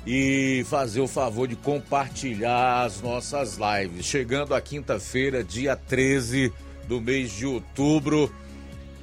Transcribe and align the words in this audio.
e 0.05 0.63
fazer 0.69 1.01
o 1.01 1.07
favor 1.07 1.47
de 1.47 1.55
compartilhar 1.55 2.83
as 2.83 3.01
nossas 3.01 3.57
lives. 3.57 4.05
Chegando 4.05 4.53
a 4.53 4.61
quinta-feira, 4.61 5.43
dia 5.43 5.75
13 5.75 6.53
do 6.87 7.01
mês 7.01 7.31
de 7.31 7.47
outubro, 7.47 8.31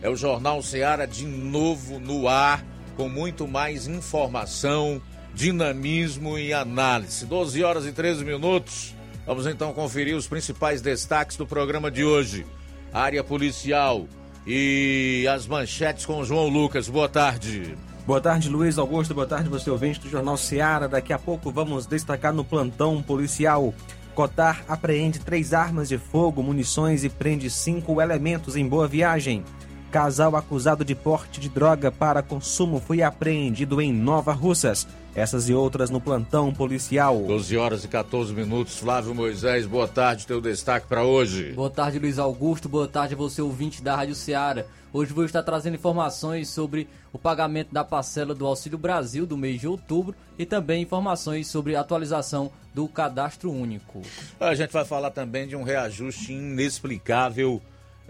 é 0.01 0.09
o 0.09 0.15
Jornal 0.15 0.63
Seara 0.63 1.05
de 1.05 1.27
novo 1.27 1.99
no 1.99 2.29
ar 2.29 2.65
com 2.97 3.09
muito 3.09 3.49
mais 3.49 3.89
informação 3.89 5.03
dinamismo 5.35 6.39
e 6.39 6.53
análise. 6.53 7.27
12 7.27 7.63
horas 7.63 7.87
e 7.87 7.93
13 7.93 8.25
minutos. 8.25 8.95
Vamos 9.27 9.47
então 9.47 9.73
conferir 9.73 10.17
os 10.17 10.27
principais 10.27 10.81
destaques 10.81 11.37
do 11.37 11.47
programa 11.47 11.91
de 11.91 12.05
hoje. 12.05 12.45
Área 12.93 13.23
policial 13.23 14.07
e 14.47 15.27
as 15.33 15.47
manchetes 15.47 16.05
com 16.05 16.19
o 16.19 16.25
João 16.25 16.49
Lucas. 16.49 16.89
Boa 16.89 17.09
tarde. 17.09 17.77
Boa 18.05 18.21
tarde, 18.21 18.49
Luiz 18.49 18.79
Augusto. 18.79 19.15
Boa 19.15 19.27
tarde, 19.27 19.49
você 19.49 19.71
ouvinte 19.71 20.01
do 20.01 20.11
Jornal 20.11 20.37
Seara. 20.37 20.89
Daqui 20.89 21.13
a 21.13 21.19
pouco 21.19 21.53
vamos 21.53 21.87
destacar 21.87 22.33
no 22.33 22.45
plantão 22.45 23.01
policial. 23.01 23.73
Cotar 24.15 24.65
apreende 24.69 25.21
três 25.21 25.55
armas 25.55 25.89
de 25.89 25.97
fogo, 25.97 26.43
munições 26.43 27.05
e 27.05 27.09
prende 27.09 27.49
cinco 27.49 28.01
elementos 28.01 28.57
em 28.57 28.67
boa 28.67 28.87
viagem. 28.87 29.45
Casal 29.93 30.35
acusado 30.37 30.87
de 30.87 30.95
porte 30.95 31.39
de 31.39 31.51
droga 31.51 31.93
para 31.93 32.23
consumo 32.23 32.81
foi 32.81 33.03
apreendido 33.03 33.79
em 33.79 33.93
Nova 33.93 34.33
Russas. 34.33 34.89
Essas 35.15 35.51
e 35.51 35.53
outras 35.53 35.91
no 35.91 36.01
plantão 36.01 36.51
policial. 36.51 37.25
12 37.25 37.59
horas 37.59 37.85
e 37.85 37.89
14 37.89 38.33
minutos. 38.33 38.79
Flávio 38.79 39.15
Moisés, 39.15 39.67
boa 39.67 39.87
tarde. 39.87 40.27
Teu 40.27 40.41
destaque 40.41 40.87
para 40.87 41.05
hoje. 41.05 41.53
Boa 41.53 41.69
tarde, 41.69 41.99
Luiz 41.99 42.19
Augusto. 42.19 42.71
Boa 42.71 42.89
tarde 42.89 43.13
a 43.13 43.17
você, 43.19 43.43
ouvinte 43.43 43.83
da 43.83 43.95
Rádio 43.95 44.15
Ceará. 44.15 44.65
Hoje 44.95 45.13
vou 45.13 45.27
estar 45.27 45.43
trazendo 45.43 45.75
informações 45.75 46.49
sobre 46.49 46.89
o 47.13 47.19
pagamento 47.19 47.71
da 47.71 47.85
parcela 47.85 48.35
do 48.35 48.47
Auxílio 48.47 48.79
Brasil 48.79 49.27
do 49.27 49.37
mês 49.37 49.61
de 49.61 49.69
outubro 49.69 50.15
e 50.39 50.47
também 50.47 50.83
informações 50.83 51.49
sobre 51.49 51.77
a 51.77 51.81
atualização 51.83 52.51
do 52.73 52.89
cadastro 52.89 53.53
único. 53.53 54.01
A 54.41 54.55
gente 54.55 54.73
vai 54.73 54.87
falar 54.87 55.11
também 55.11 55.47
de 55.47 55.55
um 55.55 55.63
reajuste 55.63 56.33
inexplicável 56.33 57.61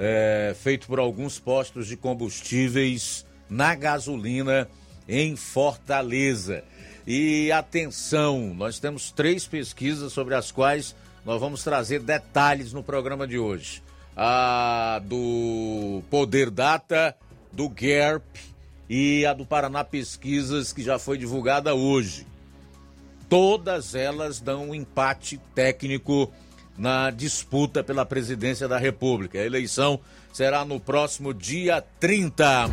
é, 0.05 0.53
feito 0.61 0.89
por 0.89 0.99
alguns 0.99 1.39
postos 1.39 1.87
de 1.87 1.97
combustíveis 1.97 3.25
na 3.49 3.73
gasolina 3.77 4.69
em 5.09 5.37
Fortaleza. 5.37 6.65
E 7.07 7.53
atenção, 7.53 8.53
nós 8.53 8.81
temos 8.81 9.13
três 9.13 9.47
pesquisas 9.47 10.13
sobre 10.13 10.35
as 10.35 10.51
quais 10.51 10.97
nós 11.25 11.41
vamos 11.41 11.63
trazer 11.63 12.01
detalhes 12.01 12.73
no 12.73 12.83
programa 12.83 13.29
de 13.29 13.39
hoje. 13.39 13.81
A 14.17 15.01
do 15.05 16.03
Poder 16.11 16.51
Data, 16.51 17.17
do 17.53 17.73
GERP 17.73 18.25
e 18.91 19.25
a 19.25 19.33
do 19.33 19.47
Paraná 19.47 19.85
Pesquisas, 19.85 20.73
que 20.73 20.83
já 20.83 20.99
foi 20.99 21.17
divulgada 21.17 21.77
hoje. 21.77 22.27
Todas 23.29 23.95
elas 23.95 24.41
dão 24.41 24.71
um 24.71 24.75
empate 24.75 25.41
técnico 25.55 26.33
na 26.77 27.11
disputa 27.11 27.83
pela 27.83 28.05
presidência 28.05 28.67
da 28.67 28.79
República. 28.79 29.39
A 29.39 29.45
eleição 29.45 30.01
será 30.33 30.65
no 30.65 30.81
próximo 30.81 31.35
dia 31.35 31.83
30. 32.01 32.69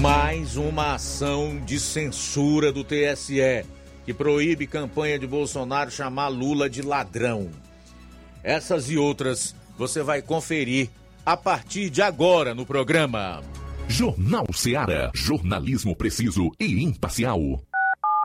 Mais 0.00 0.56
uma 0.56 0.94
ação 0.94 1.60
de 1.64 1.78
censura 1.78 2.72
do 2.72 2.82
TSE 2.82 3.64
que 4.04 4.12
proíbe 4.12 4.66
campanha 4.66 5.18
de 5.18 5.26
Bolsonaro 5.26 5.90
chamar 5.90 6.28
Lula 6.28 6.68
de 6.68 6.82
ladrão. 6.82 7.50
Essas 8.42 8.90
e 8.90 8.98
outras 8.98 9.54
você 9.78 10.02
vai 10.02 10.20
conferir 10.20 10.90
a 11.24 11.36
partir 11.36 11.88
de 11.88 12.02
agora 12.02 12.54
no 12.54 12.66
programa. 12.66 13.42
Jornal 13.88 14.46
Seara. 14.52 15.10
Jornalismo 15.14 15.94
preciso 15.94 16.50
e 16.58 16.82
imparcial. 16.82 17.62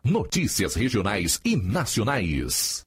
Notícias 0.03 0.75
regionais 0.75 1.39
e 1.43 1.55
nacionais. 1.55 2.86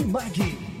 Martimag. 0.03 0.80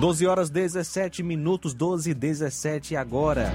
12 0.00 0.26
horas 0.26 0.48
17 0.48 1.22
minutos, 1.22 1.74
12 1.74 2.12
e 2.12 2.14
17 2.14 2.96
agora. 2.96 3.52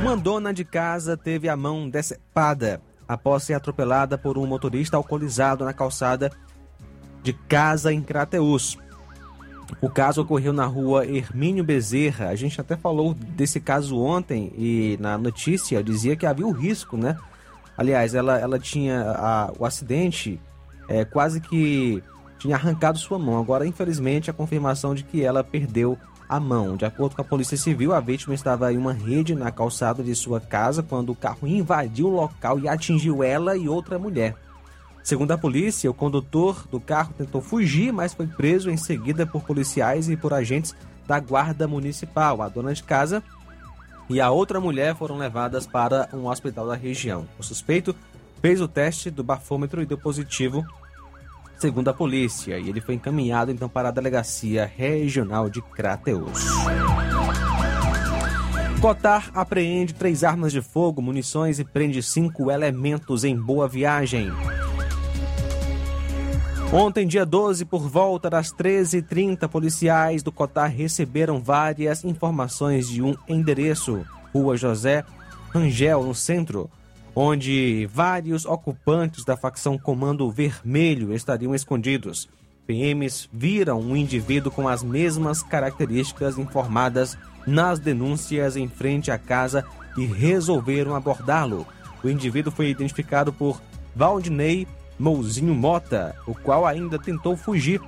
Uma 0.00 0.16
dona 0.16 0.52
de 0.52 0.64
casa 0.64 1.16
teve 1.16 1.48
a 1.48 1.56
mão 1.56 1.88
decepada 1.88 2.82
após 3.06 3.44
ser 3.44 3.54
atropelada 3.54 4.18
por 4.18 4.36
um 4.36 4.44
motorista 4.46 4.96
alcoolizado 4.96 5.64
na 5.64 5.72
calçada 5.72 6.32
de 7.22 7.32
casa 7.32 7.92
em 7.92 8.02
Crateus. 8.02 8.76
O 9.80 9.88
caso 9.88 10.22
ocorreu 10.22 10.52
na 10.52 10.66
rua 10.66 11.06
Hermínio 11.06 11.62
Bezerra. 11.62 12.30
A 12.30 12.34
gente 12.34 12.60
até 12.60 12.76
falou 12.76 13.14
desse 13.14 13.60
caso 13.60 13.96
ontem 13.96 14.52
e 14.58 14.98
na 15.00 15.16
notícia 15.16 15.84
dizia 15.84 16.16
que 16.16 16.26
havia 16.26 16.46
o 16.48 16.50
risco, 16.50 16.96
né? 16.96 17.16
Aliás, 17.78 18.12
ela, 18.12 18.40
ela 18.40 18.58
tinha 18.58 19.02
a, 19.12 19.52
o 19.56 19.64
acidente 19.64 20.40
é, 20.88 21.04
quase 21.04 21.40
que 21.40 22.02
tinha 22.40 22.56
arrancado 22.56 22.98
sua 22.98 23.18
mão. 23.18 23.38
Agora, 23.38 23.66
infelizmente, 23.66 24.30
a 24.30 24.32
confirmação 24.32 24.94
de 24.94 25.04
que 25.04 25.22
ela 25.22 25.44
perdeu 25.44 25.96
a 26.26 26.40
mão. 26.40 26.76
De 26.76 26.84
acordo 26.84 27.14
com 27.14 27.22
a 27.22 27.24
Polícia 27.24 27.56
Civil, 27.56 27.92
a 27.92 28.00
vítima 28.00 28.34
estava 28.34 28.72
em 28.72 28.78
uma 28.78 28.92
rede 28.92 29.34
na 29.34 29.50
calçada 29.50 30.02
de 30.02 30.14
sua 30.14 30.40
casa 30.40 30.82
quando 30.82 31.10
o 31.10 31.14
carro 31.14 31.46
invadiu 31.46 32.06
o 32.06 32.14
local 32.14 32.58
e 32.58 32.66
atingiu 32.66 33.22
ela 33.22 33.56
e 33.56 33.68
outra 33.68 33.98
mulher. 33.98 34.34
Segundo 35.02 35.32
a 35.32 35.38
polícia, 35.38 35.90
o 35.90 35.94
condutor 35.94 36.66
do 36.70 36.80
carro 36.80 37.12
tentou 37.16 37.40
fugir, 37.40 37.92
mas 37.92 38.14
foi 38.14 38.26
preso 38.26 38.70
em 38.70 38.76
seguida 38.76 39.26
por 39.26 39.42
policiais 39.42 40.08
e 40.08 40.16
por 40.16 40.32
agentes 40.32 40.74
da 41.06 41.20
Guarda 41.20 41.68
Municipal. 41.68 42.40
A 42.40 42.48
dona 42.48 42.72
de 42.72 42.82
casa 42.82 43.22
e 44.08 44.20
a 44.20 44.30
outra 44.30 44.60
mulher 44.60 44.94
foram 44.94 45.18
levadas 45.18 45.66
para 45.66 46.08
um 46.12 46.26
hospital 46.26 46.66
da 46.66 46.74
região. 46.74 47.26
O 47.38 47.42
suspeito 47.42 47.94
fez 48.40 48.60
o 48.60 48.68
teste 48.68 49.10
do 49.10 49.24
bafômetro 49.24 49.82
e 49.82 49.86
deu 49.86 49.98
positivo, 49.98 50.64
segundo 51.60 51.88
a 51.88 51.94
polícia, 51.94 52.58
e 52.58 52.68
ele 52.68 52.80
foi 52.80 52.94
encaminhado 52.94 53.50
então 53.50 53.68
para 53.68 53.90
a 53.90 53.92
delegacia 53.92 54.70
regional 54.76 55.50
de 55.50 55.60
Crateus. 55.60 56.48
Cotar 58.80 59.30
apreende 59.34 59.92
três 59.92 60.24
armas 60.24 60.52
de 60.52 60.62
fogo, 60.62 61.02
munições 61.02 61.58
e 61.58 61.64
prende 61.64 62.02
cinco 62.02 62.50
elementos 62.50 63.24
em 63.24 63.36
boa 63.36 63.68
viagem. 63.68 64.32
Ontem, 66.72 67.06
dia 67.06 67.26
12, 67.26 67.64
por 67.66 67.88
volta 67.88 68.30
das 68.30 68.52
13h30, 68.52 69.46
policiais 69.48 70.22
do 70.22 70.32
Cotar 70.32 70.70
receberam 70.70 71.42
várias 71.42 72.04
informações 72.04 72.88
de 72.88 73.02
um 73.02 73.14
endereço, 73.28 74.06
Rua 74.32 74.56
José 74.56 75.04
Rangel, 75.52 76.04
no 76.04 76.14
centro, 76.14 76.70
onde 77.14 77.86
vários 77.86 78.44
ocupantes 78.44 79.24
da 79.24 79.36
facção 79.36 79.78
Comando 79.78 80.30
Vermelho 80.30 81.12
estariam 81.12 81.54
escondidos. 81.54 82.28
PMs 82.66 83.28
viram 83.32 83.80
um 83.80 83.96
indivíduo 83.96 84.52
com 84.52 84.68
as 84.68 84.82
mesmas 84.82 85.42
características 85.42 86.38
informadas 86.38 87.18
nas 87.46 87.78
denúncias 87.78 88.56
em 88.56 88.68
frente 88.68 89.10
à 89.10 89.18
casa 89.18 89.64
e 89.96 90.04
resolveram 90.04 90.94
abordá-lo. 90.94 91.66
O 92.02 92.08
indivíduo 92.08 92.52
foi 92.52 92.68
identificado 92.68 93.32
por 93.32 93.60
Valdinei 93.94 94.66
Mouzinho 94.98 95.54
Mota, 95.54 96.14
o 96.26 96.34
qual 96.34 96.66
ainda 96.66 96.98
tentou 96.98 97.36
fugir. 97.36 97.80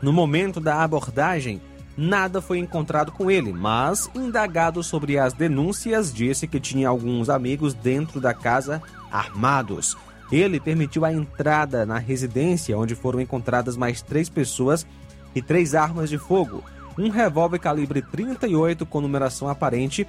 No 0.00 0.12
momento 0.12 0.60
da 0.60 0.82
abordagem, 0.82 1.60
nada 1.96 2.40
foi 2.40 2.58
encontrado 2.58 3.12
com 3.12 3.30
ele, 3.30 3.52
mas, 3.52 4.10
indagado 4.14 4.82
sobre 4.82 5.18
as 5.18 5.32
denúncias, 5.32 6.12
disse 6.12 6.46
que 6.46 6.60
tinha 6.60 6.88
alguns 6.88 7.28
amigos 7.28 7.74
dentro 7.74 8.20
da 8.20 8.34
casa 8.34 8.82
armados. 9.10 9.96
Ele 10.32 10.58
permitiu 10.58 11.04
a 11.04 11.12
entrada 11.12 11.86
na 11.86 11.98
residência, 11.98 12.76
onde 12.76 12.94
foram 12.94 13.20
encontradas 13.20 13.76
mais 13.76 14.02
três 14.02 14.28
pessoas 14.28 14.86
e 15.34 15.42
três 15.42 15.74
armas 15.74 16.08
de 16.08 16.18
fogo: 16.18 16.62
um 16.98 17.08
revólver 17.08 17.58
calibre 17.58 18.02
38 18.02 18.86
com 18.86 19.00
numeração 19.00 19.48
aparente, 19.48 20.06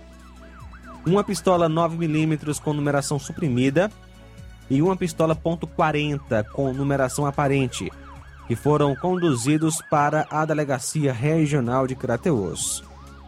uma 1.05 1.23
pistola 1.23 1.69
9mm 1.69 2.59
com 2.61 2.73
numeração 2.73 3.19
suprimida 3.19 3.91
e 4.69 4.81
uma 4.81 4.95
pistola 4.95 5.35
.40 5.35 6.45
com 6.45 6.73
numeração 6.73 7.25
aparente, 7.25 7.91
que 8.47 8.55
foram 8.55 8.95
conduzidos 8.95 9.81
para 9.89 10.27
a 10.29 10.45
Delegacia 10.45 11.11
Regional 11.11 11.87
de 11.87 11.95
Crateus. 11.95 12.83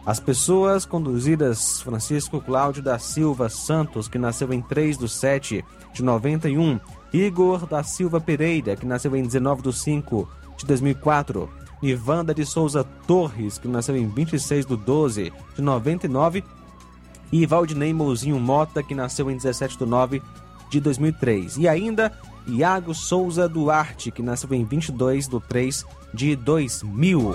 As 0.06 0.18
pessoas 0.18 0.86
conduzidas 0.86 1.82
Francisco 1.82 2.40
Cláudio 2.40 2.82
da 2.82 2.98
Silva 2.98 3.48
Santos, 3.48 4.08
que 4.08 4.18
nasceu 4.18 4.52
em 4.52 4.62
3 4.62 4.96
de 4.96 5.08
7 5.08 5.64
de 5.92 6.02
91, 6.02 6.80
Igor 7.12 7.66
da 7.66 7.82
Silva 7.82 8.20
Pereira, 8.20 8.76
que 8.76 8.86
nasceu 8.86 9.14
em 9.14 9.22
19 9.22 9.62
de 9.62 9.72
5 9.72 10.28
de 10.56 10.66
2004, 10.66 11.50
Nivanda 11.82 12.34
de 12.34 12.46
Souza 12.46 12.84
Torres, 13.06 13.58
que 13.58 13.68
nasceu 13.68 13.96
em 13.96 14.08
26 14.08 14.66
de 14.66 14.76
12 14.76 15.32
de 15.54 15.62
99, 15.62 16.42
e 17.30 17.44
Valdinei 17.44 17.92
Mouzinho 17.92 18.40
Mota, 18.40 18.82
que 18.82 18.94
nasceu 18.94 19.30
em 19.30 19.36
17 19.36 19.76
de 19.76 19.84
9 19.84 20.22
de 20.70 20.80
2003. 20.80 21.58
E 21.58 21.68
ainda 21.68 22.12
Iago 22.48 22.94
Souza 22.94 23.48
Duarte, 23.48 24.10
que 24.10 24.22
nasceu 24.22 24.52
em 24.54 24.64
22 24.64 25.28
de 25.28 25.40
3 25.40 25.86
de 26.14 26.34
2000. 26.34 27.32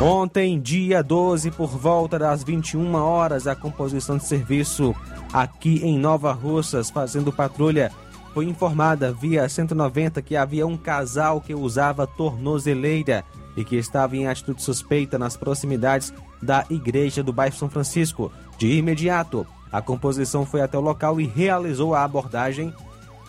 Ontem, 0.00 0.60
dia 0.60 1.02
12, 1.02 1.50
por 1.50 1.68
volta 1.68 2.18
das 2.18 2.42
21 2.42 2.94
horas, 2.94 3.46
a 3.46 3.54
composição 3.54 4.16
de 4.16 4.24
serviço 4.24 4.94
aqui 5.32 5.80
em 5.84 5.98
Nova 5.98 6.32
Russas, 6.32 6.90
fazendo 6.90 7.32
patrulha, 7.32 7.90
foi 8.32 8.46
informada 8.46 9.12
via 9.12 9.48
190 9.48 10.22
que 10.22 10.36
havia 10.36 10.66
um 10.66 10.76
casal 10.76 11.40
que 11.40 11.54
usava 11.54 12.06
tornozeleira 12.06 13.24
e 13.56 13.64
que 13.64 13.76
estava 13.76 14.16
em 14.16 14.26
atitude 14.26 14.62
suspeita 14.62 15.18
nas 15.18 15.36
proximidades 15.36 16.12
da 16.40 16.64
igreja 16.70 17.22
do 17.22 17.32
bairro 17.32 17.54
São 17.54 17.68
Francisco. 17.68 18.32
De 18.58 18.72
imediato, 18.72 19.46
A 19.72 19.80
composição 19.80 20.44
foi 20.44 20.60
até 20.60 20.76
o 20.76 20.82
local 20.82 21.18
e 21.18 21.26
realizou 21.26 21.94
a 21.94 22.04
abordagem, 22.04 22.74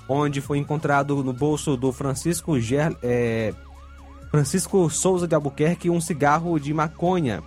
onde 0.07 0.41
foi 0.41 0.57
encontrado 0.57 1.23
no 1.23 1.33
bolso 1.33 1.77
do 1.77 1.91
Francisco, 1.91 2.59
Ger, 2.59 2.95
é, 3.01 3.53
Francisco 4.29 4.89
Souza 4.89 5.27
de 5.27 5.35
Albuquerque 5.35 5.89
um 5.89 6.01
cigarro 6.01 6.59
de 6.59 6.73
maconha. 6.73 7.41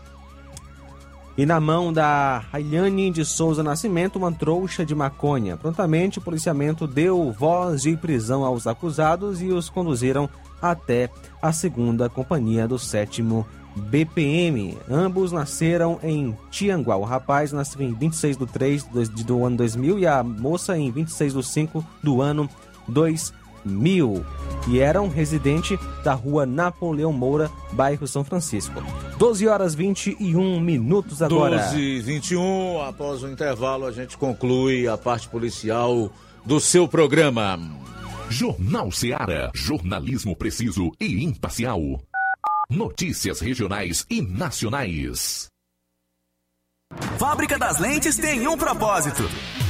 E 1.36 1.44
na 1.44 1.60
mão 1.60 1.92
da 1.92 2.38
Rayane 2.50 3.10
de 3.10 3.24
Souza 3.24 3.62
Nascimento 3.62 4.16
uma 4.16 4.32
trouxa 4.32 4.86
de 4.86 4.94
maconha. 4.94 5.56
Prontamente, 5.56 6.18
o 6.18 6.22
policiamento 6.22 6.86
deu 6.86 7.30
voz 7.30 7.82
de 7.82 7.94
prisão 7.94 8.42
aos 8.42 8.66
acusados 8.66 9.42
e 9.42 9.48
os 9.48 9.68
conduziram 9.68 10.30
até 10.62 11.10
a 11.42 11.52
segunda 11.52 12.08
companhia 12.08 12.66
do 12.66 12.78
sétimo 12.78 13.46
BPM. 13.76 14.76
Ambos 14.90 15.32
nasceram 15.32 16.00
em 16.02 16.36
Tianguá. 16.50 16.96
O 16.96 17.04
rapaz 17.04 17.52
nasceu 17.52 17.82
em 17.82 17.92
26 17.92 18.36
de 18.36 18.46
3 18.46 18.84
do 19.24 19.44
ano 19.44 19.56
2000 19.58 19.98
e 19.98 20.06
a 20.06 20.22
moça 20.22 20.76
em 20.76 20.90
26 20.90 21.34
de 21.34 21.42
5 21.44 21.84
do 22.02 22.22
ano 22.22 22.48
2000. 22.88 24.24
E 24.68 24.80
eram 24.80 25.08
residente 25.08 25.78
da 26.02 26.14
rua 26.14 26.46
Napoleão 26.46 27.12
Moura, 27.12 27.50
bairro 27.72 28.06
São 28.06 28.24
Francisco. 28.24 28.82
12 29.18 29.46
horas 29.46 29.74
21 29.74 30.60
minutos 30.60 31.22
agora. 31.22 31.58
12 31.58 31.78
e 31.78 32.00
21, 32.00 32.82
após 32.82 33.22
o 33.22 33.28
intervalo, 33.28 33.86
a 33.86 33.92
gente 33.92 34.16
conclui 34.16 34.88
a 34.88 34.96
parte 34.96 35.28
policial 35.28 36.10
do 36.44 36.60
seu 36.60 36.88
programa. 36.88 37.58
Jornal 38.28 38.90
Seara. 38.90 39.50
Jornalismo 39.54 40.34
preciso 40.34 40.90
e 41.00 41.24
imparcial. 41.24 42.00
Notícias 42.68 43.40
regionais 43.40 44.04
e 44.10 44.20
nacionais. 44.20 45.46
Fábrica 47.16 47.56
das 47.58 47.78
Lentes 47.78 48.16
tem 48.16 48.48
um 48.48 48.58
propósito: 48.58 49.22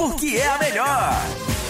porque 0.00 0.38
é 0.38 0.48
a 0.48 0.56
melhor. 0.56 1.69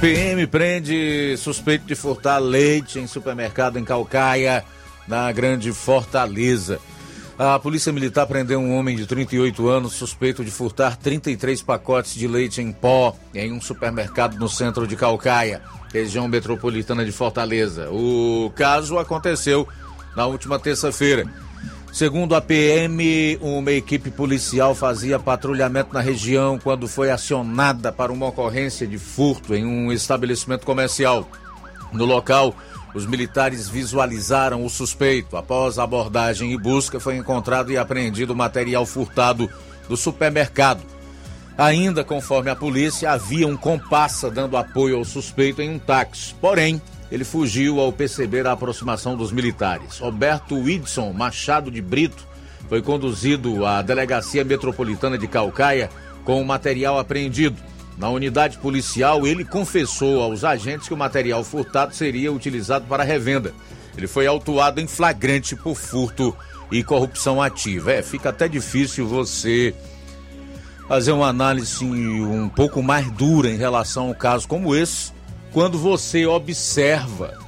PM 0.00 0.46
prende 0.46 1.36
suspeito 1.36 1.84
de 1.84 1.96
furtar 1.96 2.38
leite 2.38 3.00
em 3.00 3.06
supermercado 3.08 3.80
em 3.80 3.84
Calcaia, 3.84 4.64
na 5.08 5.32
Grande 5.32 5.72
Fortaleza. 5.72 6.78
A 7.36 7.58
Polícia 7.58 7.92
Militar 7.92 8.24
prendeu 8.24 8.60
um 8.60 8.76
homem 8.76 8.96
de 8.96 9.06
38 9.06 9.68
anos 9.68 9.94
suspeito 9.94 10.44
de 10.44 10.52
furtar 10.52 10.96
33 10.96 11.62
pacotes 11.62 12.14
de 12.14 12.28
leite 12.28 12.60
em 12.60 12.70
pó 12.70 13.16
em 13.34 13.52
um 13.52 13.60
supermercado 13.60 14.38
no 14.38 14.48
centro 14.48 14.86
de 14.86 14.94
Calcaia, 14.94 15.62
região 15.92 16.28
metropolitana 16.28 17.04
de 17.04 17.10
Fortaleza. 17.10 17.90
O 17.90 18.52
caso 18.54 18.98
aconteceu 18.98 19.66
na 20.16 20.26
última 20.26 20.60
terça-feira. 20.60 21.26
Segundo 21.92 22.36
a 22.36 22.40
PM, 22.40 23.38
uma 23.40 23.72
equipe 23.72 24.10
policial 24.10 24.74
fazia 24.74 25.18
patrulhamento 25.18 25.92
na 25.92 26.00
região 26.00 26.58
quando 26.58 26.86
foi 26.86 27.10
acionada 27.10 27.90
para 27.90 28.12
uma 28.12 28.26
ocorrência 28.26 28.86
de 28.86 28.98
furto 28.98 29.54
em 29.54 29.64
um 29.64 29.90
estabelecimento 29.90 30.64
comercial. 30.64 31.28
No 31.92 32.04
local, 32.04 32.54
os 32.94 33.06
militares 33.06 33.68
visualizaram 33.68 34.64
o 34.64 34.70
suspeito. 34.70 35.36
Após 35.36 35.78
abordagem 35.78 36.52
e 36.52 36.58
busca, 36.58 37.00
foi 37.00 37.16
encontrado 37.16 37.72
e 37.72 37.76
apreendido 37.76 38.36
material 38.36 38.86
furtado 38.86 39.50
do 39.88 39.96
supermercado. 39.96 40.82
Ainda 41.56 42.04
conforme 42.04 42.50
a 42.50 42.56
polícia, 42.56 43.10
havia 43.10 43.48
um 43.48 43.56
compassa 43.56 44.30
dando 44.30 44.56
apoio 44.56 44.96
ao 44.96 45.04
suspeito 45.04 45.60
em 45.60 45.70
um 45.70 45.78
táxi. 45.78 46.32
Porém, 46.40 46.80
ele 47.10 47.24
fugiu 47.24 47.80
ao 47.80 47.92
perceber 47.92 48.46
a 48.46 48.52
aproximação 48.52 49.16
dos 49.16 49.32
militares. 49.32 49.98
Roberto 49.98 50.56
Widson 50.56 51.12
Machado 51.12 51.70
de 51.70 51.80
Brito 51.80 52.26
foi 52.68 52.82
conduzido 52.82 53.64
à 53.64 53.80
Delegacia 53.80 54.44
Metropolitana 54.44 55.16
de 55.16 55.26
Calcaia 55.26 55.90
com 56.24 56.40
o 56.40 56.46
material 56.46 56.98
apreendido. 56.98 57.56
Na 57.96 58.10
unidade 58.10 58.58
policial, 58.58 59.26
ele 59.26 59.44
confessou 59.44 60.22
aos 60.22 60.44
agentes 60.44 60.86
que 60.86 60.94
o 60.94 60.96
material 60.96 61.42
furtado 61.42 61.94
seria 61.94 62.32
utilizado 62.32 62.84
para 62.86 63.02
revenda. 63.02 63.52
Ele 63.96 64.06
foi 64.06 64.26
autuado 64.26 64.80
em 64.80 64.86
flagrante 64.86 65.56
por 65.56 65.74
furto 65.74 66.36
e 66.70 66.84
corrupção 66.84 67.42
ativa. 67.42 67.92
É, 67.92 68.02
fica 68.02 68.28
até 68.28 68.46
difícil 68.46 69.08
você 69.08 69.74
fazer 70.86 71.12
uma 71.12 71.28
análise 71.28 71.84
um 71.84 72.48
pouco 72.48 72.82
mais 72.82 73.10
dura 73.10 73.50
em 73.50 73.56
relação 73.56 74.06
a 74.06 74.10
um 74.10 74.14
caso 74.14 74.46
como 74.46 74.76
esse, 74.76 75.12
quando 75.52 75.78
você 75.78 76.26
observa. 76.26 77.38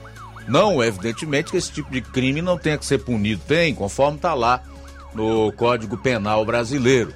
Não, 0.49 0.83
evidentemente, 0.83 1.51
que 1.51 1.57
esse 1.57 1.71
tipo 1.71 1.91
de 1.91 2.01
crime 2.01 2.43
não 2.43 2.59
tenha 2.59 2.79
que 2.79 2.85
ser 2.85 2.99
punido. 2.99 3.43
Tem, 3.47 3.75
conforme 3.75 4.17
está 4.17 4.35
lá 4.35 4.63
no 5.15 5.53
Código 5.53 5.97
Penal 5.97 6.45
Brasileiro, 6.45 7.15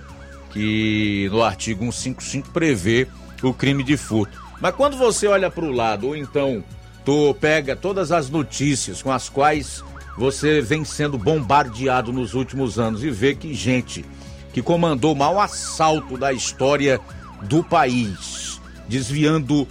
que 0.50 1.28
no 1.32 1.42
artigo 1.42 1.80
155 1.80 2.50
prevê 2.50 3.08
o 3.42 3.52
crime 3.52 3.82
de 3.82 3.96
furto. 3.96 4.40
Mas 4.60 4.74
quando 4.74 4.96
você 4.96 5.26
olha 5.26 5.50
para 5.50 5.64
o 5.64 5.72
lado, 5.72 6.08
ou 6.08 6.16
então 6.16 6.62
tu 7.04 7.34
pega 7.34 7.76
todas 7.76 8.12
as 8.12 8.30
notícias 8.30 9.02
com 9.02 9.10
as 9.10 9.28
quais 9.28 9.84
você 10.16 10.60
vem 10.60 10.84
sendo 10.84 11.18
bombardeado 11.18 12.12
nos 12.12 12.34
últimos 12.34 12.78
anos 12.78 13.02
e 13.02 13.10
vê 13.10 13.34
que 13.34 13.52
gente 13.52 14.04
que 14.52 14.62
comandou 14.62 15.12
o 15.12 15.16
maior 15.16 15.40
assalto 15.40 16.16
da 16.16 16.32
história 16.32 17.00
do 17.42 17.64
país, 17.64 18.60
desviando 18.88 19.66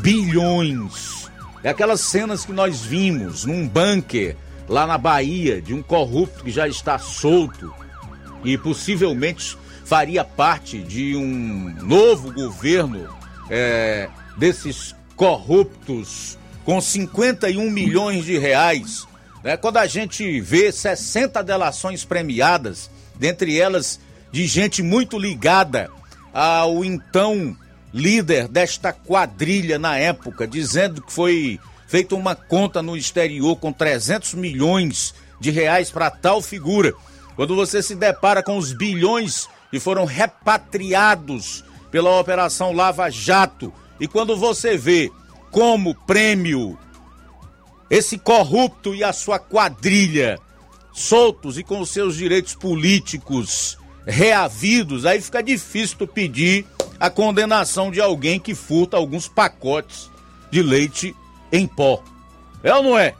bilhões. 0.00 1.30
É 1.62 1.70
aquelas 1.70 2.00
cenas 2.00 2.44
que 2.44 2.52
nós 2.52 2.80
vimos 2.80 3.44
num 3.44 3.68
bunker 3.68 4.36
lá 4.68 4.86
na 4.86 4.98
Bahia 4.98 5.60
de 5.60 5.74
um 5.74 5.82
corrupto 5.82 6.44
que 6.44 6.50
já 6.50 6.66
está 6.66 6.98
solto 6.98 7.72
e 8.44 8.58
possivelmente 8.58 9.56
faria 9.84 10.24
parte 10.24 10.78
de 10.78 11.14
um 11.14 11.74
novo 11.82 12.32
governo 12.32 13.08
é, 13.50 14.08
desses 14.36 14.94
corruptos 15.14 16.38
com 16.64 16.80
51 16.80 17.70
milhões 17.70 18.24
de 18.24 18.38
reais. 18.38 19.06
Né? 19.42 19.56
Quando 19.56 19.76
a 19.76 19.86
gente 19.86 20.40
vê 20.40 20.72
60 20.72 21.42
delações 21.42 22.04
premiadas, 22.04 22.90
dentre 23.14 23.58
elas 23.58 24.00
de 24.30 24.46
gente 24.46 24.82
muito 24.82 25.18
ligada 25.18 25.90
ao 26.32 26.84
então 26.84 27.56
líder 27.92 28.48
desta 28.48 28.92
quadrilha 28.92 29.78
na 29.78 29.96
época, 29.96 30.46
dizendo 30.46 31.02
que 31.02 31.12
foi 31.12 31.60
feita 31.86 32.14
uma 32.14 32.34
conta 32.34 32.82
no 32.82 32.96
exterior 32.96 33.56
com 33.56 33.72
300 33.72 34.34
milhões 34.34 35.14
de 35.38 35.50
reais 35.50 35.90
para 35.90 36.10
tal 36.10 36.40
figura. 36.40 36.94
Quando 37.36 37.54
você 37.54 37.82
se 37.82 37.94
depara 37.94 38.42
com 38.42 38.56
os 38.56 38.72
bilhões 38.72 39.48
que 39.70 39.78
foram 39.78 40.04
repatriados 40.04 41.64
pela 41.90 42.18
Operação 42.18 42.72
Lava 42.72 43.10
Jato, 43.10 43.72
e 44.00 44.08
quando 44.08 44.36
você 44.36 44.76
vê 44.76 45.10
como 45.50 45.94
prêmio 45.94 46.78
esse 47.90 48.16
corrupto 48.16 48.94
e 48.94 49.04
a 49.04 49.12
sua 49.12 49.38
quadrilha 49.38 50.38
soltos 50.92 51.58
e 51.58 51.62
com 51.62 51.84
seus 51.84 52.16
direitos 52.16 52.54
políticos 52.54 53.78
reavidos, 54.06 55.04
aí 55.06 55.20
fica 55.20 55.42
difícil 55.42 55.98
tu 55.98 56.06
pedir 56.06 56.66
a 57.02 57.10
condenação 57.10 57.90
de 57.90 58.00
alguém 58.00 58.38
que 58.38 58.54
furta 58.54 58.96
alguns 58.96 59.26
pacotes 59.26 60.08
de 60.52 60.62
leite 60.62 61.16
em 61.50 61.66
pó. 61.66 62.00
É 62.62 62.72
ou 62.72 62.80
não 62.80 62.96
é? 62.96 63.12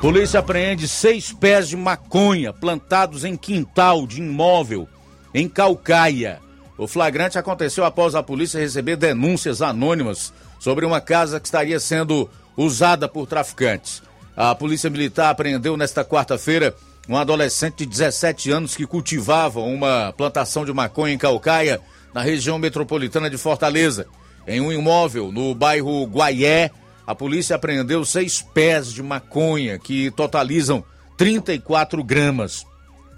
Polícia 0.00 0.40
apreende 0.40 0.88
seis 0.88 1.32
pés 1.32 1.68
de 1.68 1.76
maconha 1.76 2.52
plantados 2.52 3.24
em 3.24 3.36
quintal 3.36 4.04
de 4.04 4.20
imóvel 4.20 4.88
em 5.32 5.48
Calcaia. 5.48 6.40
O 6.76 6.88
flagrante 6.88 7.38
aconteceu 7.38 7.84
após 7.84 8.16
a 8.16 8.22
polícia 8.24 8.58
receber 8.58 8.96
denúncias 8.96 9.62
anônimas 9.62 10.32
sobre 10.58 10.84
uma 10.84 11.00
casa 11.00 11.38
que 11.38 11.46
estaria 11.46 11.78
sendo 11.78 12.28
usada 12.56 13.08
por 13.08 13.28
traficantes. 13.28 14.02
A 14.36 14.52
Polícia 14.56 14.90
Militar 14.90 15.30
apreendeu 15.30 15.76
nesta 15.76 16.04
quarta-feira 16.04 16.74
um 17.08 17.16
adolescente 17.16 17.78
de 17.78 17.86
17 17.86 18.50
anos 18.50 18.76
que 18.76 18.86
cultivava 18.86 19.60
uma 19.60 20.12
plantação 20.16 20.64
de 20.64 20.72
maconha 20.72 21.14
em 21.14 21.18
Calcaia, 21.18 21.80
na 22.12 22.22
região 22.22 22.58
metropolitana 22.58 23.28
de 23.28 23.36
Fortaleza. 23.36 24.06
Em 24.46 24.60
um 24.60 24.72
imóvel 24.72 25.32
no 25.32 25.54
bairro 25.54 26.04
Guaié, 26.06 26.70
a 27.06 27.14
polícia 27.14 27.56
apreendeu 27.56 28.04
seis 28.04 28.40
pés 28.40 28.92
de 28.92 29.02
maconha 29.02 29.78
que 29.78 30.10
totalizam 30.12 30.84
34 31.16 32.02
gramas. 32.02 32.66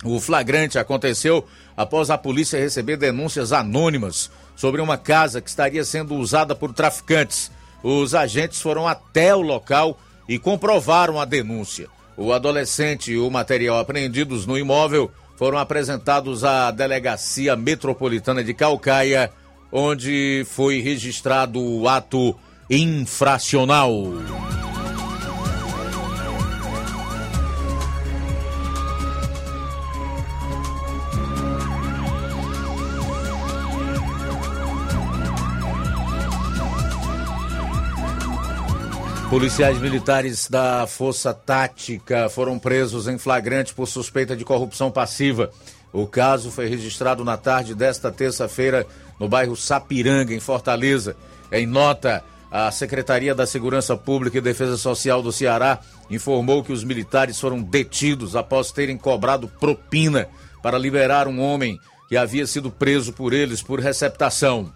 O 0.05 0.21
flagrante 0.21 0.79
aconteceu 0.79 1.47
após 1.77 2.11
a 2.11 2.19
polícia 2.19 2.59
receber 2.59 2.97
denúncias 2.97 3.53
anônimas 3.53 4.31
sobre 4.57 4.81
uma 4.81 4.97
casa 4.97 5.41
que 5.41 5.49
estaria 5.49 5.85
sendo 5.85 6.15
usada 6.15 6.55
por 6.55 6.73
traficantes. 6.73 7.51
Os 7.83 8.15
agentes 8.15 8.61
foram 8.61 8.89
até 8.89 9.35
o 9.35 9.43
local 9.43 9.99
e 10.29 10.39
comprovaram 10.39 11.21
a 11.21 11.25
denúncia. 11.25 11.89
O 12.17 12.33
adolescente 12.33 13.13
e 13.13 13.19
o 13.19 13.31
material 13.31 13.79
apreendidos 13.79 14.47
no 14.47 14.57
imóvel 14.57 15.11
foram 15.37 15.59
apresentados 15.59 16.45
à 16.45 16.71
Delegacia 16.71 17.55
Metropolitana 17.55 18.43
de 18.43 18.55
Calcaia, 18.55 19.31
onde 19.71 20.47
foi 20.49 20.81
registrado 20.81 21.61
o 21.61 21.87
ato 21.87 22.35
infracional. 22.71 23.93
Policiais 39.37 39.79
militares 39.79 40.49
da 40.49 40.87
Força 40.87 41.35
Tática 41.35 42.27
foram 42.31 42.59
presos 42.59 43.07
em 43.07 43.19
flagrante 43.19 43.75
por 43.75 43.87
suspeita 43.87 44.35
de 44.35 44.47
corrupção 44.47 44.91
passiva. 44.91 45.51
O 45.93 46.07
caso 46.07 46.51
foi 46.51 46.67
registrado 46.69 47.23
na 47.23 47.37
tarde 47.37 47.75
desta 47.75 48.11
terça-feira 48.11 48.87
no 49.21 49.29
bairro 49.29 49.55
Sapiranga, 49.55 50.33
em 50.33 50.41
Fortaleza. 50.41 51.15
Em 51.53 51.67
nota, 51.67 52.25
a 52.51 52.71
Secretaria 52.71 53.35
da 53.35 53.45
Segurança 53.45 53.95
Pública 53.95 54.39
e 54.39 54.41
Defesa 54.41 54.79
Social 54.79 55.21
do 55.23 55.31
Ceará 55.31 55.81
informou 56.09 56.65
que 56.65 56.73
os 56.73 56.83
militares 56.83 57.39
foram 57.39 57.61
detidos 57.61 58.35
após 58.35 58.73
terem 58.73 58.97
cobrado 58.97 59.49
propina 59.61 60.29
para 60.63 60.79
liberar 60.79 61.29
um 61.29 61.43
homem 61.43 61.79
que 62.09 62.17
havia 62.17 62.47
sido 62.47 62.71
preso 62.71 63.13
por 63.13 63.35
eles 63.35 63.61
por 63.61 63.81
receptação. 63.81 64.73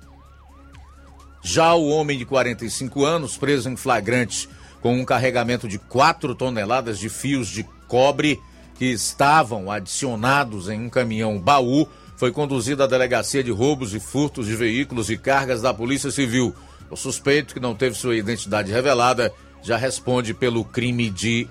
Já 1.42 1.74
o 1.74 1.88
homem 1.88 2.18
de 2.18 2.24
45 2.24 3.04
anos, 3.04 3.36
preso 3.36 3.68
em 3.68 3.76
flagrante 3.76 4.48
com 4.80 4.94
um 4.94 5.04
carregamento 5.04 5.68
de 5.68 5.78
4 5.78 6.34
toneladas 6.34 6.98
de 6.98 7.08
fios 7.08 7.48
de 7.48 7.64
cobre 7.86 8.40
que 8.76 8.86
estavam 8.86 9.70
adicionados 9.70 10.68
em 10.68 10.80
um 10.80 10.88
caminhão 10.88 11.38
baú, 11.38 11.86
foi 12.16 12.32
conduzido 12.32 12.82
à 12.82 12.86
delegacia 12.86 13.42
de 13.42 13.50
roubos 13.50 13.94
e 13.94 14.00
furtos 14.00 14.46
de 14.46 14.54
veículos 14.54 15.10
e 15.10 15.16
cargas 15.16 15.62
da 15.62 15.72
Polícia 15.72 16.10
Civil. 16.10 16.54
O 16.90 16.96
suspeito, 16.96 17.54
que 17.54 17.60
não 17.60 17.74
teve 17.74 17.96
sua 17.96 18.16
identidade 18.16 18.72
revelada, 18.72 19.32
já 19.62 19.76
responde 19.76 20.34
pelo 20.34 20.64
crime 20.64 21.08
de 21.08 21.46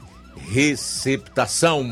receptação. 0.52 1.88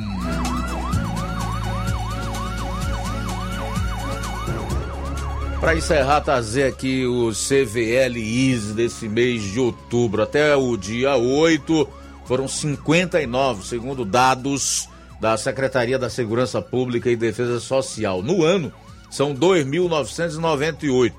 Para 5.60 5.76
encerrar, 5.76 6.22
trazer 6.22 6.66
aqui 6.66 7.06
os 7.06 7.48
CVLIs 7.48 8.74
desse 8.74 9.10
mês 9.10 9.42
de 9.42 9.60
outubro. 9.60 10.22
Até 10.22 10.56
o 10.56 10.78
dia 10.78 11.16
8 11.16 11.88
foram 12.26 12.48
59, 12.48 13.66
segundo 13.66 14.06
dados 14.06 14.88
da 15.20 15.36
Secretaria 15.36 15.98
da 15.98 16.12
Segurança 16.12 16.62
Pública 16.62 17.10
e 17.10 17.16
Defesa 17.16 17.60
Social. 17.60 18.22
No 18.22 18.44
ano, 18.44 18.72
são 19.10 19.34
2.998. 19.34 21.12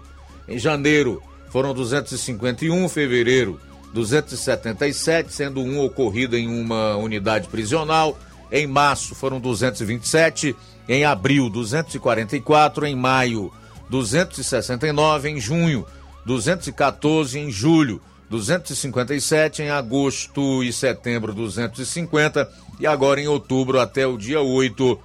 Em 0.47 0.59
janeiro, 0.59 1.21
foram 1.51 1.75
251, 1.75 2.89
fevereiro, 2.89 3.61
277, 3.93 5.33
sendo 5.33 5.61
um 5.61 5.85
ocorrido 5.85 6.37
em 6.37 6.47
uma 6.47 6.97
unidade 6.97 7.49
prisional. 7.49 8.17
Em 8.53 8.69
março, 8.69 9.17
foram 9.17 9.41
227. 9.41 10.55
Em 10.89 11.05
abril, 11.05 11.51
244. 11.51 12.87
Em 12.87 12.95
maio, 12.95 13.53
269 13.89 15.31
em 15.31 15.41
junho, 15.41 15.87
214 16.25 17.39
em 17.39 17.51
julho, 17.51 18.03
257 18.29 19.63
em 19.63 19.71
agosto 19.71 20.63
e 20.63 20.71
setembro, 20.73 21.33
250 21.33 22.51
e 22.79 22.87
agora 22.87 23.21
em 23.21 23.27
outubro 23.27 23.81
até 23.81 24.07
o 24.07 24.19
dia 24.19 24.41
8, 24.41 25.01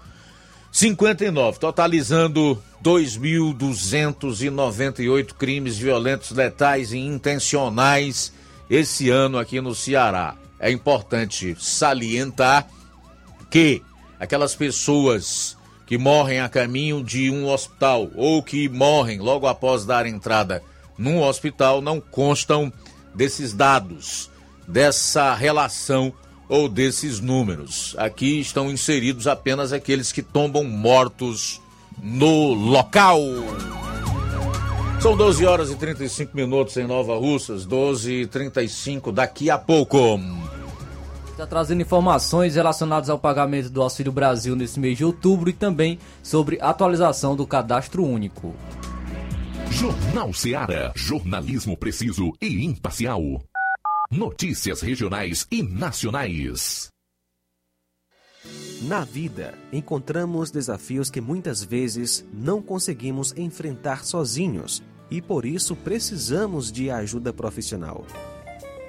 59, 0.71 1.59
totalizando 1.59 2.61
2.298 2.83 5.33
crimes 5.33 5.77
violentos, 5.77 6.31
letais 6.31 6.91
e 6.91 6.97
intencionais 6.97 8.33
esse 8.69 9.09
ano 9.09 9.37
aqui 9.37 9.61
no 9.61 9.73
Ceará. 9.73 10.35
É 10.59 10.69
importante 10.71 11.55
salientar 11.59 12.67
que 13.49 13.81
aquelas 14.19 14.53
pessoas 14.55 15.55
que 15.93 15.97
morrem 15.99 16.39
a 16.39 16.49
caminho 16.49 17.03
de 17.03 17.29
um 17.29 17.47
hospital 17.47 18.10
ou 18.15 18.41
que 18.41 18.67
morrem 18.67 19.19
logo 19.19 19.45
após 19.45 19.86
dar 19.86 20.08
entrada 20.08 20.63
num 20.97 21.21
hospital 21.21 21.84
não 21.84 22.01
constam 22.01 22.73
desses 23.13 23.53
dados, 23.53 24.27
dessa 24.67 25.36
relação 25.36 26.12
ou 26.49 26.67
desses 26.67 27.19
números. 27.19 27.93
Aqui 27.99 28.39
estão 28.39 28.71
inseridos 28.71 29.27
apenas 29.27 29.71
aqueles 29.71 30.12
que 30.12 30.23
tombam 30.23 30.63
mortos 30.63 31.62
no 32.01 32.56
local. 32.56 33.19
São 34.99 35.15
12 35.15 35.45
horas 35.45 35.69
e 35.69 35.75
35 35.75 36.36
minutos 36.36 36.75
em 36.75 36.88
Nova 36.88 37.15
Russas, 37.19 37.67
12 37.67 38.12
e 38.12 38.25
35 38.25 39.12
daqui 39.12 39.51
a 39.51 39.60
pouco. 39.60 40.19
Está 41.33 41.47
trazendo 41.47 41.81
informações 41.81 42.53
relacionadas 42.53 43.09
ao 43.09 43.17
pagamento 43.17 43.67
do 43.67 43.81
Auxílio 43.81 44.11
Brasil 44.11 44.55
nesse 44.55 44.79
mês 44.79 44.99
de 44.99 45.03
outubro 45.03 45.49
e 45.49 45.53
também 45.53 45.97
sobre 46.21 46.61
atualização 46.61 47.35
do 47.35 47.47
cadastro 47.47 48.05
único. 48.05 48.53
Jornal 49.71 50.31
Seara. 50.31 50.93
Jornalismo 50.95 51.75
preciso 51.75 52.33
e 52.39 52.63
imparcial. 52.63 53.19
Notícias 54.11 54.81
regionais 54.81 55.47
e 55.51 55.63
nacionais. 55.63 56.89
Na 58.83 59.03
vida, 59.03 59.55
encontramos 59.71 60.51
desafios 60.51 61.09
que 61.09 61.19
muitas 61.19 61.63
vezes 61.63 62.23
não 62.31 62.61
conseguimos 62.61 63.33
enfrentar 63.35 64.05
sozinhos 64.05 64.83
e 65.09 65.19
por 65.19 65.45
isso 65.45 65.75
precisamos 65.75 66.71
de 66.71 66.91
ajuda 66.91 67.33
profissional. 67.33 68.05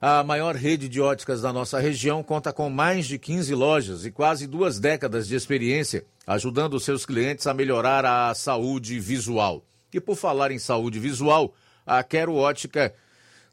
A 0.00 0.22
maior 0.22 0.54
rede 0.54 0.88
de 0.88 1.00
óticas 1.00 1.42
da 1.42 1.52
nossa 1.52 1.80
região 1.80 2.22
conta 2.22 2.52
com 2.52 2.70
mais 2.70 3.04
de 3.04 3.18
15 3.18 3.52
lojas 3.52 4.06
e 4.06 4.12
quase 4.12 4.46
duas 4.46 4.78
décadas 4.78 5.26
de 5.26 5.34
experiência, 5.34 6.04
ajudando 6.24 6.78
seus 6.78 7.04
clientes 7.04 7.48
a 7.48 7.54
melhorar 7.54 8.06
a 8.06 8.32
saúde 8.32 9.00
visual. 9.00 9.64
E 9.92 9.98
por 9.98 10.14
falar 10.14 10.52
em 10.52 10.58
saúde 10.58 11.00
visual, 11.00 11.52
a 11.84 12.00
Quero 12.04 12.36
Ótica 12.36 12.94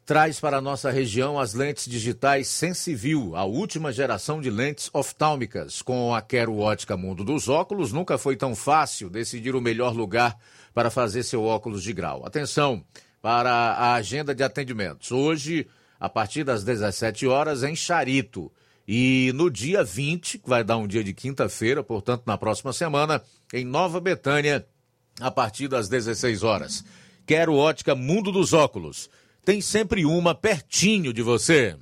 traz 0.04 0.38
para 0.38 0.58
a 0.58 0.60
nossa 0.60 0.88
região 0.88 1.36
as 1.36 1.52
lentes 1.52 1.90
digitais 1.90 2.46
Sensiview, 2.46 3.34
a 3.34 3.44
última 3.44 3.92
geração 3.92 4.40
de 4.40 4.48
lentes 4.48 4.88
oftálmicas. 4.92 5.82
Com 5.82 6.14
a 6.14 6.22
Quero 6.22 6.58
Ótica 6.58 6.96
Mundo 6.96 7.24
dos 7.24 7.48
Óculos, 7.48 7.92
nunca 7.92 8.16
foi 8.16 8.36
tão 8.36 8.54
fácil 8.54 9.10
decidir 9.10 9.56
o 9.56 9.60
melhor 9.60 9.92
lugar 9.92 10.36
para 10.72 10.90
fazer 10.90 11.24
seu 11.24 11.42
óculos 11.42 11.82
de 11.82 11.92
grau. 11.92 12.24
Atenção 12.24 12.84
para 13.20 13.50
a 13.50 13.94
agenda 13.94 14.32
de 14.32 14.44
atendimentos. 14.44 15.10
Hoje, 15.10 15.66
a 15.98 16.08
partir 16.08 16.44
das 16.44 16.64
17 16.64 17.26
horas, 17.26 17.62
em 17.62 17.74
Charito. 17.74 18.52
E 18.86 19.32
no 19.34 19.50
dia 19.50 19.82
20, 19.82 20.38
que 20.38 20.48
vai 20.48 20.62
dar 20.62 20.76
um 20.76 20.86
dia 20.86 21.02
de 21.02 21.12
quinta-feira, 21.12 21.82
portanto, 21.82 22.22
na 22.26 22.38
próxima 22.38 22.72
semana, 22.72 23.22
em 23.52 23.64
Nova 23.64 24.00
Betânia, 24.00 24.66
a 25.20 25.30
partir 25.30 25.68
das 25.68 25.88
16 25.88 26.42
horas. 26.42 26.84
Quero 27.26 27.54
ótica 27.54 27.94
Mundo 27.94 28.30
dos 28.30 28.52
Óculos. 28.52 29.10
Tem 29.44 29.60
sempre 29.60 30.04
uma 30.04 30.34
pertinho 30.34 31.12
de 31.12 31.22
você. 31.22 31.76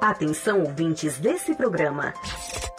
Atenção, 0.00 0.62
ouvintes 0.62 1.18
desse 1.18 1.54
programa. 1.54 2.14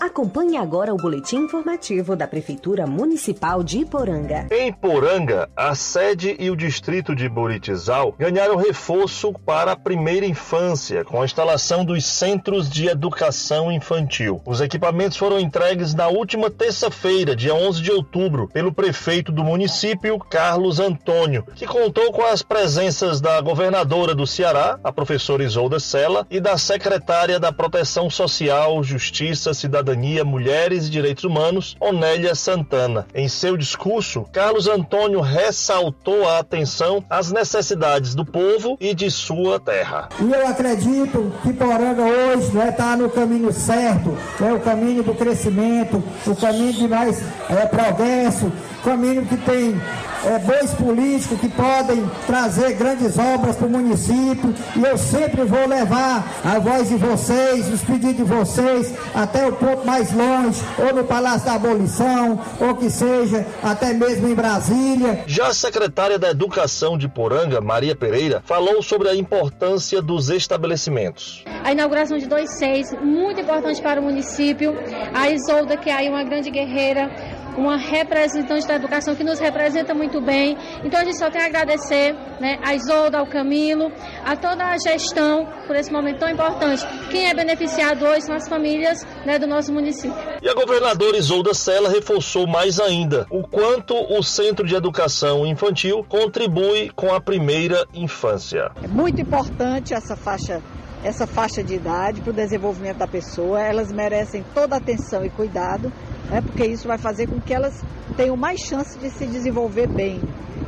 Acompanhe 0.01 0.57
agora 0.57 0.91
o 0.91 0.97
boletim 0.97 1.41
informativo 1.41 2.15
da 2.15 2.25
Prefeitura 2.27 2.87
Municipal 2.87 3.61
de 3.61 3.81
Iporanga. 3.81 4.47
Em 4.49 4.73
Poranga, 4.73 5.47
a 5.55 5.75
sede 5.75 6.35
e 6.39 6.49
o 6.49 6.55
distrito 6.55 7.15
de 7.15 7.29
Buritizal 7.29 8.15
ganharam 8.17 8.55
reforço 8.55 9.31
para 9.45 9.73
a 9.73 9.75
primeira 9.75 10.25
infância, 10.25 11.05
com 11.05 11.21
a 11.21 11.25
instalação 11.25 11.85
dos 11.85 12.03
centros 12.03 12.67
de 12.67 12.87
educação 12.87 13.71
infantil. 13.71 14.41
Os 14.43 14.59
equipamentos 14.59 15.17
foram 15.17 15.39
entregues 15.39 15.93
na 15.93 16.07
última 16.07 16.49
terça-feira, 16.49 17.35
dia 17.35 17.53
11 17.53 17.83
de 17.83 17.91
outubro, 17.91 18.47
pelo 18.51 18.73
prefeito 18.73 19.31
do 19.31 19.43
município, 19.43 20.17
Carlos 20.17 20.79
Antônio, 20.79 21.45
que 21.53 21.67
contou 21.67 22.11
com 22.11 22.25
as 22.25 22.41
presenças 22.41 23.21
da 23.21 23.39
governadora 23.39 24.15
do 24.15 24.25
Ceará, 24.25 24.79
a 24.83 24.91
professora 24.91 25.43
Isolda 25.43 25.79
Sela, 25.79 26.25
e 26.27 26.39
da 26.39 26.57
secretária 26.57 27.39
da 27.39 27.51
Proteção 27.51 28.09
Social, 28.09 28.83
Justiça, 28.83 29.53
Cidadania 29.53 29.90
Cidadania, 29.91 30.23
Mulheres 30.23 30.87
e 30.87 30.89
Direitos 30.89 31.23
Humanos, 31.23 31.75
Onélia 31.79 32.33
Santana. 32.33 33.05
Em 33.13 33.27
seu 33.27 33.57
discurso, 33.57 34.25
Carlos 34.31 34.67
Antônio 34.67 35.19
ressaltou 35.19 36.27
a 36.27 36.39
atenção 36.39 37.03
às 37.09 37.31
necessidades 37.31 38.15
do 38.15 38.25
povo 38.25 38.77
e 38.79 38.93
de 38.93 39.11
sua 39.11 39.59
terra. 39.59 40.09
E 40.19 40.31
eu 40.31 40.47
acredito 40.47 41.31
que 41.43 41.53
Poranga 41.53 42.03
hoje 42.03 42.47
está 42.47 42.65
né, 42.65 42.71
tá 42.71 42.97
no 42.97 43.09
caminho 43.09 43.51
certo, 43.51 44.17
é 44.41 44.53
o 44.53 44.59
caminho 44.59 45.03
do 45.03 45.13
crescimento, 45.13 46.01
o 46.25 46.35
caminho 46.35 46.73
de 46.73 46.87
mais 46.87 47.21
é, 47.49 47.65
progresso, 47.65 48.51
caminho 48.83 49.25
que 49.25 49.37
tem 49.37 49.79
é, 50.25 50.39
bons 50.39 50.73
políticos 50.73 51.39
que 51.39 51.49
podem 51.49 52.09
trazer 52.27 52.73
grandes 52.73 53.17
obras 53.17 53.55
para 53.55 53.67
o 53.67 53.69
município 53.69 54.53
e 54.75 54.83
eu 54.83 54.97
sempre 54.97 55.43
vou 55.43 55.67
levar 55.67 56.25
a 56.43 56.59
voz 56.59 56.89
de 56.89 56.95
vocês, 56.95 57.67
os 57.71 57.81
pedidos 57.81 58.17
de 58.17 58.23
vocês 58.23 58.93
até 59.13 59.47
o 59.47 59.53
ponto 59.53 59.80
mais 59.85 60.11
longe, 60.13 60.61
ou 60.77 60.93
no 60.93 61.03
Palácio 61.03 61.45
da 61.45 61.53
Abolição, 61.53 62.39
ou 62.59 62.75
que 62.75 62.89
seja 62.89 63.45
até 63.63 63.93
mesmo 63.93 64.27
em 64.27 64.35
Brasília. 64.35 65.23
Já 65.27 65.47
a 65.47 65.53
secretária 65.53 66.17
da 66.17 66.31
Educação 66.31 66.97
de 66.97 67.07
Poranga, 67.07 67.61
Maria 67.61 67.95
Pereira, 67.95 68.41
falou 68.45 68.81
sobre 68.81 69.09
a 69.09 69.15
importância 69.15 70.01
dos 70.01 70.29
estabelecimentos. 70.29 71.43
A 71.63 71.71
inauguração 71.71 72.17
de 72.17 72.27
dois 72.27 72.57
seis, 72.57 72.93
muito 73.01 73.41
importante 73.41 73.81
para 73.81 73.99
o 73.99 74.03
município. 74.03 74.75
A 75.13 75.29
Isolda, 75.29 75.77
que 75.77 75.89
é 75.89 75.93
aí 75.93 76.09
uma 76.09 76.23
grande 76.23 76.49
guerreira, 76.49 77.11
uma 77.57 77.77
representante 77.77 78.67
da 78.67 78.75
educação 78.75 79.15
que 79.15 79.23
nos 79.23 79.39
representa 79.39 79.93
muito 79.93 80.21
bem. 80.21 80.57
Então 80.83 80.99
a 80.99 81.05
gente 81.05 81.17
só 81.17 81.29
tem 81.29 81.41
a 81.41 81.45
agradecer 81.45 82.13
né, 82.39 82.59
a 82.63 82.73
Isolda, 82.75 83.19
ao 83.19 83.27
Camilo, 83.27 83.91
a 84.25 84.35
toda 84.35 84.65
a 84.65 84.77
gestão 84.77 85.47
por 85.67 85.75
esse 85.75 85.91
momento 85.91 86.19
tão 86.19 86.29
importante. 86.29 86.85
Quem 87.09 87.27
é 87.27 87.33
beneficiado 87.33 88.05
hoje 88.05 88.21
são 88.21 88.35
as 88.35 88.47
famílias 88.47 89.05
né, 89.25 89.37
do 89.37 89.47
nosso 89.47 89.73
município. 89.73 90.17
E 90.41 90.49
a 90.49 90.53
governadora 90.53 91.17
Isolda 91.17 91.53
Sela 91.53 91.89
reforçou 91.89 92.47
mais 92.47 92.79
ainda 92.79 93.27
o 93.29 93.43
quanto 93.47 93.95
o 93.95 94.23
Centro 94.23 94.65
de 94.65 94.75
Educação 94.75 95.45
Infantil 95.45 96.05
contribui 96.07 96.89
com 96.95 97.13
a 97.13 97.21
primeira 97.21 97.85
infância. 97.93 98.71
É 98.83 98.87
muito 98.87 99.21
importante 99.21 99.93
essa 99.93 100.15
faixa 100.15 100.61
essa 101.03 101.25
faixa 101.25 101.63
de 101.63 101.75
idade 101.75 102.21
para 102.21 102.29
o 102.29 102.33
desenvolvimento 102.33 102.97
da 102.97 103.07
pessoa. 103.07 103.59
Elas 103.59 103.91
merecem 103.91 104.45
toda 104.53 104.75
atenção 104.75 105.25
e 105.25 105.29
cuidado, 105.29 105.91
né, 106.29 106.41
porque 106.41 106.65
isso 106.65 106.87
vai 106.87 106.97
fazer 106.97 107.27
com 107.27 107.39
que 107.39 107.53
elas 107.53 107.81
tenham 108.15 108.35
mais 108.37 108.59
chance 108.59 108.97
de 108.97 109.09
se 109.09 109.25
desenvolver 109.25 109.87
bem. 109.87 110.21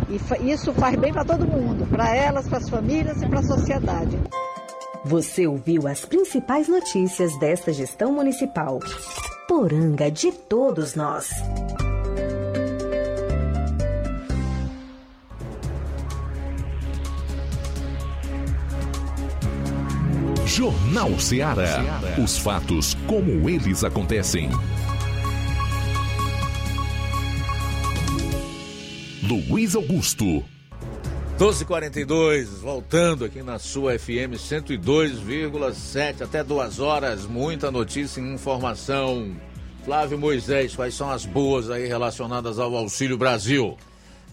E 0.10 0.52
isso 0.52 0.74
faz 0.74 0.96
bem 0.96 1.12
para 1.12 1.26
todo 1.26 1.48
mundo, 1.48 1.88
para 1.88 2.16
elas, 2.16 2.48
para 2.48 2.58
as 2.58 2.70
famílias 2.70 3.22
e 3.22 3.28
para 3.28 3.39
a 3.39 3.44
sociedade. 3.44 4.20
Você 5.06 5.46
ouviu 5.48 5.88
as 5.88 6.06
principais 6.06 6.68
notícias 6.68 7.38
desta 7.39 7.74
gestão 7.74 8.13
municipal. 8.13 8.80
Poranga 9.48 10.10
de 10.10 10.32
todos 10.32 10.96
nós. 10.96 11.30
Jornal 20.46 21.20
Ceará. 21.20 21.82
Os 22.24 22.38
fatos 22.38 22.96
como 23.08 23.50
eles 23.50 23.84
acontecem. 23.84 24.52
Luiz 29.26 29.74
Augusto. 29.74 30.44
12:42, 31.40 32.60
voltando 32.60 33.24
aqui 33.24 33.42
na 33.42 33.58
sua 33.58 33.98
FM 33.98 34.36
102,7 34.38 36.24
até 36.24 36.44
duas 36.44 36.82
horas, 36.82 37.26
muita 37.26 37.72
notícia 37.72 38.20
e 38.20 38.34
informação. 38.34 39.34
Flávio 39.86 40.20
Moisés, 40.20 40.76
quais 40.76 40.94
são 40.94 41.10
as 41.10 41.26
boas 41.26 41.70
aí 41.70 41.88
relacionadas 41.88 42.60
ao 42.60 42.76
Auxílio 42.76 43.18
Brasil? 43.18 43.78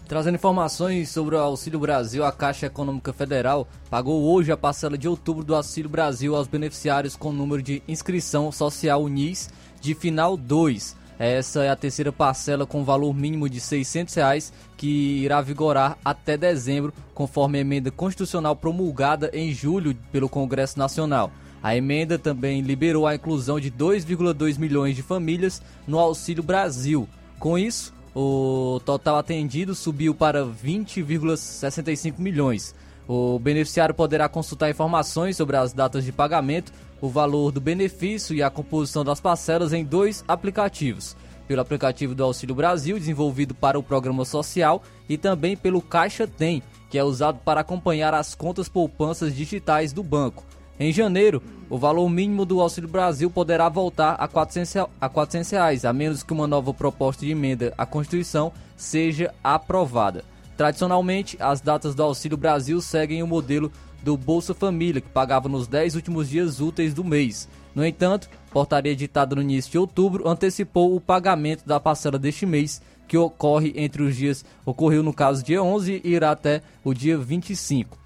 Trazendo 0.09 0.35
informações 0.35 1.09
sobre 1.09 1.35
o 1.35 1.39
Auxílio 1.39 1.79
Brasil, 1.79 2.25
a 2.25 2.31
Caixa 2.33 2.65
Econômica 2.65 3.13
Federal 3.13 3.69
pagou 3.89 4.21
hoje 4.23 4.51
a 4.51 4.57
parcela 4.57 4.97
de 4.97 5.07
outubro 5.07 5.41
do 5.41 5.55
Auxílio 5.55 5.89
Brasil 5.89 6.35
aos 6.35 6.49
beneficiários 6.49 7.15
com 7.15 7.31
número 7.31 7.63
de 7.63 7.81
inscrição 7.87 8.51
social 8.51 9.01
UNIS 9.01 9.49
de 9.79 9.95
final 9.95 10.35
2. 10.35 10.99
Essa 11.21 11.63
é 11.63 11.69
a 11.69 11.75
terceira 11.75 12.11
parcela 12.11 12.65
com 12.65 12.83
valor 12.83 13.13
mínimo 13.13 13.47
de 13.47 13.59
600 13.59 14.15
reais, 14.15 14.51
que 14.75 15.21
irá 15.21 15.39
vigorar 15.39 15.95
até 16.03 16.35
dezembro, 16.35 16.91
conforme 17.13 17.59
a 17.59 17.61
emenda 17.61 17.91
constitucional 17.91 18.55
promulgada 18.55 19.29
em 19.31 19.53
julho 19.53 19.95
pelo 20.11 20.27
Congresso 20.27 20.79
Nacional. 20.79 21.31
A 21.61 21.75
emenda 21.75 22.17
também 22.17 22.61
liberou 22.61 23.05
a 23.05 23.13
inclusão 23.13 23.59
de 23.59 23.69
2,2 23.69 24.57
milhões 24.57 24.95
de 24.95 25.03
famílias 25.03 25.61
no 25.85 25.99
Auxílio 25.99 26.41
Brasil. 26.41 27.07
Com 27.37 27.55
isso, 27.55 27.93
o 28.15 28.81
total 28.83 29.17
atendido 29.17 29.75
subiu 29.75 30.15
para 30.15 30.43
20,65 30.43 32.17
milhões. 32.17 32.73
O 33.07 33.37
beneficiário 33.37 33.93
poderá 33.93 34.27
consultar 34.27 34.71
informações 34.71 35.37
sobre 35.37 35.55
as 35.55 35.71
datas 35.71 36.03
de 36.03 36.11
pagamento, 36.11 36.73
o 37.01 37.09
valor 37.09 37.51
do 37.51 37.59
benefício 37.59 38.35
e 38.35 38.43
a 38.43 38.49
composição 38.49 39.03
das 39.03 39.19
parcelas 39.19 39.73
em 39.73 39.83
dois 39.83 40.23
aplicativos. 40.27 41.17
Pelo 41.47 41.61
aplicativo 41.61 42.15
do 42.15 42.23
Auxílio 42.23 42.55
Brasil, 42.55 42.97
desenvolvido 42.97 43.53
para 43.53 43.77
o 43.77 43.83
programa 43.83 44.23
social, 44.23 44.83
e 45.09 45.17
também 45.17 45.57
pelo 45.57 45.81
Caixa 45.81 46.27
Tem, 46.27 46.63
que 46.89 46.97
é 46.97 47.03
usado 47.03 47.39
para 47.43 47.61
acompanhar 47.61 48.13
as 48.13 48.35
contas 48.35 48.69
poupanças 48.69 49.35
digitais 49.35 49.91
do 49.91 50.03
banco. 50.03 50.45
Em 50.79 50.91
janeiro, 50.93 51.41
o 51.69 51.77
valor 51.77 52.09
mínimo 52.09 52.45
do 52.45 52.61
Auxílio 52.61 52.89
Brasil 52.89 53.29
poderá 53.29 53.69
voltar 53.69 54.15
a 54.15 54.27
400, 54.27 54.87
a 54.99 55.09
400 55.09 55.51
reais, 55.51 55.85
a 55.85 55.93
menos 55.93 56.23
que 56.23 56.33
uma 56.33 56.47
nova 56.47 56.73
proposta 56.73 57.25
de 57.25 57.31
emenda 57.31 57.73
à 57.77 57.85
Constituição 57.85 58.51
seja 58.75 59.33
aprovada. 59.43 60.23
Tradicionalmente, 60.57 61.37
as 61.39 61.61
datas 61.61 61.95
do 61.95 62.03
Auxílio 62.03 62.37
Brasil 62.37 62.81
seguem 62.81 63.23
o 63.23 63.27
modelo 63.27 63.71
do 64.03 64.17
Bolsa 64.17 64.53
Família, 64.53 65.01
que 65.01 65.09
pagava 65.09 65.47
nos 65.47 65.67
10 65.67 65.95
últimos 65.95 66.29
dias 66.29 66.59
úteis 66.59 66.93
do 66.93 67.03
mês. 67.03 67.47
No 67.73 67.85
entanto, 67.85 68.29
portaria 68.51 68.91
editada 68.91 69.35
no 69.35 69.41
início 69.41 69.71
de 69.71 69.77
outubro 69.77 70.27
antecipou 70.27 70.95
o 70.95 71.01
pagamento 71.01 71.65
da 71.65 71.79
parcela 71.79 72.19
deste 72.19 72.45
mês, 72.45 72.81
que 73.07 73.17
ocorre 73.17 73.73
entre 73.75 74.03
os 74.03 74.15
dias, 74.15 74.45
ocorreu 74.65 75.03
no 75.03 75.13
caso 75.13 75.43
dia 75.43 75.61
11 75.61 76.01
e 76.03 76.09
irá 76.09 76.31
até 76.31 76.61
o 76.83 76.93
dia 76.93 77.17
25. 77.17 77.97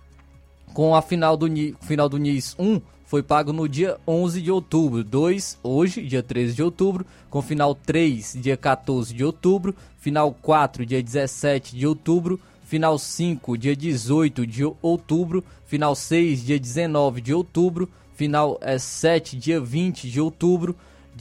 Com 0.74 0.96
a 0.96 1.02
final 1.02 1.38
do, 1.38 1.48
final 1.82 2.10
do 2.10 2.18
NIS 2.18 2.56
1, 2.60 2.82
foi 3.06 3.22
pago 3.22 3.54
no 3.54 3.70
dia 3.70 3.98
11 4.08 4.42
de 4.42 4.52
outubro, 4.52 5.04
2 5.04 5.60
hoje, 5.64 6.02
dia 6.06 6.24
13 6.24 6.56
de 6.56 6.64
outubro, 6.64 7.06
com 7.30 7.42
final 7.42 7.76
3, 7.76 8.38
dia 8.42 8.58
14 8.58 9.14
de 9.14 9.24
outubro, 9.24 9.76
final 10.00 10.34
4, 10.34 10.86
dia 10.86 11.02
17 11.02 11.76
de 11.76 11.86
outubro, 11.86 12.40
final 12.66 12.98
5, 12.98 13.58
dia 13.58 13.76
18 13.76 14.46
de 14.46 14.64
outubro, 14.82 15.44
final 15.66 15.96
6, 15.96 16.44
dia 16.44 16.60
19 16.60 17.22
de 17.22 17.34
outubro, 17.34 17.88
final 18.16 18.58
é, 18.60 18.78
7, 18.78 19.38
dia 19.38 19.62
20 19.62 20.10
de 20.10 20.20
outubro, 20.20 20.76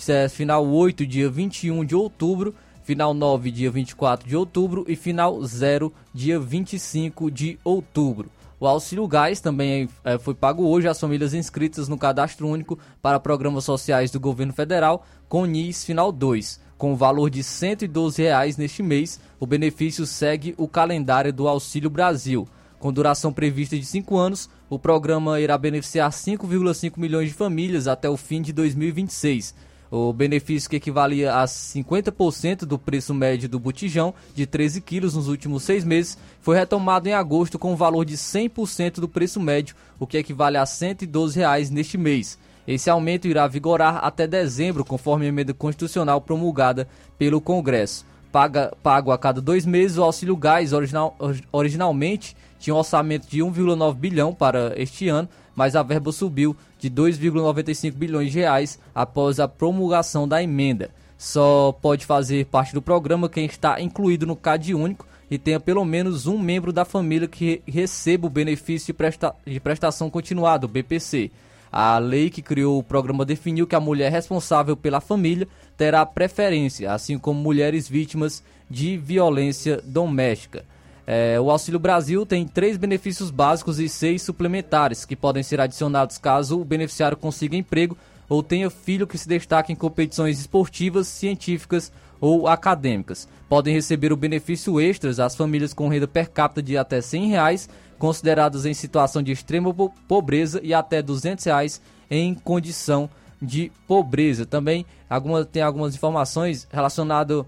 é, 0.08 0.28
final 0.28 0.66
8, 0.66 1.06
dia 1.06 1.28
21 1.28 1.84
de 1.84 1.94
outubro, 1.94 2.54
final 2.82 3.12
9, 3.12 3.50
dia 3.50 3.70
24 3.70 4.26
de 4.26 4.34
outubro 4.34 4.84
e 4.88 4.96
final 4.96 5.42
0, 5.44 5.92
dia 6.12 6.40
25 6.40 7.30
de 7.30 7.58
outubro. 7.62 8.30
O 8.58 8.66
auxílio 8.66 9.06
gás 9.06 9.40
também 9.40 9.88
é, 10.02 10.16
foi 10.16 10.34
pago 10.34 10.66
hoje 10.66 10.88
às 10.88 10.98
famílias 10.98 11.34
inscritas 11.34 11.88
no 11.88 11.98
cadastro 11.98 12.48
único 12.48 12.78
para 13.02 13.20
programas 13.20 13.64
sociais 13.64 14.10
do 14.10 14.18
governo 14.18 14.54
federal 14.54 15.04
com 15.28 15.44
NIS 15.44 15.84
final 15.84 16.10
2. 16.10 16.60
Com 16.78 16.92
o 16.92 16.96
valor 16.96 17.28
de 17.28 17.42
112 17.42 18.22
reais 18.22 18.56
neste 18.56 18.82
mês, 18.82 19.20
o 19.44 19.46
benefício 19.46 20.06
segue 20.06 20.54
o 20.56 20.66
calendário 20.66 21.30
do 21.30 21.46
Auxílio 21.46 21.90
Brasil. 21.90 22.48
Com 22.78 22.90
duração 22.90 23.30
prevista 23.30 23.78
de 23.78 23.84
5 23.84 24.16
anos, 24.16 24.48
o 24.70 24.78
programa 24.78 25.38
irá 25.38 25.58
beneficiar 25.58 26.10
5,5 26.10 26.94
milhões 26.96 27.28
de 27.28 27.34
famílias 27.34 27.86
até 27.86 28.08
o 28.08 28.16
fim 28.16 28.40
de 28.40 28.54
2026. 28.54 29.54
O 29.90 30.14
benefício 30.14 30.70
que 30.70 30.76
equivalia 30.76 31.34
a 31.34 31.44
50% 31.44 32.60
do 32.60 32.78
preço 32.78 33.12
médio 33.12 33.46
do 33.46 33.60
botijão 33.60 34.14
de 34.34 34.46
13 34.46 34.80
quilos 34.80 35.14
nos 35.14 35.28
últimos 35.28 35.62
seis 35.62 35.84
meses 35.84 36.16
foi 36.40 36.56
retomado 36.56 37.06
em 37.06 37.12
agosto 37.12 37.58
com 37.58 37.74
o 37.74 37.76
valor 37.76 38.06
de 38.06 38.16
100% 38.16 38.94
do 38.94 39.08
preço 39.10 39.38
médio, 39.38 39.76
o 40.00 40.06
que 40.06 40.16
equivale 40.16 40.56
a 40.56 40.64
112 40.64 41.38
reais 41.38 41.68
neste 41.68 41.98
mês. 41.98 42.38
Esse 42.66 42.88
aumento 42.88 43.28
irá 43.28 43.46
vigorar 43.46 43.96
até 44.02 44.26
dezembro, 44.26 44.86
conforme 44.86 45.26
a 45.26 45.28
emenda 45.28 45.52
constitucional 45.52 46.22
promulgada 46.22 46.88
pelo 47.18 47.42
Congresso. 47.42 48.06
Paga, 48.34 48.72
pago 48.82 49.12
a 49.12 49.16
cada 49.16 49.40
dois 49.40 49.64
meses, 49.64 49.96
o 49.96 50.02
auxílio 50.02 50.36
gás 50.36 50.72
original, 50.72 51.16
originalmente 51.52 52.36
tinha 52.58 52.74
um 52.74 52.78
orçamento 52.78 53.28
de 53.28 53.38
1,9 53.38 53.94
bilhão 53.94 54.34
para 54.34 54.74
este 54.76 55.08
ano, 55.08 55.28
mas 55.54 55.76
a 55.76 55.84
verba 55.84 56.10
subiu 56.10 56.56
de 56.76 56.90
2,95 56.90 57.92
bilhões 57.92 58.32
de 58.32 58.40
reais 58.40 58.76
após 58.92 59.38
a 59.38 59.46
promulgação 59.46 60.26
da 60.26 60.42
emenda. 60.42 60.90
Só 61.16 61.70
pode 61.80 62.04
fazer 62.04 62.46
parte 62.46 62.74
do 62.74 62.82
programa 62.82 63.28
quem 63.28 63.46
está 63.46 63.80
incluído 63.80 64.26
no 64.26 64.34
CAD 64.34 64.74
único 64.74 65.06
e 65.30 65.38
tenha 65.38 65.60
pelo 65.60 65.84
menos 65.84 66.26
um 66.26 66.36
membro 66.36 66.72
da 66.72 66.84
família 66.84 67.28
que 67.28 67.62
receba 67.64 68.26
o 68.26 68.30
benefício 68.30 68.88
de, 68.88 68.94
presta 68.94 69.32
de 69.46 69.60
prestação 69.60 70.10
continuada, 70.10 70.66
o 70.66 70.68
BPC. 70.68 71.30
A 71.76 71.98
lei 71.98 72.30
que 72.30 72.40
criou 72.40 72.78
o 72.78 72.84
programa 72.84 73.24
definiu 73.24 73.66
que 73.66 73.74
a 73.74 73.80
mulher 73.80 74.12
responsável 74.12 74.76
pela 74.76 75.00
família 75.00 75.48
terá 75.76 76.06
preferência, 76.06 76.92
assim 76.92 77.18
como 77.18 77.40
mulheres 77.40 77.88
vítimas 77.88 78.44
de 78.70 78.96
violência 78.96 79.82
doméstica. 79.84 80.64
É, 81.04 81.40
o 81.40 81.50
Auxílio 81.50 81.80
Brasil 81.80 82.24
tem 82.24 82.46
três 82.46 82.76
benefícios 82.76 83.28
básicos 83.28 83.80
e 83.80 83.88
seis 83.88 84.22
suplementares, 84.22 85.04
que 85.04 85.16
podem 85.16 85.42
ser 85.42 85.60
adicionados 85.60 86.16
caso 86.16 86.60
o 86.60 86.64
beneficiário 86.64 87.16
consiga 87.16 87.56
emprego 87.56 87.98
ou 88.28 88.40
tenha 88.40 88.70
filho 88.70 89.04
que 89.04 89.18
se 89.18 89.28
destaque 89.28 89.72
em 89.72 89.76
competições 89.76 90.38
esportivas, 90.38 91.08
científicas 91.08 91.90
ou 92.20 92.46
acadêmicas. 92.46 93.26
Podem 93.48 93.74
receber 93.74 94.12
o 94.12 94.16
benefício 94.16 94.80
extras 94.80 95.18
as 95.18 95.34
famílias 95.34 95.74
com 95.74 95.88
renda 95.88 96.06
per 96.06 96.30
capita 96.30 96.62
de 96.62 96.78
até 96.78 97.00
100 97.00 97.30
reais, 97.30 97.68
consideradas 97.98 98.64
em 98.66 98.74
situação 98.74 99.22
de 99.22 99.32
extrema 99.32 99.72
po- 99.72 99.92
pobreza 100.08 100.60
e 100.62 100.72
até 100.74 101.00
200 101.02 101.44
reais 101.44 101.80
em 102.10 102.34
condição 102.34 103.08
de 103.40 103.70
pobreza. 103.86 104.46
Também 104.46 104.86
alguma, 105.08 105.44
tem 105.44 105.62
algumas 105.62 105.94
informações 105.94 106.66
relacionadas 106.70 107.44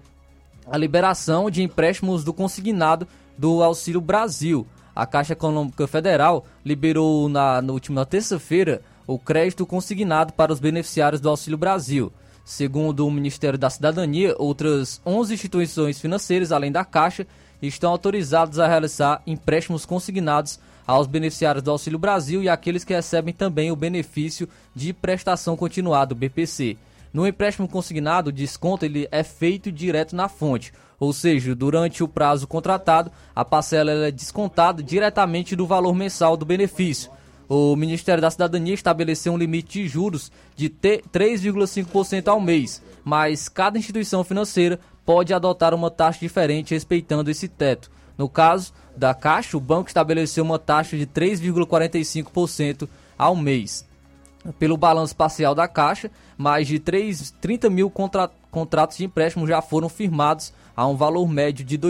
à 0.69 0.77
liberação 0.77 1.49
de 1.49 1.63
empréstimos 1.63 2.23
do 2.23 2.33
consignado 2.33 3.07
do 3.37 3.63
Auxílio 3.63 4.01
Brasil. 4.01 4.65
A 4.95 5.05
Caixa 5.05 5.33
Econômica 5.33 5.87
Federal 5.87 6.45
liberou 6.65 7.29
na, 7.29 7.61
na 7.61 7.71
última 7.73 8.05
terça-feira 8.05 8.81
o 9.05 9.17
crédito 9.17 9.65
consignado 9.65 10.33
para 10.33 10.51
os 10.51 10.59
beneficiários 10.59 11.21
do 11.21 11.29
Auxílio 11.29 11.57
Brasil. 11.57 12.11
Segundo 12.43 13.05
o 13.05 13.11
Ministério 13.11 13.59
da 13.59 13.69
Cidadania, 13.69 14.33
outras 14.37 15.01
11 15.05 15.33
instituições 15.33 15.99
financeiras, 15.99 16.51
além 16.51 16.71
da 16.71 16.83
Caixa, 16.83 17.27
estão 17.61 17.91
autorizadas 17.91 18.59
a 18.59 18.67
realizar 18.67 19.21
empréstimos 19.25 19.85
consignados 19.85 20.59
aos 20.85 21.07
beneficiários 21.07 21.63
do 21.63 21.71
Auxílio 21.71 21.99
Brasil 21.99 22.41
e 22.43 22.49
àqueles 22.49 22.83
que 22.83 22.93
recebem 22.93 23.33
também 23.33 23.71
o 23.71 23.75
benefício 23.75 24.47
de 24.75 24.93
prestação 24.93 25.57
continuada, 25.57 26.15
BPC. 26.15 26.77
No 27.13 27.27
empréstimo 27.27 27.67
consignado, 27.67 28.29
o 28.29 28.33
desconto 28.33 28.85
ele 28.85 29.07
é 29.11 29.23
feito 29.23 29.71
direto 29.71 30.15
na 30.15 30.29
fonte, 30.29 30.71
ou 30.99 31.11
seja, 31.11 31.53
durante 31.55 32.03
o 32.03 32.07
prazo 32.07 32.47
contratado, 32.47 33.11
a 33.35 33.43
parcela 33.43 33.91
ela 33.91 34.07
é 34.07 34.11
descontada 34.11 34.81
diretamente 34.81 35.55
do 35.55 35.65
valor 35.67 35.93
mensal 35.93 36.37
do 36.37 36.45
benefício. 36.45 37.11
O 37.49 37.75
Ministério 37.75 38.21
da 38.21 38.29
Cidadania 38.29 38.73
estabeleceu 38.73 39.31
um 39.33 39.37
limite 39.37 39.81
de 39.81 39.87
juros 39.87 40.31
de 40.55 40.69
te- 40.69 41.01
3,5% 41.13 42.27
ao 42.27 42.39
mês, 42.41 42.81
mas 43.03 43.47
cada 43.47 43.77
instituição 43.77 44.23
financeira 44.23 44.79
pode 45.07 45.33
adotar 45.33 45.73
uma 45.73 45.89
taxa 45.89 46.19
diferente 46.19 46.73
respeitando 46.73 47.31
esse 47.31 47.47
teto. 47.47 47.89
No 48.17 48.27
caso 48.27 48.73
da 48.93 49.13
Caixa, 49.13 49.55
o 49.55 49.61
banco 49.61 49.87
estabeleceu 49.87 50.43
uma 50.43 50.59
taxa 50.59 50.97
de 50.97 51.07
3,45% 51.07 52.89
ao 53.17 53.33
mês. 53.33 53.87
Pelo 54.59 54.75
balanço 54.75 55.15
parcial 55.15 55.55
da 55.55 55.65
Caixa, 55.65 56.11
mais 56.37 56.67
de 56.67 56.77
3, 56.77 57.33
30 57.39 57.69
mil 57.69 57.89
contra- 57.89 58.29
contratos 58.51 58.97
de 58.97 59.05
empréstimo 59.05 59.47
já 59.47 59.61
foram 59.61 59.87
firmados 59.87 60.51
a 60.75 60.85
um 60.85 60.97
valor 60.97 61.25
médio 61.29 61.63
de 61.65 61.75
R$ 61.77 61.81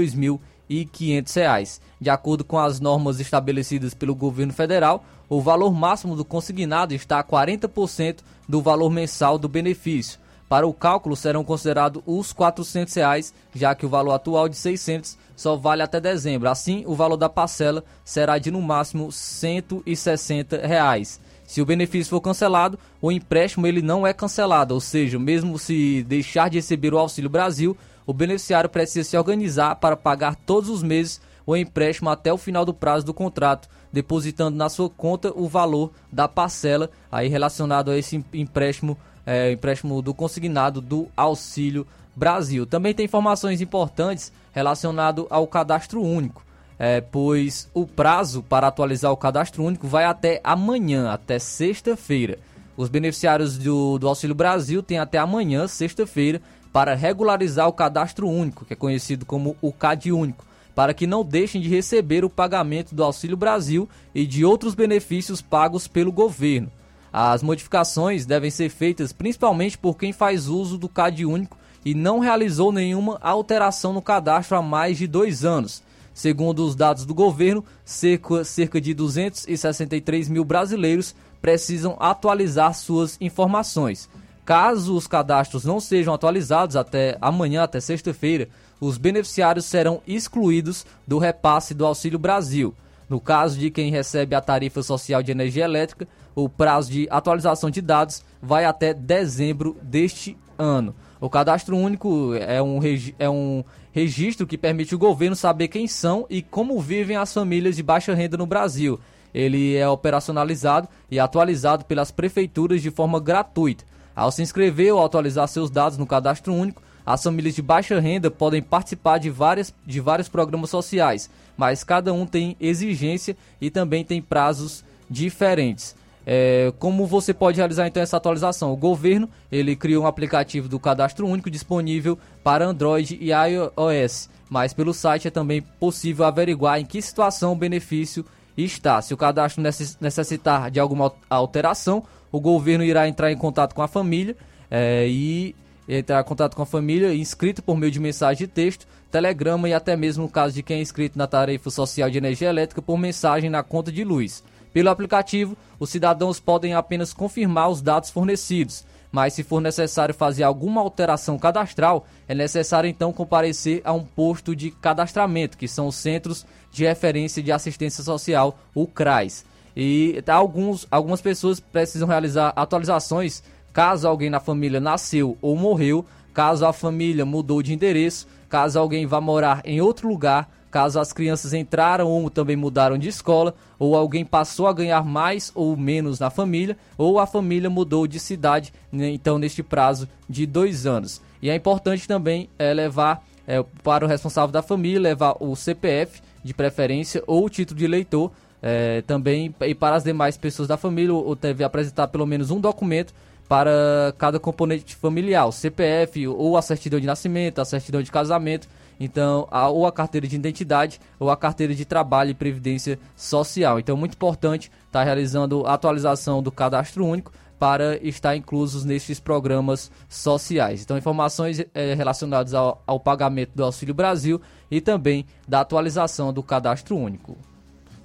2.500. 0.70 1.80
De 2.00 2.12
acordo 2.12 2.44
com 2.44 2.60
as 2.60 2.80
normas 2.80 3.20
estabelecidas 3.20 3.96
pelo 3.96 4.14
governo 4.14 4.54
federal, 4.54 5.04
o 5.28 5.42
valor 5.42 5.74
máximo 5.74 6.16
do 6.16 6.24
consignado 6.24 6.94
está 6.94 7.18
a 7.18 7.24
40% 7.24 8.20
do 8.48 8.62
valor 8.62 8.92
mensal 8.92 9.40
do 9.40 9.50
benefício. 9.50 10.20
Para 10.50 10.66
o 10.66 10.74
cálculo 10.74 11.16
serão 11.16 11.44
considerados 11.44 12.02
os 12.06 12.32
400 12.32 12.94
reais, 12.94 13.34
já 13.54 13.76
que 13.76 13.86
o 13.86 13.90
valor 13.90 14.14
atual 14.14 14.48
de 14.48 14.56
R$ 14.56 14.62
600 14.62 15.18
só 15.36 15.56
vale 15.56 15.84
até 15.84 16.00
dezembro. 16.00 16.50
Assim, 16.50 16.84
o 16.88 16.96
valor 16.96 17.18
da 17.18 17.28
parcela 17.28 17.84
será 18.04 18.38
de 18.38 18.50
no 18.50 18.62
máximo 18.62 19.12
160 19.12 20.66
reais. 20.66 21.20
Se 21.46 21.62
o 21.62 21.66
benefício 21.66 22.10
for 22.10 22.22
cancelado, 22.22 22.78
o 23.02 23.12
empréstimo 23.12 23.68
ele 23.68 23.82
não 23.82 24.06
é 24.06 24.14
cancelado, 24.14 24.74
ou 24.74 24.82
seja, 24.82 25.18
mesmo 25.18 25.58
se 25.58 26.04
deixar 26.04 26.50
de 26.50 26.58
receber 26.58 26.94
o 26.94 26.98
Auxílio 26.98 27.30
Brasil, 27.30 27.78
o 28.06 28.14
beneficiário 28.14 28.70
precisa 28.70 29.10
se 29.10 29.18
organizar 29.18 29.76
para 29.76 29.96
pagar 29.96 30.36
todos 30.36 30.70
os 30.70 30.84
meses 30.84 31.22
o 31.46 31.56
empréstimo 31.56 32.10
até 32.10 32.32
o 32.32 32.38
final 32.38 32.66
do 32.66 32.74
prazo 32.74 33.06
do 33.06 33.14
contrato, 33.14 33.70
depositando 33.92 34.58
na 34.58 34.68
sua 34.68 34.90
conta 34.90 35.32
o 35.34 35.48
valor 35.48 35.92
da 36.12 36.28
parcela 36.28 36.90
aí 37.10 37.30
relacionado 37.30 37.92
a 37.92 37.98
esse 37.98 38.24
empréstimo, 38.34 38.98
é, 39.28 39.52
empréstimo 39.52 40.02
do 40.02 40.14
consignado 40.14 40.80
do 40.80 41.10
Auxílio 41.18 41.86
Brasil. 42.16 42.66
Também 42.66 42.94
tem 42.94 43.06
informações 43.06 43.60
importantes 43.60 44.32
relacionado 44.54 45.28
ao 45.30 45.46
cadastro 45.46 46.02
único. 46.02 46.42
É, 46.80 47.02
pois 47.02 47.70
o 47.74 47.86
prazo 47.86 48.42
para 48.44 48.68
atualizar 48.68 49.12
o 49.12 49.18
cadastro 49.18 49.64
único 49.64 49.88
vai 49.88 50.06
até 50.06 50.40
amanhã, 50.44 51.12
até 51.12 51.38
sexta-feira. 51.40 52.40
Os 52.78 52.88
beneficiários 52.88 53.58
do, 53.58 53.98
do 53.98 54.08
Auxílio 54.08 54.36
Brasil 54.36 54.82
têm 54.82 55.00
até 55.00 55.18
amanhã, 55.18 55.68
sexta-feira, 55.68 56.40
para 56.72 56.94
regularizar 56.94 57.68
o 57.68 57.74
cadastro 57.74 58.30
único, 58.30 58.64
que 58.64 58.74
é 58.74 58.76
conhecido 58.76 59.26
como 59.26 59.58
o 59.62 59.74
CAD 59.74 60.12
único, 60.12 60.46
para 60.76 60.94
que 60.94 61.08
não 61.08 61.26
deixem 61.26 61.60
de 61.60 61.68
receber 61.68 62.24
o 62.24 62.30
pagamento 62.30 62.94
do 62.94 63.04
Auxílio 63.04 63.36
Brasil 63.36 63.90
e 64.14 64.28
de 64.28 64.46
outros 64.46 64.76
benefícios 64.76 65.42
pagos 65.42 65.88
pelo 65.88 66.12
governo. 66.12 66.72
As 67.12 67.42
modificações 67.42 68.26
devem 68.26 68.52
ser 68.52 68.70
feitas 68.70 69.14
principalmente 69.14 69.78
por 69.78 69.98
quem 69.98 70.12
faz 70.12 70.48
uso 70.48 70.78
do 70.78 70.90
CAD 70.90 71.26
único 71.26 71.58
e 71.86 71.94
não 71.94 72.20
realizou 72.20 72.72
nenhuma 72.72 73.18
alteração 73.22 73.94
no 73.94 74.02
cadastro 74.02 74.58
há 74.58 74.62
mais 74.62 74.98
de 74.98 75.08
dois 75.08 75.46
anos. 75.46 75.82
Segundo 76.14 76.66
os 76.66 76.76
dados 76.76 77.06
do 77.06 77.14
governo, 77.14 77.64
cerca, 77.86 78.44
cerca 78.44 78.82
de 78.82 78.94
263 78.94 80.28
mil 80.28 80.44
brasileiros 80.44 81.16
precisam 81.42 81.96
atualizar 82.00 82.74
suas 82.74 83.18
informações. 83.22 84.10
Caso 84.44 84.96
os 84.96 85.08
cadastros 85.08 85.64
não 85.64 85.80
sejam 85.80 86.14
atualizados 86.14 86.76
até 86.76 87.18
amanhã, 87.22 87.64
até 87.64 87.80
sexta-feira, 87.80 88.50
os 88.80 88.98
beneficiários 88.98 89.66
serão 89.66 90.02
excluídos 90.08 90.86
do 91.06 91.18
repasse 91.18 91.74
do 91.74 91.86
Auxílio 91.86 92.18
Brasil. 92.18 92.74
No 93.10 93.20
caso 93.20 93.58
de 93.60 93.70
quem 93.70 93.92
recebe 93.92 94.36
a 94.36 94.42
tarifa 94.42 94.82
social 94.82 95.22
de 95.22 95.32
energia 95.32 95.66
elétrica, 95.66 96.08
o 96.38 96.48
prazo 96.48 96.92
de 96.92 97.08
atualização 97.10 97.72
de 97.72 97.82
dados 97.82 98.24
vai 98.40 98.64
até 98.64 98.94
dezembro 98.94 99.76
deste 99.82 100.38
ano. 100.56 100.94
O 101.20 101.32
cadastro 101.32 101.76
único 101.76 102.36
é 102.36 102.62
um, 102.62 102.80
é 103.18 103.28
um 103.28 103.64
registro 103.92 104.46
que 104.46 104.56
permite 104.56 104.94
o 104.94 105.00
governo 105.00 105.36
saber 105.36 105.68
quem 105.68 105.88
são 105.88 106.28
e 106.30 106.44
como 106.44 106.80
vivem 106.80 107.18
as 107.18 107.34
famílias 107.34 107.76
de 107.76 107.82
baixa 107.82 108.14
renda 108.14 108.38
no 108.38 108.46
Brasil. 108.46 109.00
Ele 109.34 109.76
é 109.76 109.90
operacionalizado 109.90 110.88
e 111.10 111.20
atualizado 111.20 111.86
pelas 111.86 112.12
prefeituras 112.12 112.84
de 112.84 112.92
forma 112.92 113.20
gratuita. 113.20 113.84
Ao 114.16 114.32
se 114.32 114.44
inscrever 114.44 114.94
ou 114.94 115.04
atualizar 115.04 115.48
seus 115.48 115.72
dados 115.72 115.98
no 115.98 116.06
cadastro 116.06 116.54
único, 116.54 116.84
as 117.04 117.24
famílias 117.24 117.56
de 117.56 117.64
baixa 117.64 118.00
renda 118.00 118.30
podem 118.30 118.62
participar 118.62 119.18
de, 119.18 119.32
várias, 119.32 119.74
de 119.84 120.00
vários 120.00 120.30
programas 120.30 120.70
sociais, 120.70 121.32
mas 121.58 121.84
cada 121.84 122.14
um 122.14 122.28
tem 122.28 122.56
exigência 122.60 123.36
e 123.60 123.72
também 123.72 124.06
tem 124.06 124.22
prazos 124.22 124.86
diferentes. 125.10 125.96
É, 126.30 126.74
como 126.78 127.06
você 127.06 127.34
pode 127.34 127.56
realizar 127.56 127.88
então 127.88 128.04
essa 128.04 128.18
atualização? 128.18 128.74
O 128.74 128.76
governo 128.76 129.30
ele 129.50 129.78
criou 129.78 130.04
um 130.04 130.08
aplicativo 130.08 130.68
do 130.68 130.78
Cadastro 130.78 131.26
Único 131.26 131.50
disponível 131.50 132.20
para 132.44 132.66
Android 132.66 133.18
e 133.22 133.30
iOS, 133.32 134.30
mas 134.50 134.74
pelo 134.74 134.94
site 134.94 135.30
é 135.30 135.32
também 135.32 135.62
possível 135.62 136.26
averiguar 136.26 136.82
em 136.82 136.86
que 136.86 137.02
situação 137.02 137.54
o 137.54 137.56
benefício 137.56 138.26
está. 138.58 139.02
Se 139.02 139.14
o 139.14 139.18
cadastro 139.18 139.64
necess- 139.64 139.98
necessitar 140.02 140.70
de 140.70 140.82
alguma 140.82 141.06
al- 141.06 141.18
alteração, 141.30 142.04
o 142.30 142.42
governo 142.42 142.84
irá 142.84 143.08
entrar 143.08 143.32
em 143.32 143.38
contato 143.38 143.74
com 143.74 143.82
a 143.82 143.88
família 143.88 144.36
é, 144.70 145.08
e 145.08 145.56
entrar 145.88 146.20
em 146.20 146.26
contato 146.26 146.56
com 146.58 146.62
a 146.62 146.66
família 146.66 147.14
inscrito 147.16 147.64
por 147.64 147.78
meio 147.78 147.92
de 147.92 148.02
mensagem 148.02 148.46
de 148.46 148.52
texto, 148.52 148.86
telegrama 149.10 149.70
e 149.70 149.74
até 149.74 149.96
mesmo 149.96 150.24
no 150.24 150.30
caso 150.30 150.56
de 150.56 150.62
quem 150.62 150.80
é 150.80 150.82
inscrito 150.82 151.18
na 151.18 151.26
tarifa 151.26 151.70
social 151.70 152.10
de 152.10 152.18
energia 152.18 152.50
elétrica 152.50 152.82
por 152.82 152.98
mensagem 152.98 153.50
na 153.50 153.64
conta 153.64 153.94
de 153.94 154.04
luz. 154.04 154.44
Pelo 154.78 154.92
aplicativo, 154.92 155.58
os 155.80 155.90
cidadãos 155.90 156.40
podem 156.40 156.76
apenas 156.76 157.12
confirmar 157.12 157.68
os 157.68 157.82
dados 157.82 158.12
fornecidos, 158.12 158.86
mas 159.12 159.34
se 159.34 159.42
for 159.42 159.60
necessário 159.60 160.14
fazer 160.14 160.44
alguma 160.44 160.82
alteração 160.82 161.36
cadastral, 161.40 162.06
é 162.28 162.36
necessário 162.36 162.88
então 162.88 163.12
comparecer 163.12 163.82
a 163.84 163.92
um 163.92 164.04
posto 164.04 164.56
de 164.56 164.70
cadastramento, 164.70 165.58
que 165.58 165.68
são 165.68 165.88
os 165.88 165.96
Centros 165.96 166.46
de 166.72 166.86
Referência 166.86 167.42
de 167.42 167.52
Assistência 167.52 168.04
Social, 168.04 168.56
o 168.76 168.86
CRAS. 168.86 169.44
E 169.76 170.24
alguns, 170.28 170.86
algumas 170.92 171.22
pessoas 171.22 171.60
precisam 171.60 172.08
realizar 172.08 172.54
atualizações 172.56 173.42
caso 173.74 174.08
alguém 174.08 174.30
na 174.30 174.40
família 174.40 174.80
nasceu 174.80 175.40
ou 175.42 175.56
morreu, 175.56 176.06
caso 176.36 176.68
a 176.68 176.72
família 176.72 177.26
mudou 177.26 177.64
de 177.64 177.74
endereço, 177.74 178.28
caso 178.48 178.78
alguém 178.78 179.08
vá 179.08 179.20
morar 179.20 179.60
em 179.66 179.82
outro 179.82 180.08
lugar, 180.08 180.48
caso 180.70 181.00
as 181.00 181.14
crianças 181.14 181.54
entraram 181.54 182.08
ou 182.08 182.30
também 182.30 182.56
mudaram 182.56 182.98
de 182.98 183.08
escola, 183.08 183.54
ou 183.80 183.96
alguém 183.96 184.26
passou 184.26 184.68
a 184.68 184.74
ganhar 184.74 185.04
mais 185.04 185.52
ou 185.56 185.76
menos 185.76 186.20
na 186.20 186.30
família, 186.30 186.78
ou 186.98 187.20
a 187.20 187.26
família 187.26 187.70
mudou 187.70 188.08
de 188.08 188.20
cidade, 188.20 188.74
né, 188.92 189.10
então 189.10 189.38
neste 189.38 189.64
prazo 189.64 190.08
de 190.30 190.46
dois 190.46 190.86
anos. 190.86 191.22
E 191.42 191.50
é 191.50 191.56
importante 191.56 192.08
também 192.08 192.50
é, 192.58 192.74
levar 192.74 193.24
é, 193.46 193.64
para 193.84 194.06
o 194.06 194.08
responsável 194.08 194.52
da 194.52 194.62
família, 194.62 195.00
levar 195.00 195.36
o 195.40 195.56
CPF 195.56 196.22
de 196.44 196.54
preferência 196.54 197.24
ou 197.26 197.46
o 197.46 197.50
título 197.50 197.78
de 197.78 197.86
eleitor, 197.86 198.32
é, 198.62 199.02
também 199.04 199.54
e 199.62 199.76
para 199.76 199.96
as 199.96 200.04
demais 200.04 200.36
pessoas 200.36 200.68
da 200.68 200.78
família, 200.78 201.14
ou 201.14 201.36
deve 201.36 201.64
apresentar 201.64 202.08
pelo 202.08 202.26
menos 202.26 202.52
um 202.52 202.60
documento 202.60 203.14
para 203.48 204.14
cada 204.18 204.40
componente 204.40 204.96
familiar, 204.96 205.46
o 205.46 205.52
CPF 205.52 206.28
ou 206.28 206.58
a 206.58 206.62
certidão 206.62 207.00
de 207.00 207.06
nascimento, 207.06 207.60
a 207.60 207.66
certidão 207.66 208.02
de 208.02 208.12
casamento, 208.12 208.68
então 209.00 209.48
a, 209.52 209.70
ou 209.70 209.86
a 209.86 209.92
carteira 209.92 210.28
de 210.28 210.36
identidade 210.36 211.00
ou 211.20 211.30
a 211.30 211.38
carteira 211.38 211.74
de 211.74 211.86
trabalho 211.86 212.32
e 212.32 212.34
previdência 212.34 213.00
social. 213.16 213.80
Então 213.80 213.96
é 213.96 214.00
muito 214.00 214.14
importante 214.14 214.72
estar 214.86 215.04
realizando 215.04 215.66
a 215.66 215.74
atualização 215.74 216.42
do 216.42 216.52
cadastro 216.52 217.06
único 217.06 217.32
para 217.60 217.98
estar 218.06 218.36
inclusos 218.36 218.86
nesses 218.86 219.20
programas 219.20 219.92
sociais. 220.08 220.84
Então, 220.84 220.98
informações 220.98 221.60
eh, 221.60 221.94
relacionadas 221.96 222.54
ao, 222.54 222.84
ao 222.86 223.00
pagamento 223.00 223.52
do 223.56 223.64
Auxílio 223.64 223.96
Brasil 223.96 224.40
e 224.70 224.80
também 224.80 225.26
da 225.48 225.62
atualização 225.62 226.32
do 226.32 226.44
cadastro 226.44 226.96
único. 226.96 227.38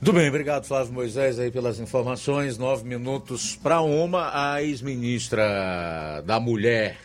Muito 0.01 0.15
bem, 0.15 0.29
obrigado 0.29 0.65
Flávio 0.65 0.93
Moisés 0.93 1.39
aí 1.39 1.51
pelas 1.51 1.79
informações. 1.79 2.59
Nove 2.59 2.85
minutos 2.85 3.55
para 3.55 3.81
uma, 3.83 4.31
a 4.35 4.61
ex-ministra 4.61 6.23
da 6.27 6.41
Mulher, 6.41 6.97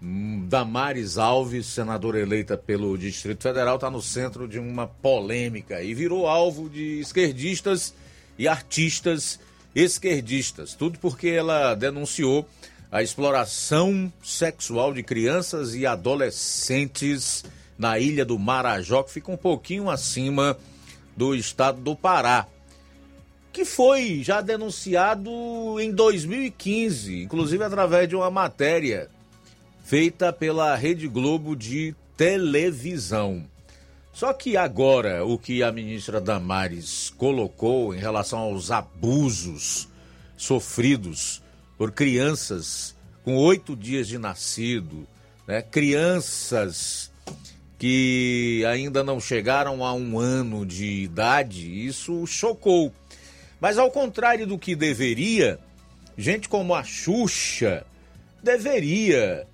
Damares 0.00 1.16
Alves, 1.16 1.66
senadora 1.66 2.20
eleita 2.20 2.56
pelo 2.56 2.96
Distrito 2.98 3.42
Federal, 3.42 3.76
está 3.76 3.90
no 3.90 4.02
centro 4.02 4.46
de 4.46 4.58
uma 4.58 4.86
polêmica 4.86 5.82
e 5.82 5.94
virou 5.94 6.26
alvo 6.26 6.68
de 6.68 7.00
esquerdistas 7.00 7.94
e 8.38 8.46
artistas 8.46 9.40
esquerdistas. 9.74 10.74
Tudo 10.74 10.98
porque 10.98 11.28
ela 11.28 11.74
denunciou 11.74 12.46
a 12.90 13.02
exploração 13.02 14.12
sexual 14.22 14.92
de 14.92 15.02
crianças 15.02 15.74
e 15.74 15.86
adolescentes 15.86 17.44
na 17.78 17.98
ilha 17.98 18.24
do 18.24 18.38
Marajó, 18.38 19.02
que 19.02 19.12
fica 19.12 19.30
um 19.32 19.36
pouquinho 19.36 19.90
acima 19.90 20.56
do 21.16 21.34
estado 21.34 21.80
do 21.80 21.96
Pará, 21.96 22.46
que 23.52 23.64
foi 23.64 24.22
já 24.22 24.40
denunciado 24.40 25.30
em 25.80 25.90
2015, 25.90 27.22
inclusive 27.22 27.64
através 27.64 28.08
de 28.08 28.14
uma 28.14 28.30
matéria 28.30 29.10
feita 29.86 30.32
pela 30.32 30.74
Rede 30.74 31.06
Globo 31.06 31.54
de 31.54 31.94
televisão. 32.16 33.46
Só 34.12 34.32
que 34.32 34.56
agora 34.56 35.24
o 35.24 35.38
que 35.38 35.62
a 35.62 35.70
ministra 35.70 36.20
Damares 36.20 37.14
colocou 37.16 37.94
em 37.94 37.98
relação 37.98 38.40
aos 38.40 38.72
abusos 38.72 39.88
sofridos 40.36 41.40
por 41.78 41.92
crianças 41.92 42.96
com 43.22 43.36
oito 43.36 43.76
dias 43.76 44.08
de 44.08 44.18
nascido, 44.18 45.06
né? 45.46 45.62
crianças 45.62 47.12
que 47.78 48.64
ainda 48.68 49.04
não 49.04 49.20
chegaram 49.20 49.84
a 49.84 49.94
um 49.94 50.18
ano 50.18 50.66
de 50.66 51.02
idade, 51.02 51.86
isso 51.86 52.26
chocou. 52.26 52.92
Mas 53.60 53.78
ao 53.78 53.92
contrário 53.92 54.48
do 54.48 54.58
que 54.58 54.74
deveria, 54.74 55.60
gente 56.18 56.48
como 56.48 56.74
a 56.74 56.82
Xuxa 56.82 57.86
deveria 58.42 59.46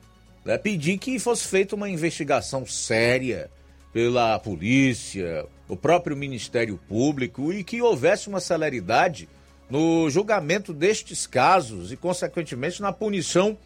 né, 0.45 0.59
pedir 0.59 0.99
que 0.99 1.18
fosse 1.18 1.47
feita 1.47 1.76
uma 1.76 1.88
investigação 1.88 2.66
séria 2.66 3.51
pela 3.93 4.38
polícia, 4.38 5.47
o 5.68 5.76
próprio 5.76 6.16
Ministério 6.16 6.78
Público 6.88 7.53
e 7.53 7.62
que 7.62 7.82
houvesse 7.82 8.28
uma 8.28 8.40
celeridade 8.40 9.28
no 9.70 10.09
julgamento 10.11 10.72
destes 10.72 11.26
casos 11.26 11.93
e, 11.93 11.97
consequentemente, 11.97 12.82
na 12.82 12.93
punição 12.93 13.57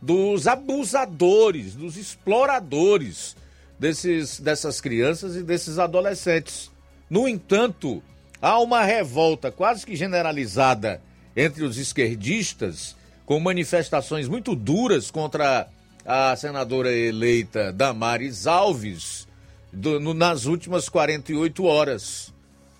dos 0.00 0.46
abusadores, 0.46 1.74
dos 1.74 1.96
exploradores 1.96 3.36
desses, 3.78 4.38
dessas 4.38 4.80
crianças 4.80 5.36
e 5.36 5.42
desses 5.42 5.78
adolescentes. 5.78 6.70
No 7.08 7.26
entanto, 7.26 8.02
há 8.40 8.58
uma 8.60 8.84
revolta 8.84 9.50
quase 9.50 9.84
que 9.84 9.96
generalizada 9.96 11.00
entre 11.36 11.64
os 11.64 11.76
esquerdistas, 11.76 12.96
com 13.24 13.38
manifestações 13.38 14.28
muito 14.28 14.54
duras 14.54 15.10
contra 15.10 15.68
a 16.10 16.34
senadora 16.34 16.90
eleita 16.90 17.70
Damares 17.70 18.46
Alves 18.46 19.28
do, 19.70 20.00
no, 20.00 20.14
nas 20.14 20.46
últimas 20.46 20.88
48 20.88 21.62
horas, 21.64 22.32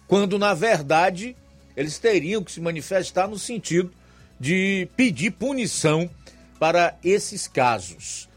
quando 0.07 0.39
na 0.39 0.55
verdade 0.55 1.37
eles 1.77 1.99
teriam 1.99 2.43
que 2.43 2.51
se 2.51 2.59
manifestar 2.59 3.29
no 3.29 3.39
sentido 3.39 3.93
de 4.41 4.89
pedir 4.97 5.33
punição 5.33 6.09
para 6.59 6.97
esses 7.05 7.47
casos. 7.47 8.31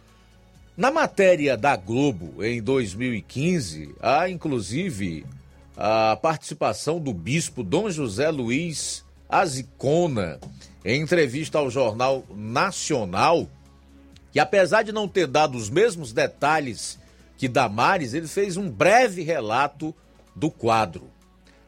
Na 0.75 0.91
matéria 0.91 1.55
da 1.55 1.77
Globo 1.77 2.43
em 2.43 2.61
2015, 2.61 3.95
há 4.01 4.29
inclusive 4.29 5.25
a 5.77 6.17
participação 6.21 6.99
do 6.99 7.13
bispo 7.13 7.63
Dom 7.63 7.89
José 7.89 8.29
Luiz 8.29 9.05
Azicona 9.29 10.37
em 10.83 11.01
entrevista 11.01 11.59
ao 11.59 11.69
Jornal 11.69 12.25
Nacional, 12.35 13.47
que 14.31 14.39
apesar 14.39 14.83
de 14.83 14.91
não 14.91 15.07
ter 15.07 15.27
dado 15.27 15.57
os 15.57 15.69
mesmos 15.69 16.13
detalhes 16.13 16.97
que 17.37 17.47
Damares, 17.47 18.13
ele 18.13 18.27
fez 18.27 18.55
um 18.55 18.69
breve 18.69 19.23
relato 19.23 19.95
do 20.35 20.49
quadro. 20.49 21.09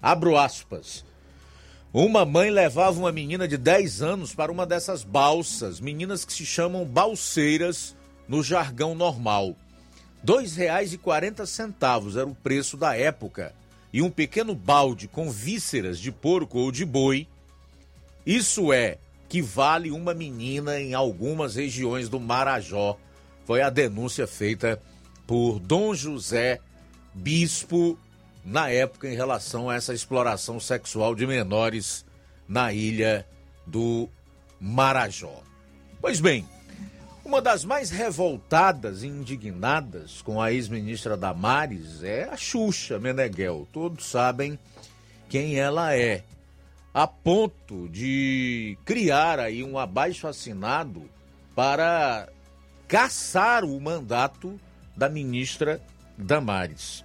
Abro 0.01 0.38
aspas. 0.38 1.03
Uma 1.91 2.26
mãe 2.26 2.49
levava 2.49 2.99
uma 2.99 3.11
menina 3.11 3.47
de 3.47 3.57
10 3.57 4.01
anos 4.01 4.34
para 4.34 4.51
uma 4.51 4.66
dessas 4.66 5.03
balsas, 5.03 5.80
meninas 5.80 6.26
que 6.26 6.34
se 6.34 6.45
chamam 6.45 6.86
balseiras 6.86 7.95
no 8.28 8.41
jargão 8.41 8.95
normal. 8.95 9.55
R$ 10.26 10.34
2,40 10.34 12.18
era 12.18 12.28
o 12.28 12.34
preço 12.34 12.78
da 12.78 12.95
época. 12.95 13.53
E 13.91 14.01
um 14.01 14.09
pequeno 14.09 14.55
balde 14.55 15.07
com 15.07 15.30
vísceras 15.30 15.99
de 15.99 16.11
porco 16.11 16.57
ou 16.57 16.72
de 16.72 16.84
boi, 16.84 17.28
isso 18.26 18.74
é 18.74 18.97
que 19.34 19.42
vale 19.42 19.90
uma 19.90 20.14
menina 20.14 20.80
em 20.80 20.94
algumas 20.94 21.56
regiões 21.56 22.08
do 22.08 22.20
Marajó. 22.20 22.96
Foi 23.46 23.64
a 23.64 23.70
denúncia 23.72 24.28
feita 24.28 24.80
por 25.26 25.58
Dom 25.58 25.96
José 25.96 26.60
Bispo 27.16 27.98
na 28.46 28.70
época 28.70 29.10
em 29.10 29.16
relação 29.16 29.72
a 29.72 29.76
essa 29.76 29.92
exploração 29.92 30.60
sexual 30.60 31.16
de 31.16 31.26
menores 31.26 32.06
na 32.48 32.72
ilha 32.74 33.28
do 33.66 34.08
Marajó. 34.62 35.42
Pois 36.00 36.20
bem, 36.20 36.48
uma 37.26 37.42
das 37.42 37.66
mais 37.66 37.90
revoltadas 37.90 39.02
e 39.02 39.08
indignadas 39.08 40.22
com 40.22 40.40
a 40.40 40.54
ex-ministra 40.54 41.18
Damares 41.18 42.04
é 42.04 42.26
a 42.26 42.38
Xuxa 42.38 43.00
Meneghel. 43.00 43.68
Todos 43.74 44.06
sabem 44.06 44.60
quem 45.28 45.56
ela 45.56 45.96
é. 45.96 46.24
A 46.94 47.08
ponto 47.08 47.89
de 47.89 48.78
criar 48.86 49.39
aí 49.39 49.64
um 49.64 49.80
abaixo 49.80 50.28
assinado 50.28 51.10
para 51.56 52.30
caçar 52.88 53.64
o 53.64 53.80
mandato 53.82 54.60
da 54.96 55.10
ministra 55.10 55.82
Damares. 56.18 57.04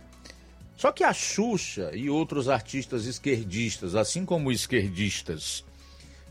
Só 0.76 0.92
que 0.92 1.02
a 1.02 1.12
Xuxa 1.12 1.90
e 1.94 2.10
outros 2.10 2.48
artistas 2.48 3.06
esquerdistas, 3.06 3.94
assim 3.94 4.24
como 4.24 4.52
esquerdistas, 4.52 5.64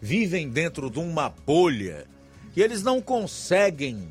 vivem 0.01 0.49
dentro 0.49 0.89
de 0.89 0.99
uma 0.99 1.30
bolha 1.30 2.08
que 2.53 2.62
eles 2.62 2.84
não 2.84 3.01
conseguem 3.01 4.08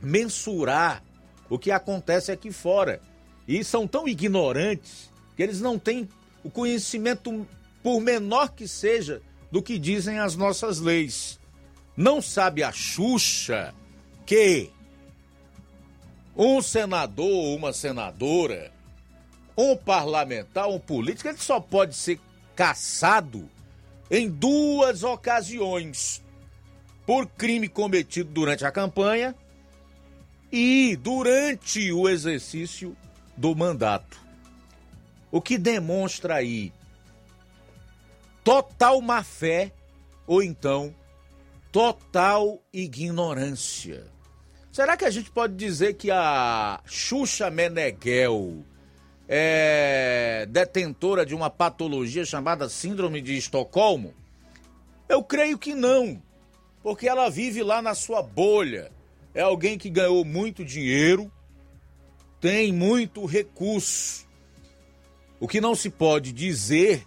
mensurar 0.00 1.02
o 1.48 1.58
que 1.58 1.70
acontece 1.70 2.30
aqui 2.30 2.52
fora. 2.52 3.00
E 3.48 3.64
são 3.64 3.86
tão 3.86 4.06
ignorantes 4.06 5.10
que 5.36 5.42
eles 5.42 5.60
não 5.60 5.78
têm 5.78 6.08
o 6.42 6.50
conhecimento, 6.50 7.46
por 7.84 8.00
menor 8.00 8.52
que 8.54 8.66
seja, 8.66 9.20
do 9.52 9.62
que 9.62 9.78
dizem 9.78 10.18
as 10.18 10.34
nossas 10.34 10.80
leis. 10.80 11.38
Não 11.94 12.22
sabe 12.22 12.62
a 12.62 12.72
Xuxa 12.72 13.74
que 14.24 14.70
um 16.34 16.62
senador 16.62 17.54
uma 17.54 17.74
senadora, 17.74 18.72
um 19.54 19.76
parlamentar, 19.76 20.66
um 20.66 20.80
político, 20.80 21.28
ele 21.28 21.36
só 21.36 21.60
pode 21.60 21.94
ser 21.94 22.18
caçado 22.56 23.50
em 24.10 24.30
duas 24.30 25.02
ocasiões: 25.04 26.22
por 27.04 27.26
crime 27.26 27.68
cometido 27.68 28.30
durante 28.32 28.64
a 28.64 28.72
campanha 28.72 29.34
e 30.50 30.96
durante 30.96 31.92
o 31.92 32.08
exercício 32.08 32.96
do 33.36 33.54
mandato. 33.54 34.18
O 35.30 35.42
que 35.42 35.58
demonstra 35.58 36.36
aí 36.36 36.72
total 38.44 39.00
má 39.00 39.24
fé 39.24 39.72
ou 40.26 40.42
então 40.42 40.94
total 41.72 42.62
ignorância. 42.72 44.06
Será 44.70 44.96
que 44.96 45.04
a 45.04 45.10
gente 45.10 45.30
pode 45.30 45.54
dizer 45.54 45.94
que 45.94 46.10
a 46.10 46.80
Xuxa 46.84 47.50
Meneghel 47.50 48.64
é 49.26 50.46
detentora 50.50 51.24
de 51.24 51.34
uma 51.34 51.48
patologia 51.48 52.24
chamada 52.24 52.68
Síndrome 52.68 53.20
de 53.20 53.36
Estocolmo? 53.36 54.14
Eu 55.08 55.22
creio 55.22 55.58
que 55.58 55.74
não, 55.74 56.22
porque 56.82 57.08
ela 57.08 57.30
vive 57.30 57.62
lá 57.62 57.80
na 57.80 57.94
sua 57.94 58.22
bolha. 58.22 58.92
É 59.32 59.40
alguém 59.40 59.78
que 59.78 59.90
ganhou 59.90 60.24
muito 60.24 60.64
dinheiro, 60.64 61.30
tem 62.40 62.72
muito 62.72 63.24
recurso. 63.24 64.28
O 65.40 65.48
que 65.48 65.60
não 65.60 65.74
se 65.74 65.90
pode 65.90 66.32
dizer 66.32 67.06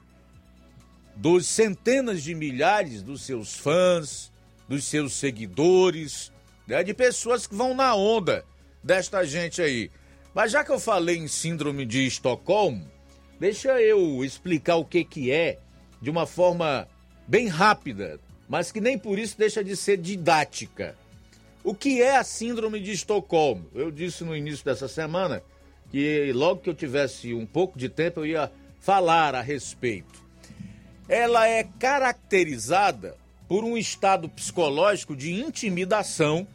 dos 1.18 1.48
centenas 1.48 2.24
de 2.24 2.34
milhares 2.34 3.02
dos 3.02 3.24
seus 3.24 3.56
fãs, 3.56 4.32
dos 4.68 4.86
seus 4.86 5.14
seguidores, 5.14 6.32
né, 6.66 6.84
de 6.84 6.94
pessoas 6.94 7.46
que 7.46 7.56
vão 7.56 7.74
na 7.74 7.96
onda 7.96 8.46
desta 8.84 9.24
gente 9.26 9.62
aí. 9.62 9.92
Mas 10.34 10.52
já 10.52 10.64
que 10.64 10.72
eu 10.72 10.80
falei 10.80 11.18
em 11.18 11.28
síndrome 11.28 11.86
de 11.86 12.06
Estocolmo, 12.06 12.90
deixa 13.40 13.82
eu 13.82 14.24
explicar 14.24 14.76
o 14.76 14.86
que, 14.86 15.04
que 15.04 15.32
é 15.32 15.60
de 16.02 16.10
uma 16.10 16.26
forma 16.26 16.88
bem 17.28 17.48
rápida 17.48 18.20
mas 18.48 18.72
que 18.72 18.80
nem 18.80 18.98
por 18.98 19.20
isso 19.20 19.38
deixa 19.38 19.64
de 19.64 19.76
ser 19.76 19.98
didática. 19.98 20.96
O 21.64 21.76
que 21.76 22.02
é 22.02 22.16
a 22.16 22.24
Síndrome 22.24 22.80
de 22.80 22.92
Estocolmo? 22.92 23.68
Eu 23.76 23.92
disse 23.92 24.24
no 24.24 24.36
início 24.36 24.64
dessa 24.64 24.88
semana 24.88 25.44
que 25.92 26.32
logo 26.34 26.62
que 26.62 26.70
eu 26.70 26.74
tivesse 26.74 27.34
um 27.34 27.46
pouco 27.46 27.78
de 27.78 27.90
tempo 27.90 28.22
eu 28.22 28.26
ia 28.26 28.52
falar 28.80 29.36
a 29.36 29.42
respeito. 29.42 30.26
Ela 31.08 31.48
é 31.48 31.64
caracterizada 31.64 33.16
por 33.48 33.64
um 33.64 33.78
estado 33.78 34.28
psicológico 34.28 35.16
de 35.16 35.34
intimidação, 35.34 36.48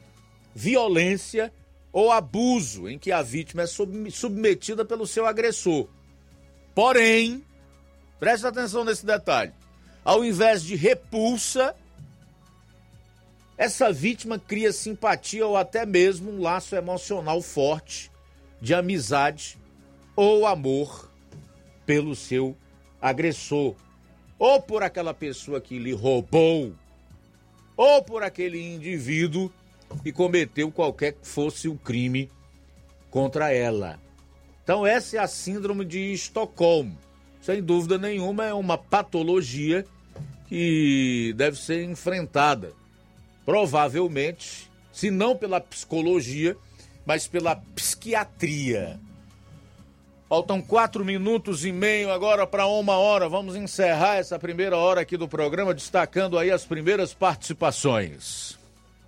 violência 0.54 1.52
ou 1.92 2.10
abuso 2.10 2.88
em 2.88 2.98
que 2.98 3.10
a 3.10 3.22
vítima 3.22 3.62
é 3.62 3.66
submetida 3.66 4.84
pelo 4.84 5.06
seu 5.06 5.26
agressor. 5.26 5.88
Porém, 6.74 7.44
preste 8.18 8.46
atenção 8.46 8.84
nesse 8.84 9.04
detalhe: 9.04 9.52
ao 10.04 10.24
invés 10.24 10.62
de 10.62 10.74
repulsa, 10.74 11.74
essa 13.56 13.92
vítima 13.92 14.38
cria 14.38 14.72
simpatia 14.72 15.46
ou 15.46 15.56
até 15.56 15.86
mesmo 15.86 16.30
um 16.30 16.40
laço 16.40 16.74
emocional 16.74 17.40
forte 17.40 18.10
de 18.60 18.74
amizade 18.74 19.58
ou 20.16 20.46
amor 20.46 21.10
pelo 21.84 22.14
seu 22.14 22.56
agressor, 23.00 23.74
ou 24.42 24.60
por 24.60 24.82
aquela 24.82 25.14
pessoa 25.14 25.60
que 25.60 25.78
lhe 25.78 25.92
roubou, 25.92 26.74
ou 27.76 28.02
por 28.02 28.24
aquele 28.24 28.60
indivíduo 28.60 29.52
que 30.02 30.10
cometeu 30.10 30.68
qualquer 30.72 31.12
que 31.12 31.28
fosse 31.28 31.68
o 31.68 31.76
crime 31.76 32.28
contra 33.08 33.52
ela. 33.52 34.00
Então, 34.64 34.84
essa 34.84 35.16
é 35.16 35.20
a 35.20 35.28
síndrome 35.28 35.84
de 35.84 36.12
Estocolmo. 36.12 36.98
Sem 37.40 37.62
dúvida 37.62 37.96
nenhuma, 37.98 38.44
é 38.44 38.52
uma 38.52 38.76
patologia 38.76 39.86
que 40.48 41.32
deve 41.36 41.56
ser 41.56 41.84
enfrentada, 41.84 42.72
provavelmente, 43.46 44.68
se 44.92 45.08
não 45.08 45.36
pela 45.36 45.60
psicologia, 45.60 46.56
mas 47.06 47.28
pela 47.28 47.54
psiquiatria. 47.76 48.98
Faltam 50.32 50.62
quatro 50.62 51.04
minutos 51.04 51.62
e 51.62 51.70
meio 51.70 52.10
agora 52.10 52.46
para 52.46 52.66
uma 52.66 52.96
hora. 52.96 53.28
Vamos 53.28 53.54
encerrar 53.54 54.16
essa 54.16 54.38
primeira 54.38 54.78
hora 54.78 55.02
aqui 55.02 55.14
do 55.14 55.28
programa, 55.28 55.74
destacando 55.74 56.38
aí 56.38 56.50
as 56.50 56.64
primeiras 56.64 57.12
participações. 57.12 58.58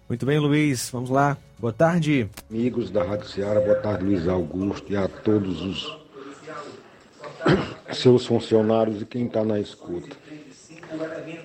Muito 0.07 0.27
bem, 0.27 0.39
Luiz. 0.39 0.91
Vamos 0.91 1.09
lá. 1.09 1.39
Boa 1.59 1.73
tarde. 1.73 2.29
Amigos 2.51 2.91
da 2.91 3.03
Rádio 3.03 3.27
Ceará, 3.29 3.59
boa 3.59 3.77
tarde, 3.77 4.05
Luiz 4.05 4.29
Augusto, 4.29 4.93
e 4.93 4.99
a 4.99 5.09
todos 5.09 5.63
os 5.63 5.97
seus 7.97 8.27
funcionários 8.27 9.01
e 9.01 9.07
quem 9.07 9.25
está 9.25 9.43
na 9.43 9.59
escuta. 9.59 10.15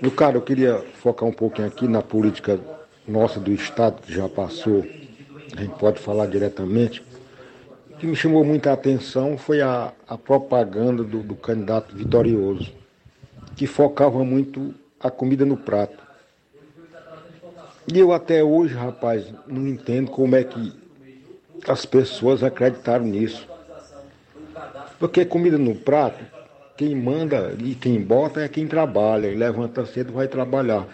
Meu 0.01 0.11
cara, 0.11 0.35
eu 0.35 0.41
queria 0.41 0.83
focar 1.01 1.29
um 1.29 1.31
pouquinho 1.31 1.69
aqui 1.69 1.87
na 1.87 2.01
política 2.01 2.59
nossa 3.07 3.39
do 3.39 3.53
Estado, 3.53 4.01
que 4.01 4.13
já 4.13 4.27
passou, 4.27 4.85
a 5.55 5.61
gente 5.61 5.79
pode 5.79 6.01
falar 6.01 6.25
diretamente. 6.25 7.01
O 7.99 8.01
que 8.01 8.07
me 8.07 8.15
chamou 8.15 8.45
muita 8.45 8.71
atenção 8.71 9.37
foi 9.37 9.59
a, 9.59 9.91
a 10.07 10.17
propaganda 10.17 11.03
do, 11.03 11.21
do 11.21 11.35
candidato 11.35 11.93
vitorioso, 11.93 12.71
que 13.57 13.67
focava 13.67 14.23
muito 14.23 14.73
a 14.97 15.11
comida 15.11 15.45
no 15.45 15.57
prato. 15.57 16.01
E 17.93 17.99
eu 17.99 18.13
até 18.13 18.41
hoje, 18.41 18.73
rapaz, 18.73 19.25
não 19.45 19.67
entendo 19.67 20.11
como 20.11 20.33
é 20.33 20.45
que 20.45 20.71
as 21.67 21.85
pessoas 21.85 22.41
acreditaram 22.41 23.03
nisso. 23.03 23.45
Porque 24.97 25.25
comida 25.25 25.57
no 25.57 25.75
prato, 25.75 26.23
quem 26.77 26.95
manda 26.95 27.53
e 27.59 27.75
quem 27.75 28.01
bota 28.01 28.39
é 28.39 28.47
quem 28.47 28.65
trabalha, 28.65 29.27
e 29.27 29.35
levanta 29.35 29.85
cedo 29.85 30.13
vai 30.13 30.29
trabalhar. 30.29 30.87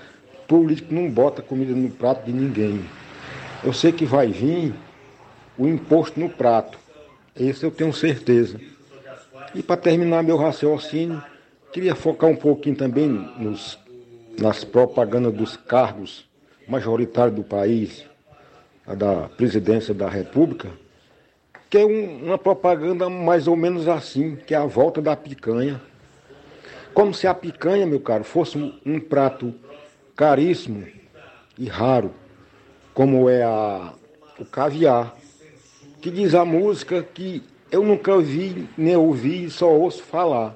Político 0.47 0.91
não 0.91 1.07
bota 1.07 1.43
comida 1.43 1.71
no 1.71 1.91
prato 1.91 2.25
de 2.25 2.33
ninguém. 2.33 2.83
Eu 3.63 3.73
sei 3.73 3.91
que 3.91 4.05
vai 4.05 4.31
vir 4.31 4.73
o 5.55 5.67
imposto 5.67 6.19
no 6.19 6.29
prato. 6.29 6.83
Esse 7.37 7.65
eu 7.65 7.71
tenho 7.71 7.91
certeza. 7.91 8.59
E 9.53 9.61
para 9.61 9.77
terminar 9.77 10.23
meu 10.23 10.37
raciocínio, 10.37 11.21
queria 11.71 11.95
focar 11.95 12.29
um 12.29 12.35
pouquinho 12.35 12.75
também 12.75 13.07
nos, 13.09 13.77
nas 14.39 14.63
propagandas 14.63 15.33
dos 15.33 15.57
cargos 15.57 16.25
majoritário 16.67 17.33
do 17.33 17.43
país, 17.43 18.05
da 18.97 19.29
presidência 19.29 19.93
da 19.93 20.07
República, 20.07 20.69
que 21.69 21.77
é 21.77 21.85
um, 21.85 22.25
uma 22.25 22.37
propaganda 22.37 23.09
mais 23.09 23.47
ou 23.47 23.55
menos 23.55 23.87
assim, 23.87 24.35
que 24.35 24.53
é 24.53 24.57
a 24.57 24.65
volta 24.65 25.01
da 25.01 25.15
picanha. 25.15 25.81
Como 26.93 27.13
se 27.13 27.27
a 27.27 27.33
picanha, 27.33 27.85
meu 27.85 27.99
caro, 27.99 28.23
fosse 28.23 28.57
um, 28.57 28.73
um 28.85 28.99
prato 28.99 29.53
caríssimo 30.15 30.87
e 31.57 31.67
raro, 31.67 32.13
como 32.93 33.29
é 33.29 33.43
a, 33.43 33.93
o 34.39 34.45
caviar, 34.45 35.14
que 36.05 36.11
diz 36.11 36.35
a 36.35 36.45
música 36.45 37.01
que 37.01 37.41
eu 37.71 37.83
nunca 37.83 38.15
vi 38.19 38.69
nem 38.77 38.95
ouvi, 38.95 39.49
só 39.49 39.73
ouço 39.73 40.03
falar. 40.03 40.55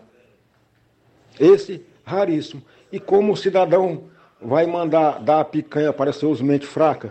Esse 1.40 1.84
raríssimo. 2.06 2.62
E 2.92 3.00
como 3.00 3.34
o 3.34 3.36
cidadão 3.36 4.04
vai 4.40 4.68
mandar 4.68 5.20
dar 5.20 5.40
a 5.40 5.44
picanha 5.44 5.92
para 5.92 6.14
seus 6.14 6.40
mentes 6.40 6.70
fracas? 6.70 7.10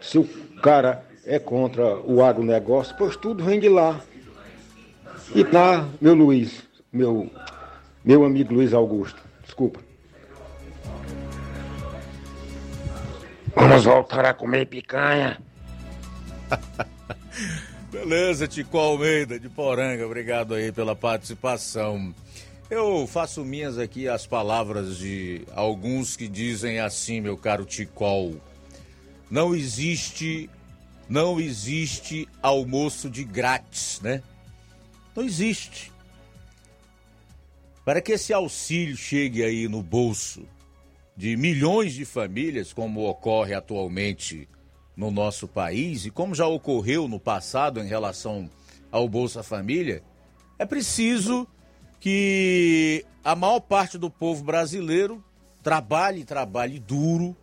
Se 0.00 0.16
o 0.16 0.24
cara 0.62 1.04
é 1.24 1.40
contra 1.40 1.96
o 2.02 2.22
agronegócio, 2.22 2.94
pois 2.96 3.16
tudo 3.16 3.42
vem 3.42 3.58
de 3.58 3.68
lá. 3.68 4.00
E 5.34 5.42
tá, 5.42 5.88
meu 6.00 6.14
Luiz, 6.14 6.62
meu, 6.92 7.28
meu 8.04 8.24
amigo 8.24 8.54
Luiz 8.54 8.72
Augusto, 8.72 9.20
desculpa. 9.42 9.80
Vamos 13.56 13.84
voltar 13.84 14.24
a 14.24 14.32
comer 14.32 14.66
picanha. 14.66 15.42
Beleza, 17.90 18.48
Tico 18.48 18.78
Almeida 18.78 19.38
de 19.38 19.48
Poranga, 19.48 20.04
obrigado 20.04 20.54
aí 20.54 20.72
pela 20.72 20.96
participação. 20.96 22.14
Eu 22.68 23.06
faço 23.06 23.44
minhas 23.44 23.78
aqui 23.78 24.08
as 24.08 24.26
palavras 24.26 24.98
de 24.98 25.42
alguns 25.54 26.16
que 26.16 26.26
dizem 26.26 26.80
assim, 26.80 27.20
meu 27.20 27.36
caro 27.36 27.64
Ticol. 27.64 28.40
Não 29.30 29.54
existe, 29.54 30.50
não 31.08 31.38
existe 31.38 32.28
almoço 32.42 33.08
de 33.08 33.22
grátis, 33.22 34.00
né? 34.02 34.22
Não 35.14 35.24
existe. 35.24 35.92
Para 37.84 38.00
que 38.00 38.12
esse 38.12 38.32
auxílio 38.32 38.96
chegue 38.96 39.44
aí 39.44 39.68
no 39.68 39.82
bolso 39.82 40.42
de 41.16 41.36
milhões 41.36 41.94
de 41.94 42.04
famílias, 42.04 42.72
como 42.72 43.08
ocorre 43.08 43.54
atualmente 43.54 44.48
no 44.96 45.10
nosso 45.10 45.46
país 45.46 46.06
e 46.06 46.10
como 46.10 46.34
já 46.34 46.46
ocorreu 46.46 47.06
no 47.06 47.20
passado 47.20 47.80
em 47.80 47.86
relação 47.86 48.50
ao 48.90 49.08
Bolsa 49.08 49.42
Família, 49.42 50.02
é 50.58 50.64
preciso 50.64 51.46
que 52.00 53.04
a 53.22 53.34
maior 53.34 53.60
parte 53.60 53.98
do 53.98 54.08
povo 54.08 54.42
brasileiro 54.42 55.22
trabalhe, 55.62 56.24
trabalhe 56.24 56.78
duro, 56.78 57.36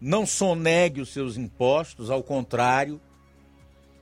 não 0.00 0.26
sonegue 0.26 1.00
os 1.00 1.12
seus 1.12 1.36
impostos, 1.36 2.10
ao 2.10 2.22
contrário, 2.22 3.00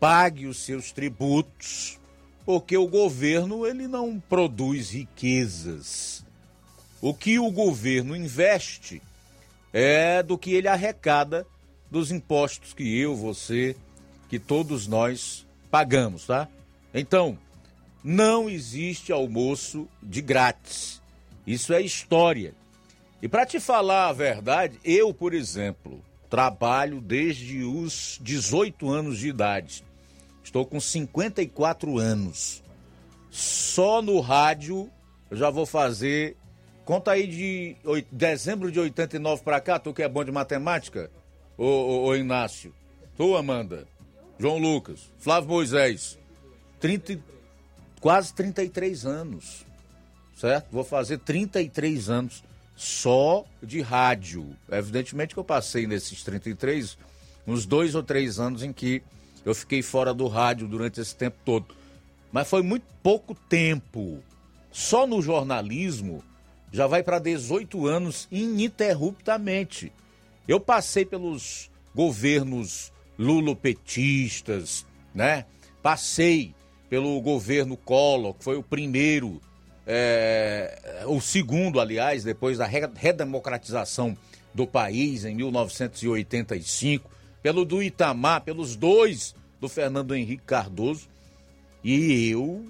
pague 0.01 0.47
os 0.47 0.59
seus 0.59 0.91
tributos, 0.91 1.99
porque 2.45 2.77
o 2.77 2.89
governo 2.89 3.67
ele 3.67 3.87
não 3.87 4.19
produz 4.19 4.91
riquezas. 4.91 6.25
O 7.01 7.13
que 7.13 7.39
o 7.39 7.51
governo 7.51 8.17
investe 8.17 9.03
é 9.73 10.23
do 10.23 10.39
que 10.39 10.55
ele 10.55 10.69
arrecada 10.69 11.47
dos 11.93 12.11
impostos 12.11 12.73
que 12.73 12.99
eu, 12.99 13.15
você, 13.15 13.77
que 14.31 14.39
todos 14.39 14.87
nós 14.87 15.47
pagamos, 15.71 16.27
tá? 16.27 16.49
Então, 16.95 17.39
não 18.03 18.49
existe 18.49 19.13
almoço 19.13 19.87
de 20.03 20.23
grátis. 20.23 21.03
Isso 21.47 21.75
é 21.75 21.83
história. 21.83 22.55
E 23.21 23.29
para 23.29 23.45
te 23.45 23.61
falar 23.61 24.09
a 24.09 24.13
verdade, 24.13 24.81
eu, 24.83 25.13
por 25.13 25.35
exemplo, 25.35 26.03
trabalho 26.31 26.99
desde 26.99 27.63
os 27.63 28.19
18 28.23 28.89
anos 28.89 29.19
de 29.19 29.29
idade. 29.29 29.85
Estou 30.43 30.65
com 30.65 30.81
54 30.81 31.99
anos. 31.99 32.63
Só 33.31 34.01
no 34.01 34.19
rádio 34.19 34.91
eu 35.31 35.37
já 35.37 35.51
vou 35.51 35.67
fazer. 35.67 36.39
Conta 36.87 37.13
aí 37.13 37.27
de 37.27 37.77
dezembro 38.11 38.73
de 38.73 38.81
89 38.81 39.43
para 39.43 39.61
cá, 39.61 39.79
tu 39.79 39.93
que 39.93 40.03
é 40.03 40.09
bom 40.09 40.25
de 40.25 40.33
matemática? 40.33 41.11
Ô, 41.63 41.67
ô, 41.67 42.05
ô 42.07 42.17
Inácio. 42.17 42.75
Tu, 43.17 43.37
Amanda. 43.37 43.87
João 44.37 44.59
Lucas. 44.59 45.13
Flávio 45.17 45.51
Moisés. 45.51 46.19
30, 46.81 47.21
quase 48.01 48.35
33 48.35 49.07
anos, 49.07 49.65
certo? 50.37 50.73
Vou 50.73 50.83
fazer 50.83 51.19
33 51.19 52.11
anos 52.11 52.43
só 52.75 53.45
de 53.63 53.81
rádio. 53.81 54.57
Evidentemente 54.73 55.35
que 55.35 55.39
eu 55.39 55.45
passei 55.45 55.87
nesses 55.87 56.25
33 56.25 56.99
uns 57.47 57.65
dois 57.65 57.95
ou 57.95 58.03
três 58.03 58.41
anos 58.41 58.65
em 58.65 58.73
que 58.73 59.01
eu 59.45 59.55
fiquei 59.55 59.83
fora 59.83 60.13
do 60.13 60.27
rádio 60.27 60.67
durante 60.67 61.01
esse 61.01 61.15
tempo 61.15 61.37
todo. 61.45 61.77
Mas 62.33 62.51
foi 62.51 62.63
muito 62.63 62.87
pouco 63.05 63.37
tempo. 63.37 64.19
Só 64.73 65.07
no 65.07 65.23
jornalismo 65.23 66.25
já 66.73 66.89
vai 66.89 67.05
para 67.05 67.21
18 67.21 67.87
anos 67.87 68.27
ininterruptamente. 68.33 69.93
Eu 70.47 70.59
passei 70.59 71.05
pelos 71.05 71.71
governos 71.95 72.93
lulopetistas, 73.19 74.87
né? 75.15 75.45
Passei 75.83 76.55
pelo 76.89 77.21
governo 77.21 77.77
Collor, 77.77 78.35
que 78.35 78.45
foi 78.45 78.57
o 78.57 78.63
primeiro, 78.63 79.41
é, 79.87 81.05
o 81.07 81.21
segundo, 81.21 81.81
aliás, 81.81 82.25
depois 82.25 82.59
da 82.59 82.67
redemocratização 82.67 84.17
do 84.53 84.67
país 84.67 85.25
em 85.25 85.35
1985, 85.35 87.11
pelo 87.43 87.65
do 87.65 87.83
Itamar, 87.83 88.43
pelos 88.43 88.77
dois 88.77 89.35
do 89.61 89.69
Fernando 89.69 90.15
Henrique 90.15 90.45
Cardoso. 90.45 91.09
E 91.83 92.29
eu 92.31 92.65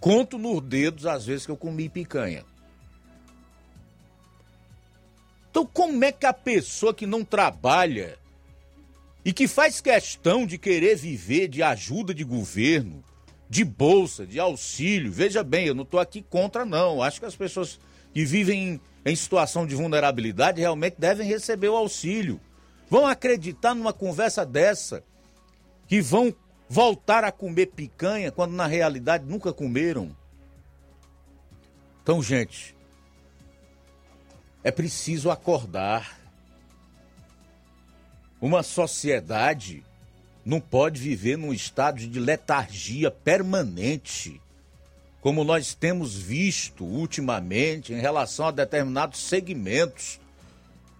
conto 0.00 0.38
nos 0.38 0.60
dedos 0.62 1.06
as 1.06 1.26
vezes 1.26 1.44
que 1.44 1.52
eu 1.52 1.56
comi 1.56 1.88
picanha. 1.88 2.44
Então, 5.56 5.64
como 5.64 6.04
é 6.04 6.12
que 6.12 6.26
a 6.26 6.34
pessoa 6.34 6.92
que 6.92 7.06
não 7.06 7.24
trabalha 7.24 8.18
e 9.24 9.32
que 9.32 9.48
faz 9.48 9.80
questão 9.80 10.46
de 10.46 10.58
querer 10.58 10.96
viver 10.96 11.48
de 11.48 11.62
ajuda 11.62 12.12
de 12.12 12.24
governo, 12.24 13.02
de 13.48 13.64
bolsa, 13.64 14.26
de 14.26 14.38
auxílio, 14.38 15.10
veja 15.10 15.42
bem, 15.42 15.66
eu 15.66 15.74
não 15.74 15.84
estou 15.84 15.98
aqui 15.98 16.20
contra, 16.20 16.66
não. 16.66 17.02
Acho 17.02 17.20
que 17.20 17.24
as 17.24 17.34
pessoas 17.34 17.80
que 18.12 18.22
vivem 18.22 18.78
em 19.02 19.16
situação 19.16 19.66
de 19.66 19.74
vulnerabilidade 19.74 20.60
realmente 20.60 20.96
devem 20.98 21.26
receber 21.26 21.70
o 21.70 21.76
auxílio. 21.76 22.38
Vão 22.90 23.06
acreditar 23.06 23.74
numa 23.74 23.94
conversa 23.94 24.44
dessa 24.44 25.02
que 25.88 26.02
vão 26.02 26.34
voltar 26.68 27.24
a 27.24 27.32
comer 27.32 27.68
picanha 27.68 28.30
quando 28.30 28.52
na 28.52 28.66
realidade 28.66 29.24
nunca 29.24 29.54
comeram? 29.54 30.14
Então, 32.02 32.22
gente, 32.22 32.75
é 34.66 34.72
preciso 34.72 35.30
acordar. 35.30 36.18
Uma 38.40 38.64
sociedade 38.64 39.84
não 40.44 40.60
pode 40.60 41.00
viver 41.00 41.38
num 41.38 41.52
estado 41.52 42.04
de 42.04 42.18
letargia 42.18 43.08
permanente 43.08 44.40
como 45.20 45.44
nós 45.44 45.72
temos 45.72 46.16
visto 46.16 46.84
ultimamente 46.84 47.92
em 47.92 48.00
relação 48.00 48.48
a 48.48 48.50
determinados 48.50 49.20
segmentos 49.20 50.18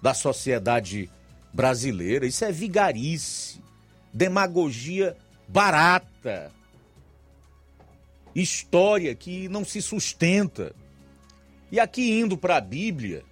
da 0.00 0.14
sociedade 0.14 1.10
brasileira. 1.52 2.24
Isso 2.24 2.44
é 2.44 2.52
vigarice, 2.52 3.60
demagogia 4.12 5.16
barata, 5.48 6.52
história 8.32 9.12
que 9.12 9.48
não 9.48 9.64
se 9.64 9.82
sustenta. 9.82 10.72
E 11.72 11.80
aqui 11.80 12.12
indo 12.12 12.38
para 12.38 12.58
a 12.58 12.60
Bíblia, 12.60 13.24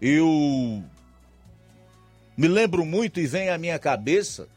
eu 0.00 0.82
me 2.36 2.48
lembro 2.48 2.84
muito 2.86 3.20
e 3.20 3.26
vem 3.26 3.50
à 3.50 3.58
minha 3.58 3.78
cabeça 3.78 4.48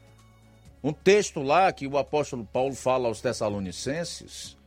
um 0.84 0.91
texto 0.91 1.41
lá 1.41 1.72
que 1.72 1.88
o 1.88 1.98
apóstolo 1.98 2.46
Paulo 2.46 2.76
fala 2.76 3.08
aos 3.08 3.22
Tessalonicenses, 3.22 4.58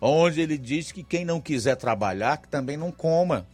onde 0.00 0.40
ele 0.40 0.56
diz 0.56 0.92
que 0.92 1.02
quem 1.02 1.24
não 1.24 1.40
quiser 1.40 1.76
trabalhar, 1.76 2.36
que 2.36 2.48
também 2.48 2.76
não 2.76 2.92
coma. 2.92 3.46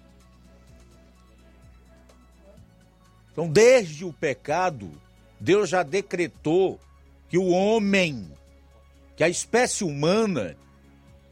Então, 3.32 3.48
desde 3.48 4.04
o 4.04 4.12
pecado, 4.12 4.90
Deus 5.40 5.70
já 5.70 5.82
decretou 5.82 6.78
que 7.28 7.38
o 7.38 7.48
homem, 7.48 8.30
que 9.16 9.24
a 9.24 9.28
espécie 9.28 9.82
humana 9.82 10.56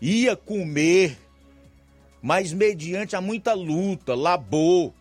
ia 0.01 0.35
comer, 0.35 1.19
mas 2.21 2.53
mediante 2.53 3.15
a 3.15 3.21
muita 3.21 3.55
luta, 3.55 4.15
labor, 4.15 4.93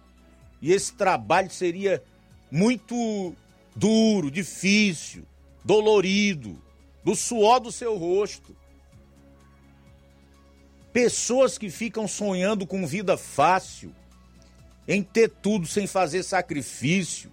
e 0.62 0.72
esse 0.72 0.94
trabalho 0.94 1.50
seria 1.50 2.04
muito 2.52 3.36
duro, 3.76 4.32
difícil, 4.32 5.24
dolorido, 5.64 6.62
do 7.04 7.16
suor 7.16 7.60
do 7.60 7.72
seu 7.72 7.96
rosto. 7.98 8.56
Pessoas 10.92 11.58
que 11.58 11.70
ficam 11.70 12.08
sonhando 12.08 12.66
com 12.66 12.88
vida 12.88 13.18
fácil, 13.18 13.94
em 14.88 15.04
ter 15.04 15.30
tudo 15.30 15.68
sem 15.68 15.86
fazer 15.86 16.24
sacrifício, 16.24 17.32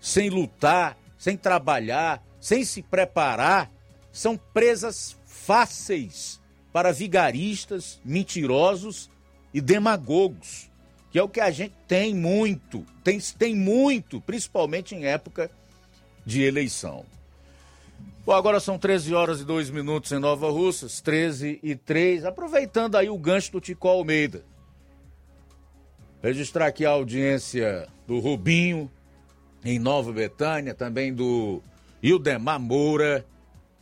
sem 0.00 0.30
lutar, 0.30 0.96
sem 1.18 1.36
trabalhar, 1.36 2.22
sem 2.40 2.64
se 2.64 2.82
preparar, 2.82 3.70
são 4.12 4.36
presas 4.36 5.16
fáceis 5.26 6.41
para 6.72 6.92
vigaristas, 6.92 8.00
mentirosos 8.04 9.10
e 9.52 9.60
demagogos 9.60 10.72
que 11.12 11.18
é 11.18 11.22
o 11.22 11.28
que 11.28 11.40
a 11.40 11.50
gente 11.50 11.74
tem 11.86 12.14
muito, 12.14 12.86
tem, 13.04 13.20
tem 13.38 13.54
muito, 13.54 14.18
principalmente 14.22 14.94
em 14.94 15.04
época 15.04 15.50
de 16.24 16.42
eleição. 16.42 17.04
Bom, 18.24 18.32
agora 18.32 18.58
são 18.58 18.78
13 18.78 19.12
horas 19.12 19.40
e 19.40 19.44
2 19.44 19.68
minutos 19.68 20.10
em 20.10 20.18
Nova 20.18 20.50
Russas, 20.50 21.02
13 21.02 21.60
e 21.62 21.76
3. 21.76 22.24
Aproveitando 22.24 22.96
aí 22.96 23.10
o 23.10 23.18
gancho 23.18 23.52
do 23.52 23.60
Tico 23.60 23.88
Almeida. 23.88 24.42
Registrar 26.22 26.66
aqui 26.66 26.86
a 26.86 26.90
audiência 26.90 27.88
do 28.06 28.18
Rubinho, 28.18 28.90
em 29.62 29.78
Nova 29.78 30.12
Betânia, 30.12 30.72
também 30.72 31.12
do 31.12 31.60
Ildemar 32.02 32.58
Moura, 32.58 33.26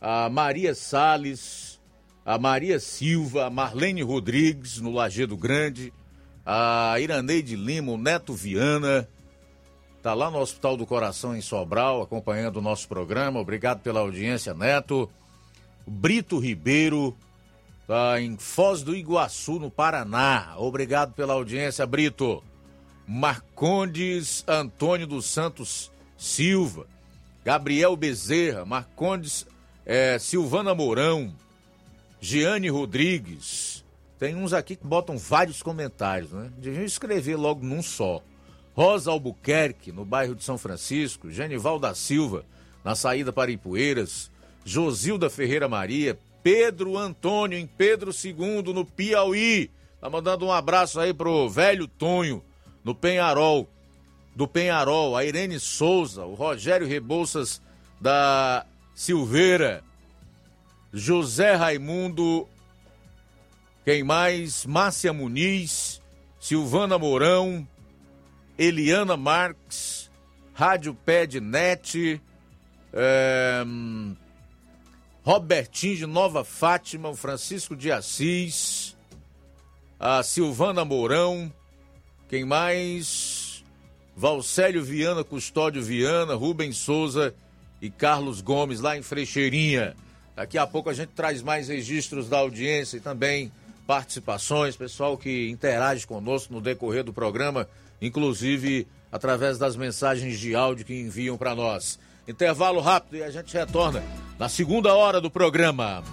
a 0.01 0.29
Maria 0.29 0.75
Sales, 0.75 1.70
a 2.25 2.37
Maria 2.37 2.79
Silva, 2.79 3.45
a 3.45 3.49
Marlene 3.49 4.03
Rodrigues, 4.03 4.79
no 4.79 4.91
Lagedo 4.91 5.35
Grande, 5.35 5.91
a 6.45 6.95
Iraneide 6.99 7.55
Lima, 7.55 7.91
o 7.91 7.97
Neto 7.97 8.33
Viana, 8.33 9.07
tá 10.01 10.13
lá 10.13 10.29
no 10.29 10.39
Hospital 10.39 10.77
do 10.77 10.85
Coração 10.85 11.35
em 11.35 11.41
Sobral, 11.41 12.01
acompanhando 12.01 12.57
o 12.57 12.61
nosso 12.61 12.87
programa. 12.87 13.39
Obrigado 13.39 13.81
pela 13.81 13.99
audiência, 13.99 14.53
Neto. 14.53 15.09
Brito 15.85 16.37
Ribeiro, 16.37 17.15
tá 17.87 18.21
em 18.21 18.37
Foz 18.37 18.83
do 18.83 18.95
Iguaçu, 18.95 19.59
no 19.59 19.71
Paraná. 19.71 20.53
Obrigado 20.57 21.13
pela 21.13 21.33
audiência, 21.33 21.85
Brito. 21.85 22.43
Marcondes 23.07 24.43
Antônio 24.47 25.05
dos 25.05 25.25
Santos 25.25 25.91
Silva, 26.17 26.85
Gabriel 27.43 27.95
Bezerra, 27.95 28.63
Marcondes 28.63 29.45
é, 29.85 30.17
Silvana 30.19 30.73
Mourão, 30.73 31.33
Giane 32.23 32.69
Rodrigues, 32.69 33.83
tem 34.19 34.35
uns 34.35 34.53
aqui 34.53 34.75
que 34.75 34.85
botam 34.85 35.17
vários 35.17 35.63
comentários, 35.63 36.31
né? 36.31 36.51
Deviam 36.55 36.85
escrever 36.85 37.35
logo 37.35 37.65
num 37.65 37.81
só. 37.81 38.21
Rosa 38.75 39.09
Albuquerque, 39.09 39.91
no 39.91 40.05
bairro 40.05 40.35
de 40.35 40.43
São 40.43 40.55
Francisco. 40.55 41.31
Genival 41.31 41.79
da 41.79 41.95
Silva, 41.95 42.45
na 42.85 42.93
saída 42.93 43.33
para 43.33 43.49
Ipueiras. 43.49 44.29
Josilda 44.63 45.31
Ferreira 45.31 45.67
Maria. 45.67 46.15
Pedro 46.43 46.95
Antônio, 46.95 47.57
em 47.57 47.65
Pedro 47.65 48.11
II, 48.11 48.71
no 48.71 48.85
Piauí. 48.85 49.71
Tá 49.99 50.07
mandando 50.07 50.45
um 50.45 50.51
abraço 50.51 50.99
aí 50.99 51.15
pro 51.15 51.49
velho 51.49 51.87
Tonho, 51.87 52.43
no 52.83 52.93
Penharol. 52.93 53.67
Do 54.35 54.47
Penharol. 54.47 55.17
A 55.17 55.25
Irene 55.25 55.59
Souza, 55.59 56.23
o 56.25 56.35
Rogério 56.35 56.87
Rebouças 56.87 57.59
da 57.99 58.67
Silveira. 58.93 59.83
José 60.93 61.55
Raimundo 61.55 62.47
quem 63.83 64.03
mais? 64.03 64.63
Márcia 64.65 65.11
Muniz, 65.11 66.01
Silvana 66.39 66.99
Mourão, 66.99 67.67
Eliana 68.57 69.17
Marques, 69.17 70.09
Rádio 70.53 70.93
Ped 70.93 71.39
Net, 71.39 72.21
é, 72.93 73.63
Robertinho 75.23 75.97
de 75.97 76.05
Nova 76.05 76.43
Fátima, 76.43 77.11
Francisco 77.15 77.75
de 77.75 77.91
Assis, 77.91 78.95
a 79.99 80.21
Silvana 80.21 80.85
Mourão, 80.85 81.51
quem 82.29 82.45
mais? 82.45 83.63
Valcélio 84.15 84.83
Viana, 84.83 85.23
Custódio 85.23 85.81
Viana, 85.81 86.35
Rubens 86.35 86.77
Souza 86.77 87.33
e 87.81 87.89
Carlos 87.89 88.41
Gomes, 88.41 88.79
lá 88.79 88.95
em 88.95 89.01
Frecheirinha. 89.01 89.95
Daqui 90.41 90.57
a 90.57 90.65
pouco 90.65 90.89
a 90.89 90.93
gente 90.93 91.09
traz 91.09 91.39
mais 91.43 91.67
registros 91.67 92.27
da 92.27 92.39
audiência 92.39 92.97
e 92.97 92.99
também 92.99 93.51
participações, 93.85 94.75
pessoal 94.75 95.15
que 95.15 95.47
interage 95.51 96.07
conosco 96.07 96.51
no 96.51 96.59
decorrer 96.59 97.03
do 97.03 97.13
programa, 97.13 97.69
inclusive 98.01 98.87
através 99.11 99.59
das 99.59 99.75
mensagens 99.75 100.39
de 100.39 100.55
áudio 100.55 100.83
que 100.83 100.99
enviam 100.99 101.37
para 101.37 101.53
nós. 101.53 101.99
Intervalo 102.27 102.79
rápido 102.79 103.17
e 103.17 103.23
a 103.23 103.29
gente 103.29 103.53
retorna 103.53 104.01
na 104.39 104.49
segunda 104.49 104.95
hora 104.95 105.21
do 105.21 105.29
programa. 105.29 106.03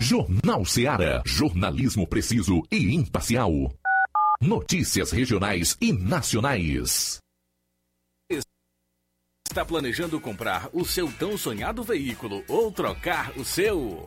Jornal 0.00 0.64
Seara. 0.64 1.22
Jornalismo 1.24 2.04
preciso 2.04 2.60
e 2.72 2.96
imparcial. 2.96 3.52
Notícias 4.40 5.12
regionais 5.12 5.76
e 5.80 5.92
nacionais. 5.92 7.20
Está 9.50 9.64
planejando 9.64 10.20
comprar 10.20 10.68
o 10.74 10.84
seu 10.84 11.10
tão 11.10 11.36
sonhado 11.38 11.82
veículo 11.82 12.44
ou 12.46 12.70
trocar 12.70 13.32
o 13.34 13.42
seu? 13.42 14.06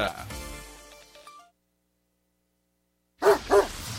Cultura. 0.01 0.41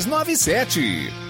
6297. 0.00 1.29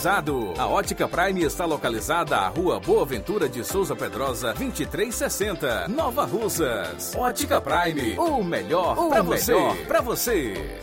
A 0.03 0.65
Ótica 0.65 1.07
Prime 1.07 1.43
está 1.43 1.63
localizada 1.63 2.35
à 2.35 2.47
Rua 2.47 2.79
Boa 2.79 3.05
Ventura 3.05 3.47
de 3.47 3.63
Souza 3.63 3.95
Pedrosa, 3.95 4.47
2360, 4.47 5.89
Nova 5.89 6.25
Russas. 6.25 7.13
Ótica 7.15 7.61
Prime, 7.61 8.17
o 8.17 8.43
melhor 8.43 8.95
para 9.09 9.21
você. 9.21 9.53
Para 9.87 10.01
você. 10.01 10.81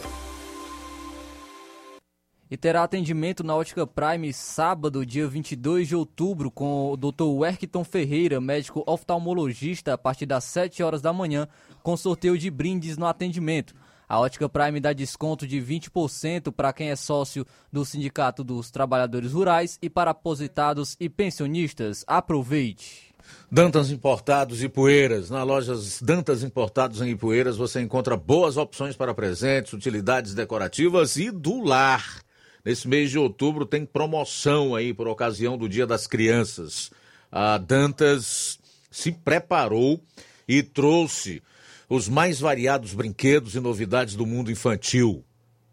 E 2.48 2.56
terá 2.56 2.84
atendimento 2.84 3.42
na 3.42 3.56
Ótica 3.56 3.84
Prime 3.84 4.32
sábado, 4.32 5.04
dia 5.04 5.26
22 5.26 5.88
de 5.88 5.96
outubro, 5.96 6.48
com 6.48 6.92
o 6.92 6.96
Dr. 6.96 7.24
Werkton 7.24 7.82
Ferreira, 7.82 8.40
médico 8.40 8.84
oftalmologista, 8.86 9.94
a 9.94 9.98
partir 9.98 10.26
das 10.26 10.44
7 10.44 10.80
horas 10.80 11.02
da 11.02 11.12
manhã, 11.12 11.48
com 11.82 11.96
sorteio 11.96 12.38
de 12.38 12.48
brindes 12.52 12.96
no 12.96 13.04
atendimento. 13.04 13.74
A 14.08 14.18
Ótica 14.18 14.48
Prime 14.48 14.80
dá 14.80 14.94
desconto 14.94 15.46
de 15.46 15.58
20% 15.60 16.50
para 16.50 16.72
quem 16.72 16.90
é 16.90 16.96
sócio 16.96 17.44
do 17.70 17.84
Sindicato 17.84 18.42
dos 18.42 18.70
Trabalhadores 18.70 19.32
Rurais 19.32 19.78
e 19.82 19.90
para 19.90 20.12
aposentados 20.12 20.96
e 20.98 21.10
pensionistas. 21.10 22.04
Aproveite! 22.06 23.14
Dantas 23.50 23.90
Importados 23.90 24.62
e 24.62 24.68
Poeiras. 24.68 25.28
Na 25.28 25.42
loja 25.42 25.74
Dantas 26.00 26.42
Importados 26.42 27.02
em 27.02 27.10
Ipueiras 27.10 27.58
você 27.58 27.82
encontra 27.82 28.16
boas 28.16 28.56
opções 28.56 28.96
para 28.96 29.12
presentes, 29.12 29.74
utilidades 29.74 30.34
decorativas 30.34 31.16
e 31.16 31.30
do 31.30 31.62
lar. 31.62 32.22
Nesse 32.64 32.88
mês 32.88 33.10
de 33.10 33.18
outubro 33.18 33.66
tem 33.66 33.84
promoção 33.84 34.74
aí 34.74 34.94
por 34.94 35.06
ocasião 35.06 35.58
do 35.58 35.68
Dia 35.68 35.86
das 35.86 36.06
Crianças. 36.06 36.90
A 37.30 37.58
Dantas 37.58 38.58
se 38.90 39.12
preparou 39.12 40.02
e 40.46 40.62
trouxe 40.62 41.42
os 41.88 42.08
mais 42.08 42.38
variados 42.38 42.92
brinquedos 42.92 43.54
e 43.54 43.60
novidades 43.60 44.14
do 44.14 44.26
mundo 44.26 44.50
infantil. 44.50 45.24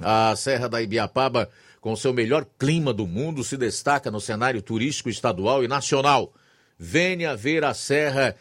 A 0.00 0.34
Serra 0.34 0.68
da 0.68 0.80
Ibiapaba, 0.80 1.50
com 1.80 1.94
seu 1.94 2.14
melhor 2.14 2.46
clima 2.58 2.92
do 2.92 3.06
mundo, 3.06 3.44
se 3.44 3.58
destaca 3.58 4.10
no 4.10 4.20
cenário 4.20 4.62
turístico 4.62 5.10
estadual 5.10 5.62
e 5.62 5.68
nacional. 5.68 6.32
Venha 6.78 7.36
ver 7.36 7.64
a 7.64 7.74
Serra 7.74 8.34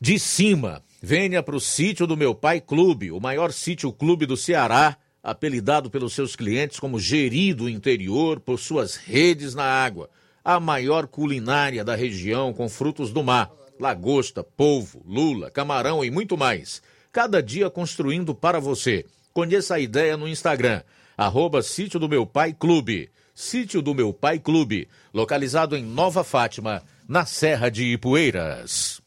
de 0.00 0.18
cima. 0.18 0.82
Venha 1.02 1.42
para 1.42 1.56
o 1.56 1.60
sítio 1.60 2.06
do 2.06 2.16
meu 2.16 2.34
pai 2.34 2.60
clube, 2.60 3.10
o 3.10 3.20
maior 3.20 3.52
sítio 3.52 3.92
clube 3.92 4.26
do 4.26 4.36
Ceará, 4.36 4.96
apelidado 5.22 5.90
pelos 5.90 6.14
seus 6.14 6.36
clientes 6.36 6.78
como 6.78 6.98
gerido 6.98 7.68
interior 7.68 8.40
por 8.40 8.58
suas 8.58 8.96
redes 8.96 9.54
na 9.54 9.64
água. 9.64 10.08
A 10.44 10.60
maior 10.60 11.06
culinária 11.06 11.84
da 11.84 11.94
região 11.94 12.52
com 12.52 12.68
frutos 12.68 13.12
do 13.12 13.22
mar, 13.22 13.50
lagosta, 13.78 14.44
polvo, 14.44 15.02
lula, 15.06 15.50
camarão 15.50 16.04
e 16.04 16.10
muito 16.10 16.36
mais. 16.36 16.80
Cada 17.12 17.42
dia 17.42 17.68
construindo 17.68 18.34
para 18.34 18.60
você. 18.60 19.04
Conheça 19.32 19.74
a 19.74 19.80
ideia 19.80 20.16
no 20.16 20.28
Instagram, 20.28 20.82
arroba 21.16 21.62
Sítio 21.62 21.98
do 21.98 22.08
Meu 22.08 22.24
Pai 22.24 22.52
Clube. 22.52 23.10
Sítio 23.34 23.82
do 23.82 23.94
Meu 23.94 24.14
Pai 24.14 24.38
Clube, 24.38 24.88
localizado 25.12 25.76
em 25.76 25.84
Nova 25.84 26.24
Fátima, 26.24 26.82
na 27.06 27.26
Serra 27.26 27.68
de 27.68 27.84
Ipueiras. 27.84 29.05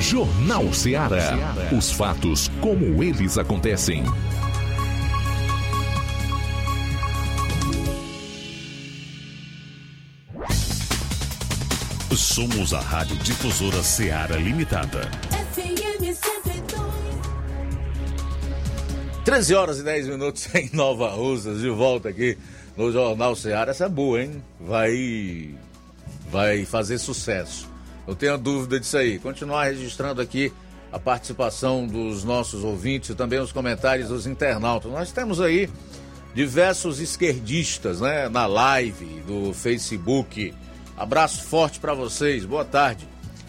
Jornal 0.00 0.72
Ceará. 0.72 1.54
Os 1.76 1.90
fatos 1.90 2.50
como 2.60 3.02
eles 3.02 3.38
acontecem. 3.38 4.04
Somos 12.14 12.74
a 12.74 12.80
Rádio 12.80 13.16
Difusora 13.16 13.82
Ceará 13.82 14.36
Limitada. 14.36 15.10
13 19.24 19.54
horas 19.54 19.78
e 19.80 19.82
10 19.82 20.08
minutos 20.08 20.48
em 20.54 20.70
Nova 20.72 21.10
Russas, 21.10 21.60
de 21.60 21.68
volta 21.68 22.10
aqui 22.10 22.38
no 22.76 22.92
Jornal 22.92 23.34
Ceará. 23.34 23.72
Essa 23.72 23.86
é 23.86 23.88
boa, 23.88 24.22
hein? 24.22 24.42
Vai 24.60 25.54
vai 26.30 26.64
fazer 26.64 26.98
sucesso. 26.98 27.75
Não 28.06 28.14
tenho 28.14 28.38
dúvida 28.38 28.78
disso 28.78 28.96
aí. 28.96 29.18
Continuar 29.18 29.64
registrando 29.64 30.20
aqui 30.20 30.52
a 30.92 30.98
participação 30.98 31.86
dos 31.86 32.24
nossos 32.24 32.62
ouvintes 32.62 33.10
e 33.10 33.14
também 33.14 33.38
os 33.38 33.52
comentários 33.52 34.08
dos 34.08 34.26
internautas. 34.26 34.90
Nós 34.90 35.12
temos 35.12 35.40
aí 35.40 35.68
diversos 36.34 37.00
esquerdistas, 37.00 38.00
né, 38.00 38.28
na 38.28 38.46
live 38.46 39.22
do 39.26 39.52
Facebook. 39.52 40.54
Abraço 40.96 41.44
forte 41.44 41.80
para 41.80 41.94
vocês. 41.94 42.44
Boa 42.44 42.64
tarde. 42.64 43.08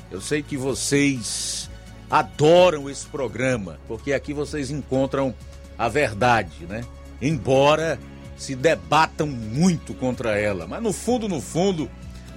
Eu 0.09 0.21
sei 0.21 0.41
que 0.41 0.57
vocês 0.57 1.69
adoram 2.09 2.89
esse 2.89 3.05
programa, 3.05 3.77
porque 3.87 4.13
aqui 4.13 4.33
vocês 4.33 4.71
encontram 4.71 5.35
a 5.77 5.89
verdade, 5.89 6.65
né? 6.67 6.83
Embora 7.21 7.99
se 8.37 8.55
debatam 8.55 9.27
muito 9.27 9.93
contra 9.93 10.39
ela, 10.39 10.67
mas 10.67 10.81
no 10.81 10.93
fundo, 10.93 11.27
no 11.27 11.41
fundo, 11.41 11.89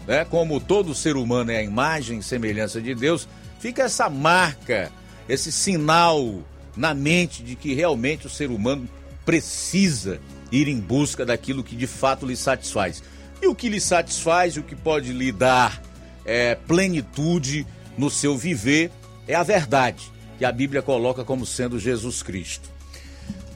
né, 0.07 0.25
como 0.25 0.61
todo 0.61 0.95
ser 0.95 1.17
humano 1.17 1.51
é 1.51 1.59
a 1.59 1.63
imagem 1.63 2.19
e 2.19 2.23
semelhança 2.23 2.81
de 2.81 2.95
Deus, 2.95 3.29
fica 3.59 3.83
essa 3.83 4.09
marca, 4.09 4.91
esse 5.29 5.53
sinal 5.53 6.43
na 6.77 6.95
mente 6.95 7.43
de 7.43 7.57
que 7.57 7.75
realmente 7.75 8.27
o 8.27 8.31
ser 8.31 8.51
humano 8.51 8.89
precisa 9.25 10.21
ir 10.51 10.69
em 10.69 10.81
busca 10.81 11.25
daquilo 11.25 11.63
que 11.63 11.77
de 11.77 11.87
fato 11.87 12.27
lhe 12.27 12.37
satisfaz. 12.37 13.03
E 13.41 13.47
o 13.47 13.55
que 13.55 13.69
lhe 13.69 13.81
satisfaz, 13.81 14.57
o 14.57 14.63
que 14.63 14.75
pode 14.75 15.13
lhe 15.13 15.33
dar 15.33 15.81
é, 16.25 16.55
plenitude 16.55 17.67
no 17.97 18.11
seu 18.11 18.37
viver, 18.37 18.91
é 19.27 19.35
a 19.35 19.43
verdade, 19.43 20.11
que 20.39 20.45
a 20.45 20.53
Bíblia 20.53 20.83
coloca 20.83 21.25
como 21.25 21.47
sendo 21.47 21.79
Jesus 21.79 22.23
Cristo. 22.23 22.69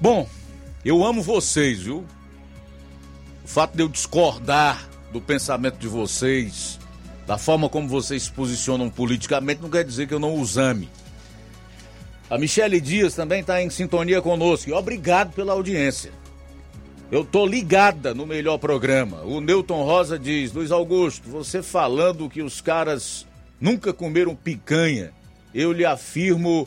Bom, 0.01 0.29
eu 0.85 1.05
amo 1.05 1.23
vocês, 1.23 1.83
viu? 1.83 2.05
O 3.45 3.49
fato 3.49 3.75
de 3.75 3.83
eu 3.83 3.89
discordar 3.89 4.89
do 5.15 5.21
pensamento 5.21 5.79
de 5.79 5.87
vocês, 5.87 6.77
da 7.25 7.39
forma 7.39 7.69
como 7.69 7.89
vocês 7.89 8.25
se 8.25 8.33
posicionam 8.33 8.91
politicamente, 8.91 9.62
não 9.62 9.71
quer 9.71 9.85
dizer 9.85 10.09
que 10.09 10.12
eu 10.12 10.19
não 10.19 10.41
os 10.41 10.59
ame. 10.59 10.91
A 12.29 12.37
Michele 12.37 12.81
Dias 12.81 13.15
também 13.15 13.41
está 13.41 13.62
em 13.62 13.71
sintonia 13.71 14.21
conosco. 14.21 14.73
Obrigado 14.73 15.33
pela 15.33 15.53
audiência. 15.53 16.11
Eu 17.12 17.25
tô 17.25 17.47
ligada 17.47 18.12
no 18.12 18.27
melhor 18.27 18.59
programa. 18.59 19.23
O 19.23 19.41
Newton 19.41 19.85
Rosa 19.85 20.19
diz: 20.19 20.53
Luiz 20.53 20.73
Augusto, 20.73 21.31
você 21.31 21.62
falando 21.62 22.29
que 22.29 22.43
os 22.43 22.61
caras 22.61 23.25
nunca 23.61 23.93
comeram 23.93 24.35
picanha, 24.35 25.12
eu 25.55 25.73
lhe 25.73 25.85
afirmo 25.85 26.67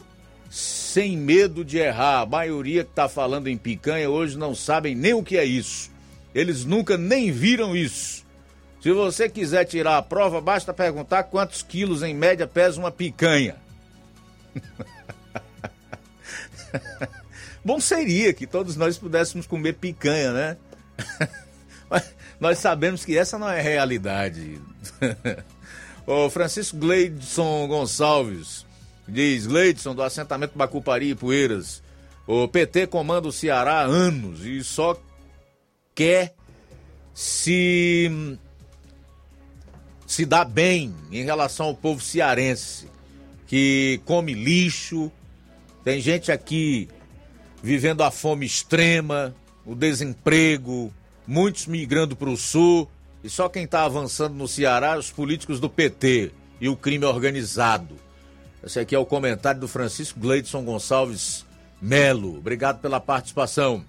sem 0.50 1.18
medo 1.18 1.66
de 1.66 1.80
errar. 1.80 2.22
A 2.22 2.26
maioria 2.26 2.86
que 2.86 2.92
tá 2.92 3.10
falando 3.10 3.48
em 3.48 3.58
picanha 3.58 4.10
hoje 4.10 4.38
não 4.38 4.56
sabem 4.56 4.96
nem 4.96 5.14
o 5.14 5.22
que 5.22 5.36
é 5.36 5.44
isso. 5.44 5.92
Eles 6.34 6.64
nunca 6.64 6.98
nem 6.98 7.30
viram 7.30 7.76
isso. 7.76 8.26
Se 8.88 8.94
você 8.94 9.28
quiser 9.28 9.66
tirar 9.66 9.98
a 9.98 10.02
prova, 10.02 10.40
basta 10.40 10.74
perguntar 10.74 11.24
quantos 11.24 11.62
quilos 11.62 12.04
em 12.04 12.16
média 12.16 12.48
pesa 12.48 12.80
uma 12.80 12.90
picanha. 12.90 13.58
Bom 17.66 17.82
seria 17.82 18.34
que 18.34 18.48
todos 18.48 18.78
nós 18.78 18.98
pudéssemos 18.98 19.46
comer 19.46 19.74
picanha, 19.74 20.32
né? 20.32 20.58
Mas 21.92 22.16
nós 22.40 22.60
sabemos 22.60 23.04
que 23.04 23.18
essa 23.18 23.38
não 23.38 23.50
é 23.50 23.60
realidade. 23.60 24.58
o 26.08 26.30
Francisco 26.30 26.78
Gleidson 26.78 27.68
Gonçalves 27.68 28.66
diz: 29.06 29.48
Gleidson, 29.48 29.94
do 29.94 30.02
assentamento 30.02 30.58
Bacupari 30.58 31.10
e 31.10 31.16
Poeiras. 31.16 31.84
O 32.26 32.48
PT 32.48 32.88
comanda 32.88 33.28
o 33.28 33.34
Ceará 33.34 33.82
há 33.82 33.84
anos 33.84 34.46
e 34.46 34.64
só 34.64 34.98
quer 35.94 36.34
se 37.14 38.40
se 40.08 40.26
dar 40.26 40.46
bem 40.46 40.96
em 41.12 41.24
relação 41.26 41.68
ao 41.68 41.76
povo 41.76 42.02
cearense 42.02 42.88
que 43.46 44.02
come 44.06 44.34
lixo. 44.34 45.12
Tem 45.84 46.02
gente 46.02 46.32
aqui 46.32 46.88
vivendo 47.62 48.02
a 48.02 48.10
fome 48.10 48.46
extrema, 48.46 49.36
o 49.66 49.76
desemprego, 49.76 50.94
muitos 51.28 51.68
migrando 51.68 52.16
para 52.16 52.30
o 52.30 52.38
sul. 52.38 52.90
E 53.24 53.30
só 53.30 53.50
quem 53.50 53.66
está 53.66 53.84
avançando 53.84 54.34
no 54.34 54.48
Ceará 54.48 54.96
é 54.96 54.98
os 54.98 55.12
políticos 55.12 55.60
do 55.60 55.70
PT 55.70 56.32
e 56.62 56.70
o 56.70 56.76
crime 56.76 57.06
organizado. 57.06 57.96
Esse 58.64 58.80
aqui 58.80 58.96
é 58.96 59.00
o 59.00 59.06
comentário 59.06 59.60
do 59.60 59.68
Francisco 59.68 60.20
Gleidson 60.20 60.64
Gonçalves 60.64 61.46
Melo. 61.82 62.38
Obrigado 62.38 62.80
pela 62.80 63.00
participação. 63.00 63.84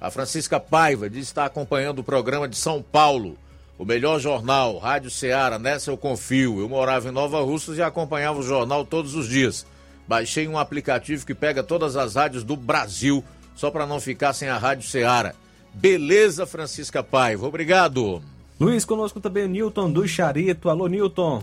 A 0.00 0.10
Francisca 0.10 0.58
Paiva 0.58 1.10
diz 1.10 1.26
estar 1.26 1.44
acompanhando 1.44 2.00
o 2.00 2.04
programa 2.04 2.48
de 2.48 2.56
São 2.56 2.82
Paulo, 2.82 3.36
o 3.78 3.84
melhor 3.84 4.18
jornal, 4.18 4.76
Rádio 4.78 5.08
Ceará, 5.08 5.56
nessa 5.56 5.90
eu 5.90 5.96
confio. 5.96 6.60
Eu 6.60 6.68
morava 6.68 7.08
em 7.08 7.12
Nova 7.12 7.40
Russas 7.40 7.78
e 7.78 7.82
acompanhava 7.82 8.40
o 8.40 8.42
jornal 8.42 8.84
todos 8.84 9.14
os 9.14 9.28
dias. 9.28 9.64
Baixei 10.06 10.48
um 10.48 10.58
aplicativo 10.58 11.24
que 11.24 11.34
pega 11.34 11.62
todas 11.62 11.96
as 11.96 12.16
rádios 12.16 12.42
do 12.42 12.56
Brasil, 12.56 13.22
só 13.54 13.70
para 13.70 13.86
não 13.86 14.00
ficar 14.00 14.32
sem 14.32 14.48
a 14.48 14.58
Rádio 14.58 14.88
Ceará. 14.88 15.32
Beleza, 15.72 16.44
Francisca 16.44 17.04
Paiva. 17.04 17.46
Obrigado. 17.46 18.20
Luiz, 18.58 18.84
conosco 18.84 19.20
também 19.20 19.44
o 19.44 19.48
Newton 19.48 19.92
do 19.92 20.08
Charito. 20.08 20.68
Alô, 20.68 20.88
Newton. 20.88 21.40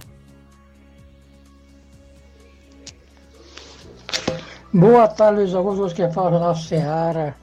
Boa 4.73 5.07
tarde, 5.07 5.39
Luiz 5.39 5.55
Augusto. 5.55 5.83
Hoje 5.83 5.95
quem 5.95 6.11
fala 6.11 6.27
é 6.27 6.29
o 6.31 6.33
Jornal 6.33 6.55
Ceará. 6.55 7.35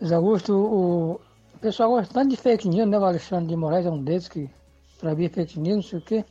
Luiz 0.00 0.12
Augusto, 0.12 0.56
o 0.56 1.20
pessoal 1.62 1.90
gosta 1.90 2.12
tanto 2.12 2.30
de 2.30 2.36
fake 2.36 2.68
news, 2.68 2.88
né? 2.88 2.98
O 2.98 3.04
Alexandre 3.04 3.48
de 3.48 3.56
Moraes 3.56 3.86
é 3.86 3.90
um 3.90 4.02
desses 4.02 4.28
que, 4.28 4.50
é 5.02 5.28
fake 5.28 5.60
news, 5.60 5.76
não 5.76 5.82
sei 5.82 5.98
o 6.00 6.02
quê. 6.02 6.24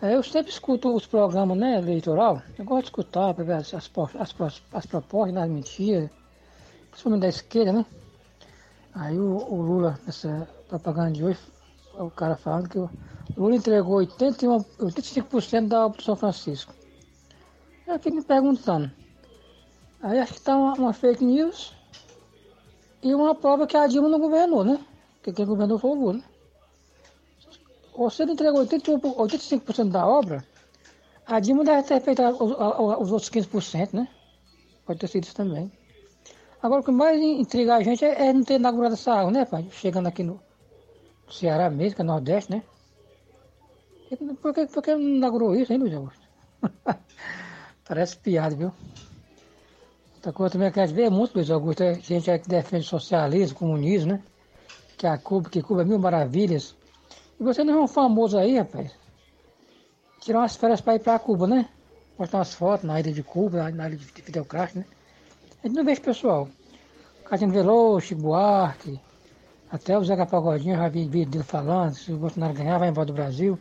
É, 0.00 0.14
Eu 0.14 0.22
sempre 0.22 0.50
escuto 0.50 0.92
os 0.94 1.06
programas, 1.06 1.56
né, 1.56 1.78
eleitoral. 1.78 2.42
Eu 2.58 2.64
gosto 2.64 2.84
de 2.84 2.88
escutar 2.88 3.34
para 3.34 3.44
ver 3.44 3.52
as, 3.52 3.74
as, 3.74 3.90
as, 4.18 4.62
as 4.72 4.86
propostas, 4.86 5.36
as 5.36 5.50
mentiras, 5.50 6.10
principalmente 6.90 7.20
da 7.20 7.28
esquerda, 7.28 7.72
né? 7.72 7.86
Aí 8.94 9.18
o, 9.18 9.36
o 9.36 9.60
Lula, 9.60 10.00
nessa 10.06 10.48
propaganda 10.66 11.12
de 11.12 11.24
hoje, 11.24 11.38
o 11.94 12.10
cara 12.10 12.36
falando 12.36 12.70
que 12.70 12.78
o 12.78 12.90
Lula 13.36 13.54
entregou 13.54 13.96
81, 13.96 14.58
85% 14.80 15.68
da 15.68 15.86
Operação 15.86 16.16
São 16.16 16.16
Francisco. 16.16 16.74
Eu 17.86 17.98
fico 17.98 18.16
me 18.16 18.24
perguntando. 18.24 18.90
Aí 20.02 20.18
acho 20.18 20.32
que 20.32 20.38
está 20.38 20.56
uma, 20.56 20.72
uma 20.72 20.92
fake 20.94 21.22
news 21.22 21.74
e 23.02 23.14
uma 23.14 23.34
prova 23.34 23.66
que 23.66 23.76
a 23.76 23.86
Dilma 23.86 24.08
não 24.08 24.20
governou, 24.20 24.64
né? 24.64 24.78
Porque 25.16 25.32
quem 25.32 25.46
governou 25.46 25.78
foi 25.78 25.90
o 25.90 25.94
Lula. 25.94 26.20
Você 27.96 28.22
entregou 28.24 28.60
81, 28.60 28.98
85% 28.98 29.90
da 29.90 30.06
obra, 30.06 30.44
a 31.26 31.40
Dilma 31.40 31.64
deve 31.64 31.82
ter 31.82 32.00
feito 32.00 32.22
os, 32.22 33.12
outros 33.12 33.30
15%, 33.30 33.92
né? 33.92 34.08
Pode 34.86 35.00
ter 35.00 35.08
sido 35.08 35.24
isso 35.24 35.34
também. 35.34 35.70
Agora, 36.62 36.80
o 36.80 36.84
que 36.84 36.90
mais 36.90 37.20
intriga 37.20 37.76
a 37.76 37.82
gente 37.82 38.04
é, 38.04 38.28
é 38.28 38.32
não 38.32 38.44
ter 38.44 38.54
inaugurado 38.54 38.94
essa 38.94 39.12
água, 39.12 39.30
né, 39.30 39.44
pai? 39.44 39.68
Chegando 39.72 40.06
aqui 40.06 40.22
no 40.22 40.40
Ceará 41.30 41.68
mesmo, 41.68 41.96
que 41.96 42.02
é 42.02 42.04
Nordeste, 42.04 42.52
né? 42.52 42.62
Por 44.40 44.54
que, 44.54 44.66
por 44.66 44.82
que 44.82 44.94
não 44.94 45.00
inaugurou 45.00 45.54
isso, 45.54 45.72
hein, 45.72 45.78
Luiz 45.78 45.94
Augusto? 45.94 46.20
Parece 47.84 48.16
piada, 48.18 48.54
viu? 48.54 48.72
Outra 50.22 50.32
coisa 50.32 50.52
também 50.52 50.70
que 50.70 50.78
a 50.78 50.86
gente 50.86 50.94
vê 50.94 51.10
muito, 51.10 51.34
Luiz 51.34 51.50
Augusto, 51.50 51.82
é 51.82 51.94
gente 51.94 52.30
aí 52.30 52.38
que 52.38 52.48
defende 52.48 52.86
socialismo, 52.86 53.58
comunismo, 53.58 54.12
né? 54.12 54.22
Que 54.96 55.04
a 55.04 55.18
Cuba, 55.18 55.50
que 55.50 55.60
Cuba 55.60 55.82
é 55.82 55.84
mil 55.84 55.98
maravilhas. 55.98 56.76
E 57.40 57.42
você 57.42 57.64
não 57.64 57.74
é 57.74 57.82
um 57.82 57.88
famoso 57.88 58.38
aí, 58.38 58.56
rapaz? 58.56 58.92
Tirar 60.20 60.38
umas 60.38 60.54
férias 60.54 60.80
para 60.80 60.94
ir 60.94 61.00
para 61.00 61.18
Cuba, 61.18 61.48
né? 61.48 61.68
Postar 62.16 62.38
umas 62.38 62.54
fotos 62.54 62.86
na 62.86 63.00
ilha 63.00 63.12
de 63.12 63.20
Cuba, 63.24 63.68
na, 63.72 63.88
ilha 63.88 63.96
de 63.96 64.04
Fidel 64.04 64.44
Castro, 64.44 64.78
né? 64.78 64.86
A 65.60 65.66
gente 65.66 65.76
não 65.76 65.84
vê 65.84 65.90
esse 65.90 66.00
pessoal. 66.00 66.48
Caetano 67.24 67.52
Veloso, 67.52 68.14
Buarque, 68.14 69.00
até 69.72 69.98
o 69.98 70.04
Zeca 70.04 70.24
Pagodinho, 70.24 70.76
já 70.76 70.88
vi 70.88 71.08
vídeo 71.08 71.32
dele 71.32 71.44
falando, 71.44 71.94
se 71.94 72.12
o 72.12 72.16
Bolsonaro 72.16 72.54
ganhar, 72.54 72.78
vai 72.78 72.90
embora 72.90 73.06
do 73.06 73.12
Brasil. 73.12 73.58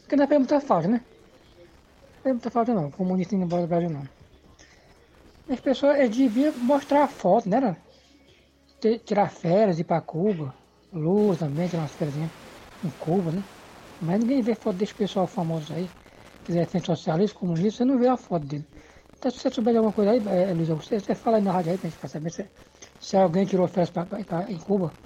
Porque 0.00 0.14
não 0.14 0.28
fez 0.28 0.40
muita 0.40 0.60
falta, 0.60 0.88
né? 0.88 1.00
Não 2.16 2.22
fez 2.22 2.34
muita 2.34 2.50
falta 2.50 2.74
não, 2.74 2.90
comunista 2.90 3.34
indo 3.34 3.44
embora 3.44 3.62
do 3.62 3.68
Brasil 3.68 3.88
não. 3.88 4.15
As 5.48 5.60
pessoas 5.66 6.08
deviam 6.10 6.52
mostrar 6.58 7.02
a 7.04 7.08
foto, 7.08 7.48
né? 7.48 7.58
né? 7.60 7.82
Tirar 9.04 9.28
férias, 9.30 9.78
ir 9.78 9.84
para 9.84 10.00
Cuba. 10.00 10.54
Luz 10.92 11.38
também, 11.38 11.68
tirar 11.68 11.82
umas 11.82 11.94
férias 11.94 12.16
em 12.16 12.90
Cuba, 13.04 13.32
né? 13.32 13.44
Mas 14.00 14.20
ninguém 14.20 14.42
vê 14.42 14.54
foto 14.54 14.76
desse 14.76 14.94
pessoal 14.94 15.26
famoso 15.26 15.72
aí. 15.74 15.88
Que 16.44 16.52
defende 16.52 16.86
socialista, 16.86 17.38
comunista, 17.38 17.78
você 17.78 17.84
não 17.84 17.98
vê 17.98 18.08
a 18.08 18.16
foto 18.16 18.46
dele. 18.46 18.66
Então 19.18 19.30
se 19.30 19.38
você 19.38 19.50
souber 19.50 19.72
de 19.74 19.78
alguma 19.78 19.92
coisa 19.92 20.12
aí, 20.12 20.22
é, 20.26 20.54
Luiz 20.54 20.68
você, 20.68 21.00
você 21.00 21.14
fala 21.14 21.36
aí 21.38 21.42
na 21.42 21.52
rádio 21.52 21.72
aí 21.72 21.78
pra 21.78 21.88
gente 21.88 21.96
ficar 21.96 22.08
sabendo 22.08 22.32
se, 22.32 22.50
se 22.98 23.16
alguém 23.16 23.44
tirou 23.46 23.66
férias 23.68 23.90
pra, 23.90 24.06
pra, 24.06 24.24
pra- 24.24 24.50
em 24.50 24.58
Cuba. 24.58 24.96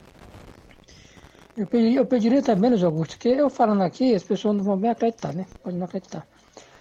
Eu 1.57 1.66
pediria, 1.66 1.99
eu 2.01 2.07
pediria 2.07 2.43
também, 2.43 2.70
Luiz 2.70 2.82
Augusto, 2.84 3.18
que 3.18 3.28
eu 3.28 3.49
falando 3.51 3.82
aqui, 3.82 4.14
as 4.14 4.24
pessoas 4.24 4.55
não 4.57 4.64
vão 4.64 4.76
bem 4.78 4.91
acreditar, 4.91 5.32
né? 5.32 5.45
Podem 5.62 5.78
não 5.78 5.86
acreditar. 5.86 6.26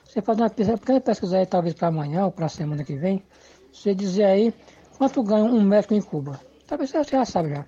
Você 0.05 0.21
faz 0.21 0.37
uma 0.39 0.49
pequena 0.49 1.01
pesquisa 1.01 1.37
aí, 1.39 1.45
talvez 1.45 1.73
para 1.75 1.89
amanhã 1.89 2.25
ou 2.25 2.31
para 2.31 2.49
semana 2.49 2.83
que 2.83 2.95
vem, 2.97 3.25
você 3.71 3.93
dizer 3.93 4.25
aí 4.25 4.53
quanto 4.97 5.23
ganha 5.23 5.43
um 5.43 5.63
médico 5.63 5.93
em 5.93 6.01
Cuba. 6.01 6.39
Talvez 6.67 6.91
você 6.91 7.03
já 7.03 7.25
sabe 7.25 7.49
já. 7.49 7.65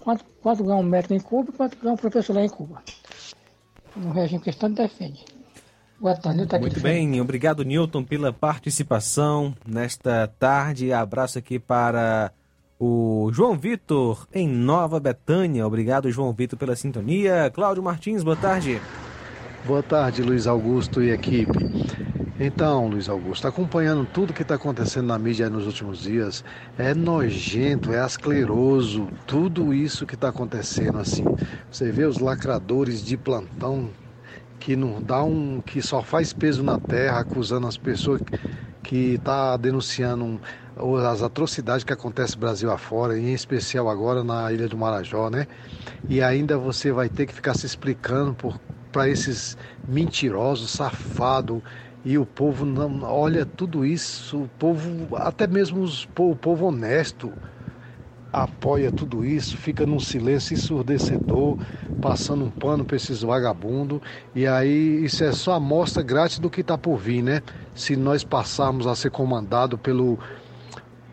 Quanto, 0.00 0.24
quanto 0.42 0.64
ganha 0.64 0.76
um 0.76 0.82
médico 0.82 1.14
em 1.14 1.20
Cuba 1.20 1.50
e 1.50 1.56
quanto 1.56 1.78
ganha 1.78 1.94
um 1.94 1.96
professor 1.96 2.34
lá 2.34 2.42
em 2.42 2.48
Cuba. 2.48 2.82
No 3.96 4.12
regime 4.12 4.42
que 4.42 4.50
estão 4.50 4.70
defende. 4.70 5.24
Boa 6.00 6.16
tarde, 6.16 6.38
Nilton, 6.38 6.50
tá 6.50 6.56
aqui 6.56 6.66
Muito 6.66 6.80
bem, 6.80 7.20
obrigado 7.20 7.64
Newton 7.64 8.02
pela 8.02 8.32
participação 8.32 9.54
nesta 9.64 10.26
tarde. 10.26 10.92
Abraço 10.92 11.38
aqui 11.38 11.58
para 11.58 12.32
o 12.78 13.30
João 13.32 13.56
Vitor 13.56 14.26
em 14.34 14.48
Nova 14.48 14.98
Betânia. 14.98 15.66
Obrigado, 15.66 16.10
João 16.10 16.32
Vitor, 16.32 16.58
pela 16.58 16.74
sintonia. 16.74 17.50
Cláudio 17.54 17.82
Martins, 17.82 18.22
boa 18.22 18.36
tarde. 18.36 18.80
Boa 19.64 19.82
tarde, 19.82 20.22
Luiz 20.22 20.46
Augusto 20.46 21.02
e 21.02 21.10
equipe. 21.10 21.83
Então, 22.38 22.88
Luiz 22.88 23.08
Augusto, 23.08 23.46
acompanhando 23.46 24.04
tudo 24.04 24.32
que 24.32 24.42
está 24.42 24.56
acontecendo 24.56 25.06
na 25.06 25.18
mídia 25.18 25.48
nos 25.48 25.66
últimos 25.66 26.00
dias, 26.00 26.44
é 26.76 26.92
nojento, 26.92 27.92
é 27.92 28.00
ascleroso, 28.00 29.12
tudo 29.24 29.72
isso 29.72 30.04
que 30.04 30.16
está 30.16 30.30
acontecendo 30.30 30.98
assim. 30.98 31.32
Você 31.70 31.92
vê 31.92 32.04
os 32.04 32.18
lacradores 32.18 33.04
de 33.04 33.16
plantão 33.16 33.94
que 34.58 34.74
não 34.74 35.00
dá 35.00 35.22
um, 35.22 35.60
que 35.60 35.80
só 35.80 36.02
faz 36.02 36.32
peso 36.32 36.62
na 36.64 36.76
terra, 36.78 37.20
acusando 37.20 37.68
as 37.68 37.76
pessoas 37.76 38.20
que 38.82 39.14
está 39.14 39.56
denunciando 39.56 40.40
as 41.08 41.22
atrocidades 41.22 41.84
que 41.84 41.92
acontecem 41.92 42.34
no 42.36 42.40
Brasil 42.40 42.70
afora, 42.70 43.16
em 43.18 43.32
especial 43.32 43.88
agora 43.88 44.24
na 44.24 44.52
Ilha 44.52 44.68
do 44.68 44.76
Marajó, 44.76 45.30
né? 45.30 45.46
E 46.08 46.20
ainda 46.20 46.58
você 46.58 46.90
vai 46.90 47.08
ter 47.08 47.26
que 47.26 47.34
ficar 47.34 47.54
se 47.54 47.64
explicando 47.66 48.36
para 48.90 49.08
esses 49.08 49.56
mentirosos, 49.86 50.70
safados, 50.70 51.62
e 52.04 52.18
o 52.18 52.26
povo 52.26 52.64
não 52.66 53.02
olha 53.02 53.46
tudo 53.46 53.84
isso, 53.84 54.42
o 54.42 54.48
povo, 54.58 55.16
até 55.16 55.46
mesmo 55.46 55.80
os, 55.80 56.06
o 56.18 56.36
povo 56.36 56.66
honesto, 56.66 57.32
apoia 58.32 58.90
tudo 58.90 59.24
isso, 59.24 59.56
fica 59.56 59.86
num 59.86 60.00
silêncio 60.00 60.54
ensurdecedor, 60.54 61.56
passando 62.00 62.44
um 62.44 62.50
pano 62.50 62.84
para 62.84 62.96
esses 62.96 63.22
vagabundos, 63.22 64.00
e 64.34 64.46
aí 64.46 65.04
isso 65.04 65.24
é 65.24 65.32
só 65.32 65.52
a 65.52 65.56
amostra 65.56 66.02
grátis 66.02 66.38
do 66.38 66.50
que 66.50 66.60
está 66.60 66.76
por 66.76 66.98
vir, 66.98 67.22
né? 67.22 67.42
Se 67.74 67.96
nós 67.96 68.22
passarmos 68.22 68.86
a 68.86 68.94
ser 68.94 69.10
comandado 69.10 69.78
pelo 69.78 70.18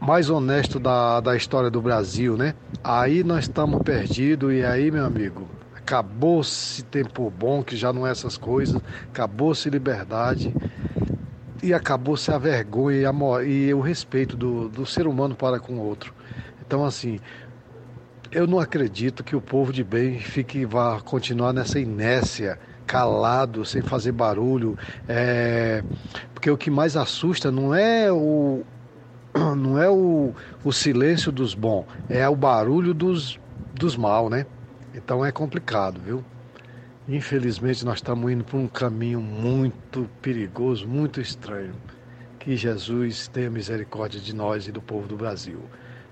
mais 0.01 0.29
honesto 0.29 0.79
da, 0.79 1.21
da 1.21 1.37
história 1.37 1.69
do 1.69 1.81
Brasil, 1.81 2.35
né? 2.35 2.55
Aí 2.83 3.23
nós 3.23 3.45
estamos 3.45 3.81
perdidos, 3.83 4.51
e 4.51 4.63
aí, 4.63 4.91
meu 4.91 5.05
amigo, 5.05 5.47
acabou-se 5.73 6.83
tempo 6.83 7.29
bom, 7.29 7.63
que 7.63 7.75
já 7.75 7.93
não 7.93 8.07
é 8.07 8.11
essas 8.11 8.37
coisas, 8.37 8.81
acabou-se 9.09 9.69
liberdade, 9.69 10.55
e 11.61 11.73
acabou-se 11.73 12.31
a 12.31 12.37
vergonha 12.37 12.97
e, 12.97 13.05
a, 13.05 13.43
e 13.43 13.73
o 13.73 13.81
respeito 13.81 14.35
do, 14.35 14.69
do 14.69 14.85
ser 14.85 15.07
humano 15.07 15.35
para 15.35 15.59
com 15.59 15.73
o 15.73 15.79
outro. 15.79 16.13
Então, 16.65 16.83
assim, 16.85 17.19
eu 18.31 18.47
não 18.47 18.59
acredito 18.59 19.23
que 19.23 19.35
o 19.35 19.41
povo 19.41 19.73
de 19.73 19.83
bem 19.83 20.19
fique 20.19 20.65
vá 20.65 20.99
continuar 21.01 21.53
nessa 21.53 21.79
inércia, 21.79 22.57
calado, 22.87 23.63
sem 23.65 23.81
fazer 23.81 24.11
barulho, 24.11 24.77
é, 25.07 25.83
porque 26.33 26.49
o 26.49 26.57
que 26.57 26.69
mais 26.69 26.95
assusta 26.97 27.51
não 27.51 27.73
é 27.73 28.11
o 28.11 28.63
não 29.57 29.81
é 29.81 29.89
o, 29.89 30.33
o 30.63 30.71
silêncio 30.73 31.31
dos 31.31 31.53
bons, 31.53 31.85
é 32.09 32.27
o 32.27 32.35
barulho 32.35 32.93
dos, 32.93 33.39
dos 33.73 33.95
mal, 33.95 34.29
né? 34.29 34.45
Então 34.93 35.25
é 35.25 35.31
complicado, 35.31 36.01
viu? 36.03 36.23
Infelizmente 37.07 37.83
nós 37.83 37.97
estamos 37.97 38.31
indo 38.31 38.43
por 38.43 38.57
um 38.57 38.67
caminho 38.67 39.19
muito 39.19 40.09
perigoso, 40.21 40.87
muito 40.87 41.19
estranho. 41.19 41.73
Que 42.39 42.55
Jesus 42.55 43.27
tenha 43.27 43.49
misericórdia 43.49 44.19
de 44.19 44.33
nós 44.33 44.67
e 44.67 44.71
do 44.71 44.81
povo 44.81 45.07
do 45.07 45.15
Brasil. 45.15 45.59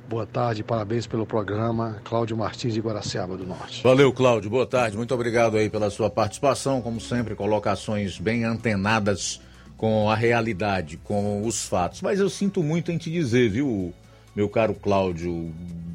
Boa 0.08 0.26
tarde, 0.26 0.64
parabéns 0.64 1.06
pelo 1.06 1.26
programa. 1.26 2.02
Cláudio 2.04 2.36
Martins 2.36 2.74
de 2.74 2.82
Guaraciaba 2.82 3.38
do 3.38 3.46
Norte. 3.46 3.84
Valeu, 3.84 4.12
Cláudio. 4.12 4.50
Boa 4.50 4.66
tarde. 4.66 4.98
Muito 4.98 5.14
obrigado 5.14 5.58
aí 5.58 5.70
pela 5.70 5.90
sua 5.92 6.10
participação. 6.10 6.82
Como 6.82 7.00
sempre, 7.00 7.36
colocações 7.36 8.18
bem 8.18 8.44
antenadas 8.44 9.40
com 9.78 10.10
a 10.10 10.16
realidade, 10.16 10.98
com 10.98 11.46
os 11.46 11.66
fatos. 11.66 12.02
Mas 12.02 12.20
eu 12.20 12.30
sinto 12.30 12.64
muito 12.64 12.92
em 12.92 12.98
te 12.98 13.12
dizer, 13.12 13.50
viu, 13.50 13.94
meu 14.36 14.50
caro 14.50 14.74
Cláudio, 14.74 15.54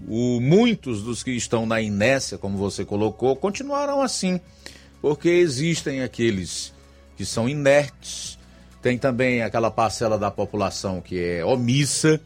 o, 0.08 0.40
muitos 0.40 1.02
dos 1.02 1.22
que 1.22 1.32
estão 1.32 1.66
na 1.66 1.80
inércia, 1.80 2.38
como 2.38 2.56
você 2.56 2.84
colocou, 2.84 3.34
continuarão 3.36 4.00
assim, 4.00 4.40
porque 5.04 5.28
existem 5.28 6.00
aqueles 6.00 6.72
que 7.14 7.26
são 7.26 7.46
inertes, 7.46 8.38
tem 8.80 8.96
também 8.96 9.42
aquela 9.42 9.70
parcela 9.70 10.18
da 10.18 10.30
população 10.30 11.02
que 11.02 11.22
é 11.22 11.44
omissa, 11.44 12.18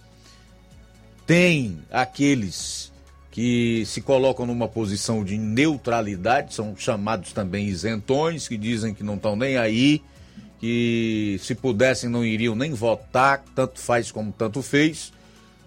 tem 1.27 1.81
aqueles 1.91 2.93
que 3.33 3.83
se 3.85 4.01
colocam 4.01 4.47
numa 4.47 4.69
posição 4.69 5.25
de 5.25 5.37
neutralidade, 5.37 6.55
são 6.55 6.77
chamados 6.77 7.33
também 7.33 7.67
isentões, 7.67 8.47
que 8.47 8.57
dizem 8.57 8.95
que 8.95 9.03
não 9.03 9.17
estão 9.17 9.35
nem 9.35 9.57
aí, 9.57 10.01
que 10.61 11.37
se 11.43 11.57
pudessem 11.57 12.09
não 12.09 12.25
iriam 12.25 12.55
nem 12.55 12.75
votar, 12.75 13.43
tanto 13.57 13.81
faz 13.81 14.13
como 14.13 14.31
tanto 14.31 14.63
fez. 14.63 15.13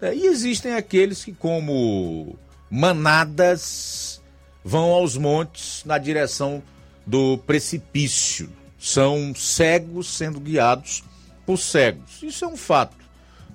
É, 0.01 0.15
e 0.15 0.27
existem 0.27 0.75
aqueles 0.75 1.25
que, 1.25 1.33
como 1.33 2.39
manadas, 2.69 4.21
vão 4.63 4.91
aos 4.91 5.17
montes 5.17 5.83
na 5.83 5.97
direção 5.97 6.63
do 7.05 7.37
precipício. 7.39 8.49
São 8.79 9.33
cegos 9.35 10.07
sendo 10.07 10.39
guiados 10.39 11.03
por 11.45 11.57
cegos. 11.57 12.21
Isso 12.23 12.45
é 12.45 12.47
um 12.47 12.57
fato. 12.57 12.95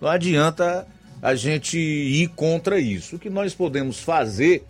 Não 0.01 0.09
adianta 0.09 0.87
a 1.21 1.35
gente 1.35 1.79
ir 1.79 2.29
contra 2.29 2.79
isso. 2.79 3.17
O 3.17 3.19
que 3.19 3.31
nós 3.31 3.55
podemos 3.55 3.99
fazer 3.99 4.65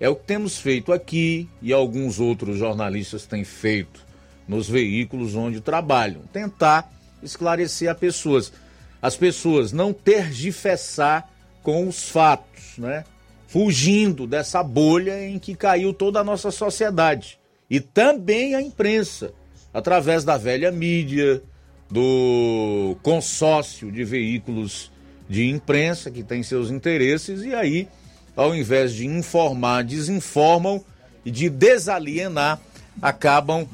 é 0.00 0.08
o 0.08 0.16
que 0.16 0.24
temos 0.24 0.58
feito 0.58 0.92
aqui 0.92 1.48
e 1.62 1.72
alguns 1.72 2.20
outros 2.20 2.58
jornalistas 2.58 3.26
têm 3.26 3.44
feito 3.44 4.04
nos 4.46 4.68
veículos 4.68 5.34
onde 5.34 5.60
trabalham, 5.60 6.22
tentar 6.32 6.92
esclarecer 7.22 7.90
as 7.90 7.96
pessoas, 7.96 8.52
as 9.00 9.16
pessoas 9.16 9.72
não 9.72 9.92
tergifessar 9.92 11.30
com 11.62 11.88
os 11.88 12.10
fatos, 12.10 12.76
né? 12.76 13.04
Fugindo 13.46 14.26
dessa 14.26 14.62
bolha 14.62 15.26
em 15.26 15.38
que 15.38 15.54
caiu 15.54 15.94
toda 15.94 16.20
a 16.20 16.24
nossa 16.24 16.50
sociedade 16.50 17.38
e 17.68 17.80
também 17.80 18.54
a 18.54 18.62
imprensa, 18.62 19.32
através 19.72 20.24
da 20.24 20.36
velha 20.36 20.70
mídia, 20.70 21.42
do 21.90 22.96
consórcio 23.02 23.90
de 23.90 24.04
veículos 24.04 24.90
de 25.28 25.48
imprensa 25.48 26.10
que 26.10 26.22
tem 26.22 26.42
seus 26.42 26.70
interesses 26.70 27.42
e 27.42 27.54
aí, 27.54 27.88
ao 28.36 28.54
invés 28.54 28.92
de 28.92 29.06
informar, 29.06 29.84
desinformam 29.84 30.84
e 31.24 31.30
de 31.30 31.48
desalienar, 31.48 32.60
acabam 33.00 33.66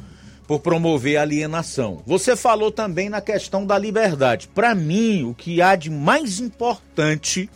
por 0.47 0.61
promover 0.61 1.16
alienação. 1.16 2.03
Você 2.07 2.34
falou 2.34 2.72
também 2.72 3.09
na 3.09 3.20
questão 3.20 3.64
da 3.64 3.78
liberdade. 3.78 4.49
Para 4.49 4.74
mim, 4.74 5.24
o 5.24 5.34
que 5.34 5.62
há 5.62 5.76
de 5.76 5.88
mais 5.88 6.41
importante 6.41 7.49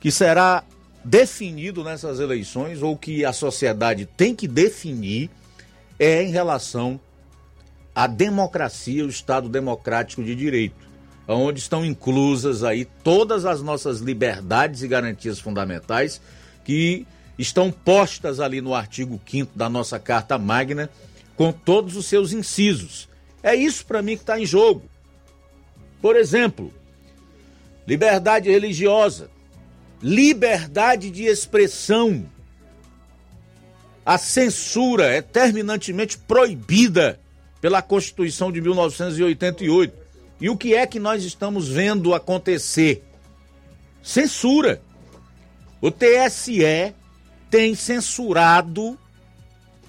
que 0.00 0.10
será 0.10 0.64
definido 1.04 1.84
nessas 1.84 2.18
eleições, 2.18 2.82
ou 2.82 2.96
que 2.96 3.24
a 3.24 3.32
sociedade 3.32 4.06
tem 4.16 4.34
que 4.34 4.48
definir, 4.48 5.30
é 5.98 6.22
em 6.22 6.30
relação 6.30 7.00
à 7.94 8.06
democracia, 8.06 9.04
o 9.04 9.08
Estado 9.08 9.48
democrático 9.48 10.22
de 10.22 10.34
direito, 10.34 10.86
onde 11.26 11.58
estão 11.58 11.84
inclusas 11.84 12.62
aí 12.62 12.84
todas 12.84 13.44
as 13.44 13.62
nossas 13.62 14.00
liberdades 14.00 14.82
e 14.82 14.88
garantias 14.88 15.38
fundamentais 15.38 16.20
que 16.64 17.06
estão 17.38 17.70
postas 17.70 18.40
ali 18.40 18.60
no 18.60 18.74
artigo 18.74 19.20
5 19.26 19.56
da 19.56 19.68
nossa 19.68 19.98
Carta 19.98 20.38
Magna, 20.38 20.90
com 21.36 21.52
todos 21.52 21.96
os 21.96 22.06
seus 22.06 22.32
incisos. 22.32 23.08
É 23.42 23.54
isso 23.54 23.84
para 23.84 24.02
mim 24.02 24.16
que 24.16 24.22
está 24.22 24.38
em 24.38 24.46
jogo. 24.46 24.82
Por 26.00 26.16
exemplo, 26.16 26.72
liberdade 27.86 28.50
religiosa, 28.50 29.30
liberdade 30.02 31.10
de 31.10 31.24
expressão. 31.24 32.26
A 34.06 34.18
censura 34.18 35.06
é 35.06 35.20
terminantemente 35.20 36.16
proibida 36.16 37.18
pela 37.60 37.82
Constituição 37.82 38.52
de 38.52 38.60
1988. 38.60 39.92
E 40.40 40.48
o 40.48 40.56
que 40.56 40.76
é 40.76 40.86
que 40.86 41.00
nós 41.00 41.24
estamos 41.24 41.66
vendo 41.66 42.14
acontecer? 42.14 43.02
Censura. 44.00 44.80
O 45.80 45.90
TSE 45.90 46.94
tem 47.50 47.74
censurado 47.74 48.96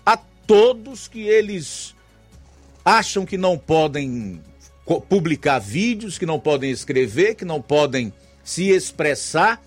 a 0.04 0.18
todos 0.18 1.08
que 1.08 1.22
eles 1.22 1.94
acham 2.84 3.24
que 3.24 3.38
não 3.38 3.56
podem 3.56 4.42
publicar 5.08 5.60
vídeos, 5.60 6.18
que 6.18 6.26
não 6.26 6.40
podem 6.40 6.72
escrever, 6.72 7.36
que 7.36 7.46
não 7.46 7.62
podem 7.62 8.12
se 8.44 8.70
expressar 8.70 9.62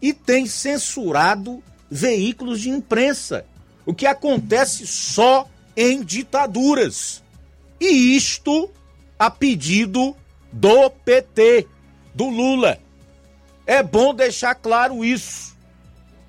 e 0.00 0.12
tem 0.12 0.46
censurado 0.46 1.60
veículos 1.90 2.60
de 2.60 2.70
imprensa. 2.70 3.44
O 3.86 3.94
que 3.94 4.04
acontece 4.04 4.86
só 4.86 5.48
em 5.76 6.02
ditaduras. 6.02 7.22
E 7.80 8.16
isto 8.16 8.70
a 9.18 9.30
pedido 9.30 10.16
do 10.52 10.90
PT, 10.90 11.66
do 12.14 12.28
Lula. 12.28 12.78
É 13.64 13.82
bom 13.82 14.12
deixar 14.12 14.54
claro 14.54 15.04
isso. 15.04 15.56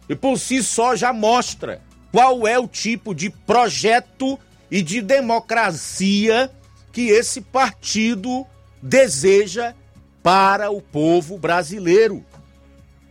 E 0.07 0.15
por 0.15 0.37
si 0.37 0.61
só 0.61 0.95
já 0.95 1.11
mostra 1.11 1.81
qual 2.11 2.47
é 2.47 2.57
o 2.59 2.67
tipo 2.67 3.13
de 3.13 3.29
projeto 3.29 4.39
e 4.69 4.81
de 4.81 5.01
democracia 5.01 6.51
que 6.91 7.09
esse 7.09 7.41
partido 7.41 8.45
deseja 8.81 9.73
para 10.21 10.69
o 10.69 10.81
povo 10.81 11.37
brasileiro. 11.37 12.25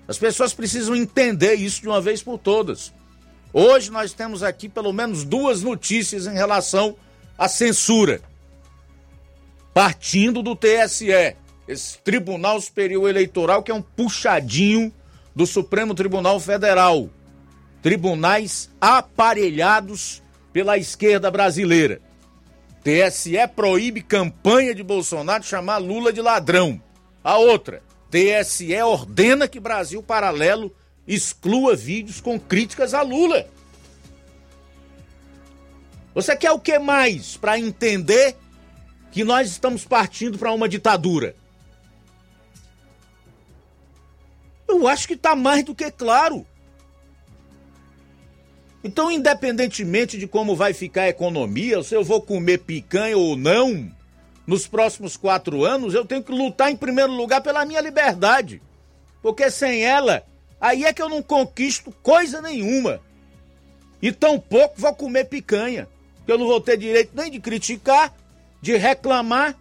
As 0.08 0.18
pessoas 0.18 0.54
precisam 0.54 0.94
entender 0.94 1.54
isso 1.54 1.80
de 1.80 1.88
uma 1.88 2.00
vez 2.00 2.22
por 2.22 2.38
todas. 2.38 2.92
Hoje 3.58 3.90
nós 3.90 4.12
temos 4.12 4.42
aqui 4.42 4.68
pelo 4.68 4.92
menos 4.92 5.24
duas 5.24 5.62
notícias 5.62 6.26
em 6.26 6.34
relação 6.34 6.94
à 7.38 7.48
censura. 7.48 8.20
Partindo 9.72 10.42
do 10.42 10.54
TSE, 10.54 11.34
esse 11.66 11.96
Tribunal 12.00 12.60
Superior 12.60 13.08
Eleitoral, 13.08 13.62
que 13.62 13.70
é 13.70 13.74
um 13.74 13.80
puxadinho 13.80 14.92
do 15.34 15.46
Supremo 15.46 15.94
Tribunal 15.94 16.38
Federal. 16.38 17.08
Tribunais 17.80 18.68
aparelhados 18.78 20.22
pela 20.52 20.76
esquerda 20.76 21.30
brasileira. 21.30 22.02
TSE 22.84 23.38
proíbe 23.56 24.02
campanha 24.02 24.74
de 24.74 24.82
Bolsonaro 24.82 25.42
de 25.42 25.48
chamar 25.48 25.78
Lula 25.78 26.12
de 26.12 26.20
ladrão. 26.20 26.78
A 27.24 27.38
outra, 27.38 27.82
TSE 28.10 28.78
ordena 28.82 29.48
que 29.48 29.58
Brasil 29.58 30.02
Paralelo 30.02 30.70
exclua 31.06 31.76
vídeos 31.76 32.20
com 32.20 32.38
críticas 32.38 32.94
a 32.94 33.02
Lula. 33.02 33.48
Você 36.14 36.34
quer 36.36 36.50
o 36.50 36.58
que 36.58 36.78
mais 36.78 37.36
para 37.36 37.58
entender 37.58 38.36
que 39.12 39.22
nós 39.22 39.48
estamos 39.50 39.84
partindo 39.84 40.38
para 40.38 40.52
uma 40.52 40.68
ditadura? 40.68 41.34
Eu 44.66 44.88
acho 44.88 45.06
que 45.06 45.14
está 45.14 45.36
mais 45.36 45.62
do 45.62 45.74
que 45.74 45.90
claro. 45.90 46.46
Então, 48.82 49.10
independentemente 49.10 50.16
de 50.18 50.26
como 50.26 50.54
vai 50.54 50.72
ficar 50.72 51.02
a 51.02 51.08
economia, 51.08 51.82
se 51.82 51.94
eu 51.94 52.04
vou 52.04 52.22
comer 52.22 52.58
picanha 52.58 53.16
ou 53.16 53.36
não, 53.36 53.90
nos 54.46 54.66
próximos 54.66 55.16
quatro 55.16 55.64
anos, 55.64 55.92
eu 55.92 56.04
tenho 56.04 56.22
que 56.22 56.30
lutar 56.30 56.70
em 56.70 56.76
primeiro 56.76 57.12
lugar 57.12 57.40
pela 57.42 57.64
minha 57.64 57.80
liberdade. 57.80 58.62
Porque 59.20 59.50
sem 59.50 59.84
ela, 59.84 60.24
aí 60.60 60.84
é 60.84 60.92
que 60.92 61.02
eu 61.02 61.08
não 61.08 61.22
conquisto 61.22 61.92
coisa 62.02 62.40
nenhuma. 62.40 63.00
E 64.00 64.12
tampouco 64.12 64.80
vou 64.80 64.94
comer 64.94 65.24
picanha. 65.24 65.88
Eu 66.26 66.38
não 66.38 66.46
vou 66.46 66.60
ter 66.60 66.76
direito 66.76 67.12
nem 67.14 67.30
de 67.30 67.38
criticar, 67.38 68.12
de 68.60 68.76
reclamar, 68.76 69.56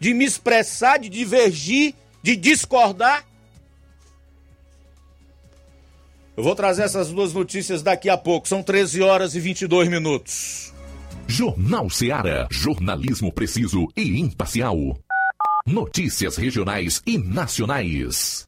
de 0.00 0.14
me 0.14 0.24
expressar, 0.24 0.98
de 0.98 1.08
divergir, 1.08 1.94
de 2.22 2.34
discordar. 2.36 3.24
Eu 6.36 6.42
vou 6.42 6.54
trazer 6.54 6.82
essas 6.82 7.10
duas 7.10 7.32
notícias 7.32 7.82
daqui 7.82 8.08
a 8.08 8.16
pouco. 8.16 8.48
São 8.48 8.62
13 8.62 9.02
horas 9.02 9.34
e 9.34 9.40
22 9.40 9.88
minutos. 9.88 10.72
Jornal 11.26 11.90
Seara. 11.90 12.48
Jornalismo 12.50 13.32
preciso 13.32 13.88
e 13.96 14.18
imparcial. 14.18 14.76
Notícias 15.66 16.36
regionais 16.36 17.02
e 17.04 17.18
nacionais. 17.18 18.47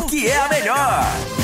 porque 0.00 0.26
é 0.26 0.36
a 0.36 0.48
melhor. 0.48 1.43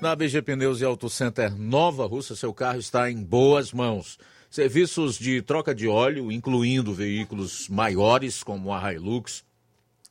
Na 0.00 0.14
BG 0.14 0.42
Pneus 0.42 0.82
e 0.82 0.84
Auto 0.84 1.08
Center 1.08 1.56
Nova 1.56 2.06
Russa, 2.06 2.36
seu 2.36 2.52
carro 2.52 2.78
está 2.78 3.10
em 3.10 3.22
boas 3.22 3.72
mãos. 3.72 4.18
Serviços 4.50 5.18
de 5.18 5.40
troca 5.40 5.74
de 5.74 5.88
óleo, 5.88 6.30
incluindo 6.30 6.92
veículos 6.92 7.66
maiores 7.68 8.42
como 8.42 8.74
a 8.74 8.92
Hilux, 8.92 9.42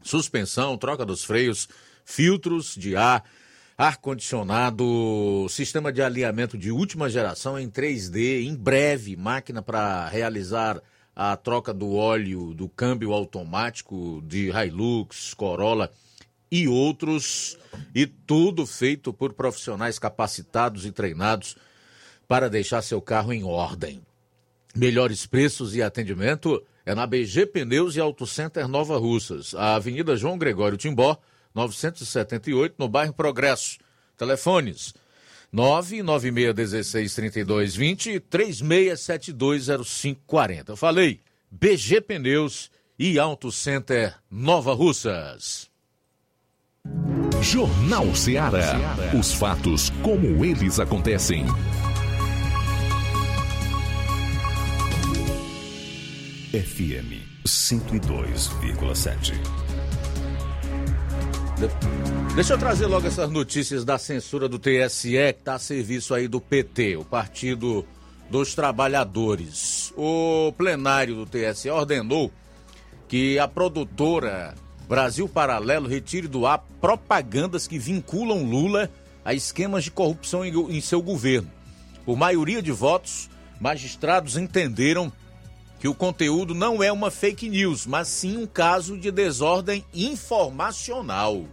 suspensão, 0.01 0.75
troca 0.75 1.05
dos 1.05 1.23
freios, 1.23 1.69
filtros 2.03 2.75
de 2.75 2.95
ar, 2.95 3.23
ar-condicionado, 3.77 5.45
sistema 5.49 5.93
de 5.93 6.01
alinhamento 6.01 6.57
de 6.57 6.71
última 6.71 7.07
geração 7.07 7.57
em 7.57 7.69
3D, 7.69 8.43
em 8.43 8.55
breve, 8.55 9.15
máquina 9.15 9.61
para 9.61 10.07
realizar 10.09 10.81
a 11.15 11.37
troca 11.37 11.71
do 11.71 11.93
óleo 11.93 12.55
do 12.55 12.67
câmbio 12.67 13.13
automático 13.13 14.21
de 14.25 14.49
Hilux, 14.49 15.35
Corolla 15.35 15.91
e 16.51 16.67
outros, 16.67 17.57
e 17.93 18.05
tudo 18.05 18.65
feito 18.65 19.13
por 19.13 19.33
profissionais 19.33 19.99
capacitados 19.99 20.85
e 20.85 20.91
treinados 20.91 21.55
para 22.27 22.49
deixar 22.49 22.81
seu 22.81 23.01
carro 23.01 23.33
em 23.33 23.43
ordem. 23.43 24.01
Melhores 24.75 25.25
preços 25.25 25.75
e 25.75 25.81
atendimento 25.81 26.61
é 26.85 26.93
na 26.93 27.07
BG 27.07 27.47
Pneus 27.47 27.95
e 27.95 27.99
Auto 27.99 28.27
Center 28.27 28.67
Nova 28.67 28.97
Russas, 28.97 29.55
a 29.55 29.75
Avenida 29.75 30.15
João 30.15 30.37
Gregório 30.37 30.77
Timbó, 30.77 31.17
978, 31.53 32.75
no 32.77 32.89
bairro 32.89 33.13
Progresso. 33.13 33.79
Telefones 34.17 34.93
996163220 35.53 38.07
e 38.07 38.19
36720540. 38.19 40.69
Eu 40.69 40.77
falei, 40.77 41.21
BG 41.49 42.01
Pneus 42.01 42.69
e 42.99 43.17
Auto 43.17 43.49
Center 43.51 44.13
Nova 44.29 44.73
Russas. 44.73 45.73
Jornal 47.41 48.15
Ceará. 48.15 48.95
Os 49.17 49.33
fatos 49.33 49.91
como 50.01 50.43
eles 50.43 50.79
acontecem. 50.79 51.45
FM 56.51 57.21
102,7. 57.45 59.33
Deixa 62.35 62.53
eu 62.53 62.57
trazer 62.57 62.87
logo 62.87 63.05
essas 63.07 63.29
notícias 63.29 63.85
da 63.85 63.97
censura 63.97 64.49
do 64.49 64.57
TSE, 64.57 65.11
que 65.11 65.39
está 65.39 65.55
a 65.55 65.59
serviço 65.59 66.13
aí 66.13 66.27
do 66.27 66.41
PT, 66.41 66.97
o 66.97 67.05
Partido 67.05 67.85
dos 68.29 68.55
Trabalhadores. 68.55 69.93
O 69.95 70.51
plenário 70.57 71.15
do 71.15 71.25
TSE 71.25 71.69
ordenou 71.69 72.31
que 73.07 73.37
a 73.37 73.47
produtora 73.47 74.55
Brasil 74.87 75.27
Paralelo 75.27 75.87
retire 75.87 76.27
do 76.27 76.45
ar 76.45 76.63
propagandas 76.79 77.67
que 77.67 77.79
vinculam 77.79 78.43
Lula 78.43 78.89
a 79.23 79.33
esquemas 79.33 79.83
de 79.83 79.91
corrupção 79.91 80.45
em, 80.45 80.79
seu 80.79 81.01
governo. 81.01 81.51
Por 82.05 82.15
maioria 82.15 82.61
de 82.61 82.71
votos, 82.71 83.29
magistrados 83.59 84.37
entenderam 84.37 85.11
que 85.79 85.87
o 85.87 85.95
conteúdo 85.95 86.53
não 86.53 86.83
é 86.83 86.91
uma 86.91 87.09
fake 87.09 87.49
news, 87.49 87.87
mas 87.87 88.07
sim 88.07 88.37
um 88.37 88.45
caso 88.45 88.97
de 88.97 89.09
desordem 89.09 89.83
informacional. 89.93 91.45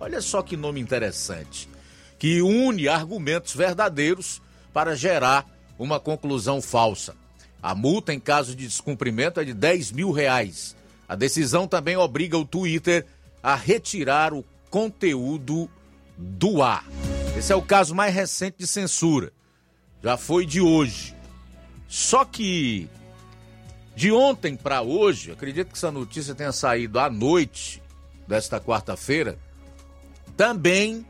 Olha 0.00 0.20
só 0.20 0.42
que 0.42 0.56
nome 0.56 0.80
interessante. 0.80 1.68
Que 2.18 2.42
une 2.42 2.88
argumentos 2.88 3.54
verdadeiros 3.54 4.42
para 4.72 4.96
gerar 4.96 5.46
uma 5.78 6.00
conclusão 6.00 6.60
falsa. 6.60 7.14
A 7.62 7.74
multa 7.74 8.12
em 8.12 8.18
caso 8.18 8.56
de 8.56 8.66
descumprimento 8.66 9.38
é 9.38 9.44
de 9.44 9.54
10 9.54 9.92
mil 9.92 10.10
reais. 10.10 10.74
A 11.12 11.14
decisão 11.14 11.68
também 11.68 11.94
obriga 11.94 12.38
o 12.38 12.44
Twitter 12.46 13.04
a 13.42 13.54
retirar 13.54 14.32
o 14.32 14.42
conteúdo 14.70 15.68
do 16.16 16.62
ar. 16.62 16.86
Esse 17.36 17.52
é 17.52 17.54
o 17.54 17.60
caso 17.60 17.94
mais 17.94 18.14
recente 18.14 18.56
de 18.60 18.66
censura. 18.66 19.30
Já 20.02 20.16
foi 20.16 20.46
de 20.46 20.62
hoje. 20.62 21.14
Só 21.86 22.24
que 22.24 22.88
de 23.94 24.10
ontem 24.10 24.56
para 24.56 24.80
hoje, 24.80 25.32
acredito 25.32 25.68
que 25.68 25.76
essa 25.76 25.92
notícia 25.92 26.34
tenha 26.34 26.50
saído 26.50 26.98
à 26.98 27.10
noite 27.10 27.82
desta 28.26 28.58
quarta-feira, 28.58 29.38
também 30.34 31.04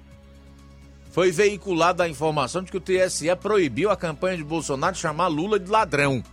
foi 1.12 1.30
veiculada 1.30 2.02
a 2.02 2.08
informação 2.08 2.64
de 2.64 2.72
que 2.72 2.76
o 2.76 2.80
TSE 2.80 3.36
proibiu 3.36 3.88
a 3.88 3.96
campanha 3.96 4.36
de 4.36 4.42
Bolsonaro 4.42 4.94
de 4.94 5.00
chamar 5.00 5.28
Lula 5.28 5.60
de 5.60 5.70
ladrão. 5.70 6.24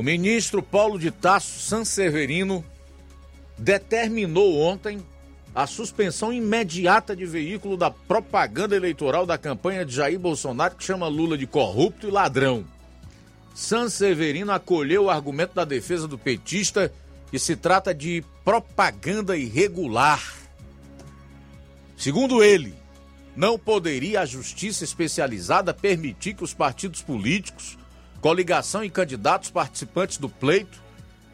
O 0.00 0.02
ministro 0.02 0.62
Paulo 0.62 0.98
de 0.98 1.10
Tasso 1.10 1.60
Sanseverino 1.60 2.64
determinou 3.58 4.58
ontem 4.58 5.04
a 5.54 5.66
suspensão 5.66 6.32
imediata 6.32 7.14
de 7.14 7.26
veículo 7.26 7.76
da 7.76 7.90
propaganda 7.90 8.74
eleitoral 8.74 9.26
da 9.26 9.36
campanha 9.36 9.84
de 9.84 9.94
Jair 9.94 10.18
Bolsonaro 10.18 10.74
que 10.74 10.84
chama 10.84 11.06
Lula 11.06 11.36
de 11.36 11.46
corrupto 11.46 12.08
e 12.08 12.10
ladrão. 12.10 12.64
Sanseverino 13.54 14.52
acolheu 14.52 15.04
o 15.04 15.10
argumento 15.10 15.52
da 15.52 15.66
defesa 15.66 16.08
do 16.08 16.16
petista 16.16 16.90
que 17.30 17.38
se 17.38 17.54
trata 17.54 17.92
de 17.92 18.24
propaganda 18.42 19.36
irregular. 19.36 20.34
Segundo 21.94 22.42
ele, 22.42 22.74
não 23.36 23.58
poderia 23.58 24.22
a 24.22 24.24
justiça 24.24 24.82
especializada 24.82 25.74
permitir 25.74 26.32
que 26.32 26.42
os 26.44 26.54
partidos 26.54 27.02
políticos, 27.02 27.76
coligação 28.20 28.84
e 28.84 28.90
candidatos 28.90 29.50
participantes 29.50 30.18
do 30.18 30.28
pleito 30.28 30.82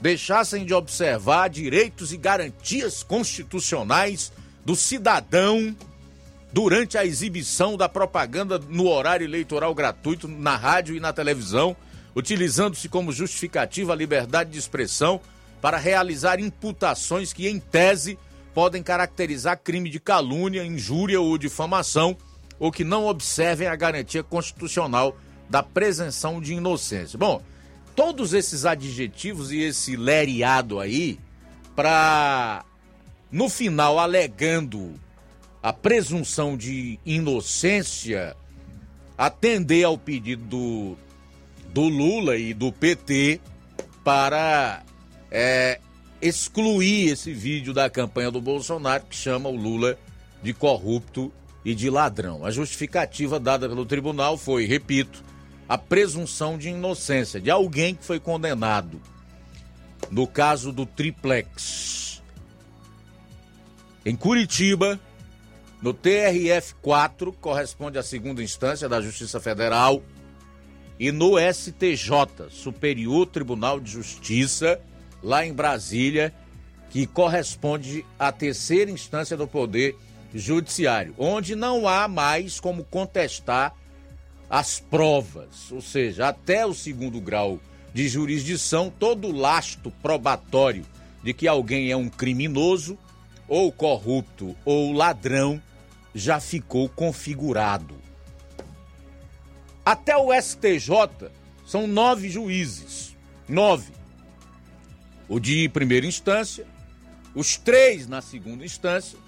deixassem 0.01 0.65
de 0.65 0.75
observar 0.75 1.49
direitos 1.49 2.13
e 2.13 2.17
garantias 2.17 3.03
constitucionais 3.03 4.33
do 4.65 4.77
cidadão 4.77 5.75
durante 6.53 6.97
a 6.97 7.05
exibição 7.05 7.77
da 7.77 7.89
propaganda 7.89 8.59
no 8.59 8.89
horário 8.89 9.25
eleitoral 9.25 9.75
gratuito 9.75 10.29
na 10.29 10.57
rádio 10.57 10.95
e 10.95 11.01
na 11.01 11.13
televisão 11.13 11.77
utilizando-se 12.17 12.89
como 12.89 13.13
justificativa 13.13 13.93
a 13.93 13.97
liberdade 13.97 14.51
de 14.51 14.59
expressão 14.59 15.21
para 15.61 15.77
realizar 15.77 16.41
imputações 16.41 17.31
que, 17.31 17.47
em 17.47 17.61
tese, 17.61 18.19
podem 18.55 18.83
caracterizar 18.83 19.61
crime 19.63 19.91
de 19.91 20.01
calúnia, 20.01 20.65
injúria 20.65 21.21
ou 21.21 21.37
difamação, 21.37 22.17
ou 22.59 22.73
que 22.73 22.85
não 22.85 23.07
observem 23.07 23.69
a 23.69 23.77
garantia 23.77 24.23
constitucional 24.23 25.15
da 25.49 25.63
presunção 25.63 26.41
de 26.41 26.55
inocência. 26.55 27.19
Bom, 27.19 27.43
todos 27.95 28.35
esses 28.35 28.65
adjetivos 28.65 29.53
e 29.53 29.61
esse 29.61 29.97
leriado 29.97 30.81
aí, 30.81 31.19
para 31.75 32.65
no 33.31 33.49
final 33.49 33.99
alegando 33.99 34.95
a 35.63 35.73
presunção 35.73 36.57
de 36.57 36.99
inocência, 37.05 38.37
atender 39.17 39.85
ao 39.85 39.99
pedido 39.99 40.45
do 40.45 40.97
do 41.77 41.83
Lula 41.83 42.39
e 42.39 42.55
do 42.55 42.73
PT 42.73 43.39
para 44.03 44.83
é, 45.31 45.79
excluir 46.23 47.11
esse 47.11 47.33
vídeo 47.33 47.75
da 47.75 47.91
campanha 47.91 48.31
do 48.31 48.41
Bolsonaro 48.41 49.05
que 49.05 49.15
chama 49.15 49.51
o 49.51 49.57
Lula 49.57 49.99
de 50.43 50.55
corrupto 50.55 51.31
e 51.63 51.75
de 51.75 51.91
ladrão. 51.91 52.47
A 52.47 52.51
justificativa 52.51 53.39
dada 53.39 53.69
pelo 53.69 53.85
tribunal 53.85 54.39
foi, 54.39 54.65
repito, 54.65 55.23
a 55.69 55.77
presunção 55.77 56.57
de 56.57 56.69
inocência 56.69 57.41
de 57.41 57.51
alguém 57.51 57.95
que 57.95 58.05
foi 58.05 58.21
condenado. 58.21 59.01
No 60.11 60.27
caso 60.27 60.73
do 60.73 60.87
triplex. 60.87 62.23
Em 64.05 64.15
Curitiba, 64.15 65.01
no 65.83 65.93
TRF4, 65.93 67.35
corresponde 67.41 67.99
à 67.99 68.03
segunda 68.03 68.43
instância 68.43 68.89
da 68.89 69.01
Justiça 69.01 69.41
Federal, 69.41 70.03
e 70.99 71.13
no 71.13 71.35
STJ, 71.39 72.49
Superior 72.51 73.27
Tribunal 73.27 73.79
de 73.79 73.91
Justiça, 73.91 74.81
lá 75.23 75.45
em 75.45 75.53
Brasília, 75.53 76.33
que 76.89 77.07
corresponde 77.07 78.07
à 78.19 78.33
terceira 78.33 78.91
instância 78.91 79.37
do 79.37 79.47
Poder 79.47 79.97
Judiciário, 80.35 81.15
onde 81.19 81.55
não 81.55 81.87
há 81.87 82.09
mais 82.09 82.59
como 82.59 82.85
contestar 82.85 83.75
as 84.49 84.79
provas, 84.79 85.71
ou 85.73 85.81
seja, 85.81 86.29
até 86.29 86.65
o 86.65 86.75
segundo 86.75 87.21
grau 87.21 87.61
de 87.93 88.09
jurisdição, 88.09 88.93
todo 88.97 89.33
lastro 89.33 89.91
probatório 90.03 90.85
de 91.23 91.33
que 91.33 91.49
alguém 91.49 91.91
é 91.91 91.97
um 91.97 92.09
criminoso, 92.09 92.97
ou 93.49 93.73
corrupto, 93.73 94.57
ou 94.65 94.93
ladrão, 94.93 95.61
já 96.15 96.41
ficou 96.41 96.89
configurado. 96.89 97.97
Até 99.85 100.17
o 100.17 100.33
STJ 100.33 101.31
são 101.65 101.87
nove 101.87 102.29
juízes. 102.29 103.17
Nove. 103.49 103.93
O 105.29 105.41
de 105.41 105.69
primeira 105.69 106.07
instância, 106.07 106.67
os 107.35 107.57
três 107.57 108.07
na 108.07 108.21
segunda 108.21 108.65
instância, 108.65 109.19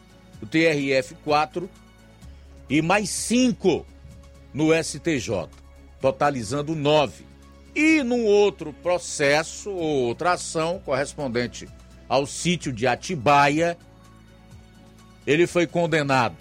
o 0.40 0.46
TRF 0.46 1.14
4 1.24 1.68
e 2.70 2.80
mais 2.80 3.10
cinco 3.10 3.84
no 4.52 4.72
STJ, 4.72 5.48
totalizando 6.00 6.74
nove. 6.74 7.26
E 7.74 8.02
num 8.02 8.24
outro 8.24 8.72
processo 8.72 9.70
ou 9.70 10.06
outra 10.06 10.32
ação 10.32 10.80
correspondente 10.84 11.68
ao 12.08 12.26
sítio 12.26 12.72
de 12.72 12.86
Atibaia, 12.86 13.76
ele 15.26 15.46
foi 15.46 15.66
condenado 15.66 16.36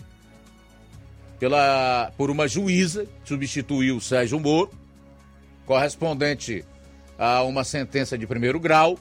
pela, 1.37 2.11
por 2.17 2.31
uma 2.31 2.47
juíza, 2.47 3.05
que 3.05 3.29
substituiu 3.29 3.97
o 3.97 4.01
Sérgio 4.01 4.39
Moro, 4.39 4.71
correspondente 5.65 6.65
a 7.19 7.43
uma 7.43 7.63
sentença 7.63 8.17
de 8.17 8.25
primeiro 8.25 8.59
grau, 8.59 8.97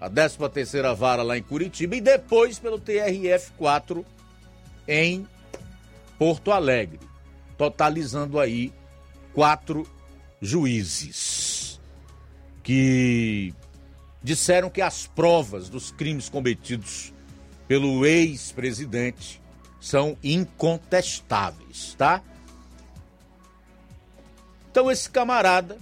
a 0.00 0.10
13ª 0.10 0.94
vara 0.94 1.22
lá 1.22 1.36
em 1.38 1.42
Curitiba, 1.42 1.96
e 1.96 2.00
depois 2.00 2.58
pelo 2.58 2.80
TRF-4 2.80 4.04
em 4.88 5.26
Porto 6.18 6.50
Alegre, 6.50 6.98
totalizando 7.56 8.38
aí 8.38 8.72
quatro 9.32 9.86
juízes 10.40 11.80
que 12.62 13.54
disseram 14.22 14.68
que 14.68 14.82
as 14.82 15.06
provas 15.06 15.68
dos 15.68 15.90
crimes 15.90 16.28
cometidos 16.28 17.12
pelo 17.68 18.04
ex-presidente 18.04 19.40
são 19.80 20.16
incontestáveis, 20.22 21.94
tá? 21.96 22.22
Então 24.70 24.90
esse 24.90 25.08
camarada 25.08 25.78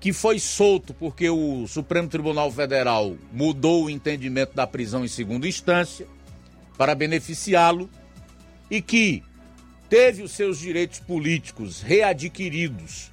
que 0.00 0.12
foi 0.12 0.38
solto 0.38 0.92
porque 0.92 1.30
o 1.30 1.66
Supremo 1.66 2.08
Tribunal 2.08 2.50
Federal 2.50 3.16
mudou 3.32 3.84
o 3.84 3.90
entendimento 3.90 4.54
da 4.54 4.66
prisão 4.66 5.04
em 5.04 5.08
segunda 5.08 5.48
instância 5.48 6.06
para 6.76 6.94
beneficiá-lo 6.94 7.88
e 8.70 8.82
que 8.82 9.22
teve 9.88 10.22
os 10.22 10.32
seus 10.32 10.58
direitos 10.58 11.00
políticos 11.00 11.82
readquiridos 11.82 13.10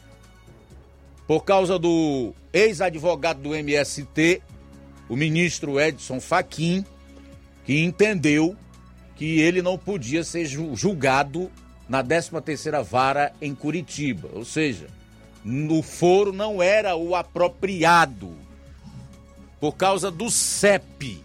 por 1.28 1.46
causa 1.46 1.80
do 1.80 2.34
ex-advogado 2.52 3.42
do 3.42 3.56
MST, 3.56 4.42
o 5.08 5.16
ministro 5.16 5.80
Edson 5.80 6.20
Fachin, 6.20 6.86
que 7.64 7.84
entendeu 7.84 8.56
que 9.16 9.40
ele 9.40 9.62
não 9.62 9.78
podia 9.78 10.24
ser 10.24 10.46
julgado 10.46 11.50
na 11.88 12.04
13ª 12.04 12.84
vara 12.84 13.32
em 13.42 13.56
Curitiba, 13.56 14.30
ou 14.34 14.44
seja, 14.44 14.88
no 15.44 15.82
foro 15.82 16.34
não 16.34 16.62
era 16.62 16.96
o 16.96 17.16
apropriado 17.16 18.36
por 19.60 19.74
causa 19.74 20.10
do 20.12 20.30
CEP. 20.30 21.22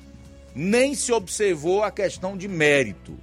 Nem 0.55 0.94
se 0.94 1.12
observou 1.12 1.82
a 1.82 1.90
questão 1.90 2.36
de 2.36 2.48
mérito, 2.48 3.18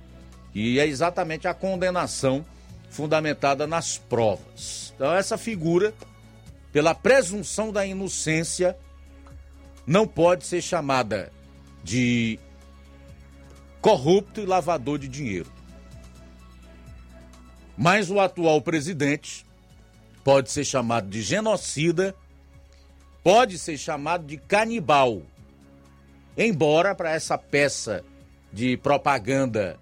e 0.54 0.80
é 0.80 0.86
exatamente 0.86 1.48
a 1.48 1.54
condenação 1.54 2.46
fundamentada 2.90 3.66
nas 3.66 3.98
provas. 3.98 4.94
Então 4.96 5.12
essa 5.14 5.38
figura, 5.38 5.94
pela 6.72 6.94
presunção 6.94 7.72
da 7.72 7.86
inocência, 7.86 8.78
não 9.86 10.08
pode 10.08 10.46
ser 10.46 10.62
chamada 10.62 11.32
de 11.84 12.40
corrupto 13.82 14.40
e 14.40 14.46
lavador 14.46 15.00
de 15.00 15.08
dinheiro. 15.08 15.52
Mas 17.76 18.12
o 18.12 18.20
atual 18.20 18.62
presidente 18.62 19.46
pode 20.24 20.52
ser 20.52 20.64
chamado 20.64 21.10
de 21.10 21.22
genocida, 21.22 22.16
pode 23.24 23.58
ser 23.58 23.78
chamado 23.78 24.26
de 24.26 24.38
canibal. 24.38 25.24
Embora 26.38 26.96
para 26.96 27.12
essa 27.12 27.38
peça 27.38 28.04
de 28.52 28.78
propaganda 28.78 29.80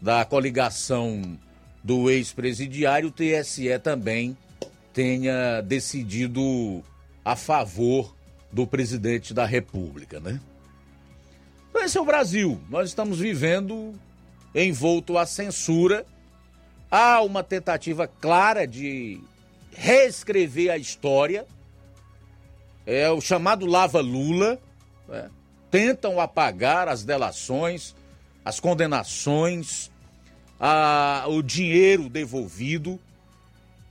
da 0.00 0.24
coligação 0.24 1.38
do 1.82 2.10
ex-presidiário, 2.10 3.08
o 3.08 3.12
TSE 3.12 3.78
também 3.78 4.36
tenha 4.92 5.60
decidido 5.60 6.82
a 7.24 7.36
favor 7.36 8.14
do 8.52 8.66
presidente 8.66 9.32
da 9.32 9.46
República, 9.46 10.18
né? 10.20 10.40
Então 11.70 11.82
esse 11.84 11.96
é 11.96 12.00
o 12.00 12.04
Brasil. 12.04 12.60
Nós 12.68 12.88
estamos 12.88 13.18
vivendo 13.18 13.94
envolto 14.54 15.16
à 15.16 15.24
censura. 15.24 16.04
Há 16.90 17.22
uma 17.22 17.42
tentativa 17.42 18.08
clara 18.08 18.66
de 18.66 19.20
reescrever 19.72 20.72
a 20.72 20.76
história. 20.76 21.46
É 22.84 23.08
o 23.10 23.20
chamado 23.20 23.66
Lava 23.66 24.00
Lula. 24.00 24.58
Né? 25.08 25.30
Tentam 25.70 26.18
apagar 26.18 26.88
as 26.88 27.04
delações, 27.04 27.94
as 28.44 28.60
condenações, 28.60 29.90
a, 30.58 31.24
o 31.28 31.42
dinheiro 31.42 32.08
devolvido 32.08 32.98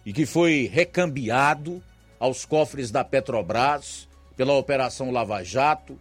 e 0.05 0.13
que 0.13 0.25
foi 0.25 0.69
recambiado 0.71 1.83
aos 2.19 2.45
cofres 2.45 2.91
da 2.91 3.03
Petrobras 3.03 4.07
pela 4.35 4.53
Operação 4.53 5.11
Lava 5.11 5.43
Jato. 5.43 5.97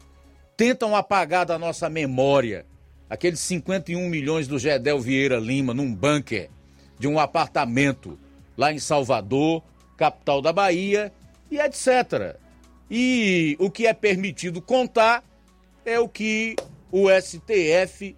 Tentam 0.57 0.97
apagar 0.97 1.47
da 1.47 1.59
nossa 1.59 1.89
memória 1.89 2.66
aqueles 3.09 3.41
51 3.41 4.09
milhões 4.09 4.47
do 4.47 4.59
Gedel 4.59 5.01
Vieira 5.01 5.39
Lima 5.39 5.73
num 5.73 5.95
bunker 5.95 6.51
de 6.99 7.07
um 7.07 7.19
apartamento 7.19 8.19
lá 8.57 8.73
em 8.73 8.79
Salvador, 8.79 9.62
capital 9.97 10.43
da 10.43 10.53
Bahia, 10.53 11.12
e 11.51 11.59
etc. 11.59 12.37
E 12.91 13.57
o 13.59 13.70
que 13.70 13.87
é 13.87 13.95
permitido 13.95 14.61
contar 14.61 15.23
é 15.85 15.99
o 15.99 16.09
que 16.09 16.57
o 16.91 17.07
STF 17.09 18.16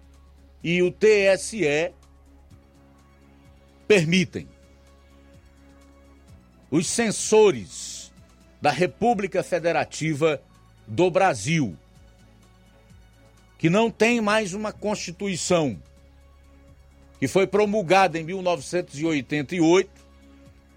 e 0.63 0.81
o 0.81 0.91
TSE 0.91 1.93
permitem. 3.87 4.47
Os 6.69 6.87
censores 6.87 8.11
da 8.61 8.71
República 8.71 9.43
Federativa 9.43 10.41
do 10.87 11.09
Brasil, 11.09 11.75
que 13.57 13.69
não 13.69 13.91
tem 13.91 14.21
mais 14.21 14.53
uma 14.53 14.71
Constituição, 14.71 15.81
que 17.19 17.27
foi 17.27 17.45
promulgada 17.45 18.17
em 18.17 18.23
1988 18.23 19.89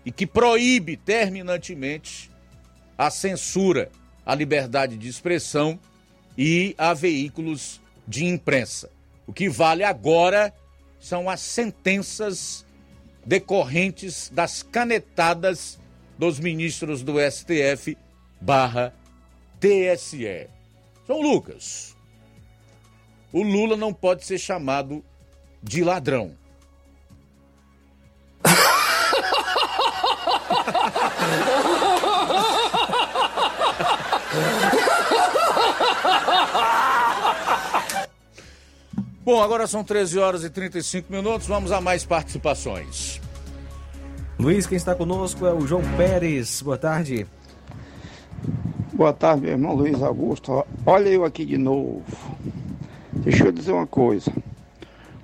e 0.04 0.12
que 0.12 0.26
proíbe 0.26 0.96
terminantemente 0.96 2.30
a 2.98 3.10
censura 3.10 3.90
à 4.26 4.34
liberdade 4.34 4.96
de 4.96 5.08
expressão 5.08 5.78
e 6.36 6.74
a 6.76 6.92
veículos 6.92 7.80
de 8.06 8.24
imprensa. 8.24 8.90
O 9.26 9.32
que 9.32 9.48
vale 9.48 9.82
agora 9.84 10.52
são 11.00 11.28
as 11.28 11.40
sentenças 11.40 12.64
decorrentes 13.24 14.30
das 14.32 14.62
canetadas 14.62 15.78
dos 16.18 16.38
ministros 16.38 17.02
do 17.02 17.14
STF 17.18 17.96
barra 18.40 18.94
TSE. 19.58 20.48
São 21.06 21.20
Lucas. 21.20 21.96
O 23.32 23.42
Lula 23.42 23.76
não 23.76 23.92
pode 23.92 24.24
ser 24.24 24.38
chamado 24.38 25.04
de 25.62 25.82
ladrão. 25.82 26.36
Bom, 39.24 39.40
agora 39.40 39.66
são 39.66 39.82
13 39.82 40.18
horas 40.18 40.44
e 40.44 40.50
35 40.50 41.10
minutos. 41.10 41.46
Vamos 41.46 41.72
a 41.72 41.80
mais 41.80 42.04
participações. 42.04 43.22
Luiz, 44.38 44.66
quem 44.66 44.76
está 44.76 44.94
conosco 44.94 45.46
é 45.46 45.52
o 45.54 45.66
João 45.66 45.80
Pérez. 45.96 46.60
Boa 46.60 46.76
tarde. 46.76 47.26
Boa 48.92 49.14
tarde, 49.14 49.44
meu 49.44 49.52
irmão 49.52 49.74
Luiz 49.74 50.02
Augusto. 50.02 50.66
Olha 50.84 51.08
eu 51.08 51.24
aqui 51.24 51.46
de 51.46 51.56
novo. 51.56 52.04
Deixa 53.14 53.46
eu 53.46 53.52
dizer 53.52 53.72
uma 53.72 53.86
coisa. 53.86 54.30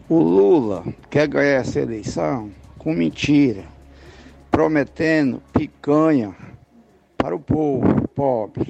O 0.08 0.18
Lula 0.18 0.82
quer 1.10 1.28
ganhar 1.28 1.60
essa 1.60 1.78
eleição 1.78 2.50
com 2.78 2.94
mentira, 2.94 3.64
prometendo 4.50 5.42
picanha 5.52 6.34
para 7.18 7.36
o 7.36 7.38
povo 7.38 8.08
pobre. 8.08 8.66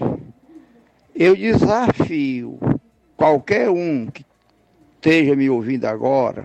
Eu 1.15 1.37
desafio 1.37 2.59
qualquer 3.17 3.71
um 3.71 4.07
que 4.07 4.25
esteja 5.01 5.35
me 5.35 5.49
ouvindo 5.49 5.87
agora, 5.87 6.45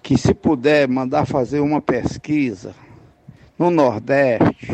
que 0.00 0.16
se 0.16 0.32
puder 0.32 0.86
mandar 0.86 1.26
fazer 1.26 1.58
uma 1.58 1.82
pesquisa 1.82 2.72
no 3.58 3.68
Nordeste, 3.68 4.68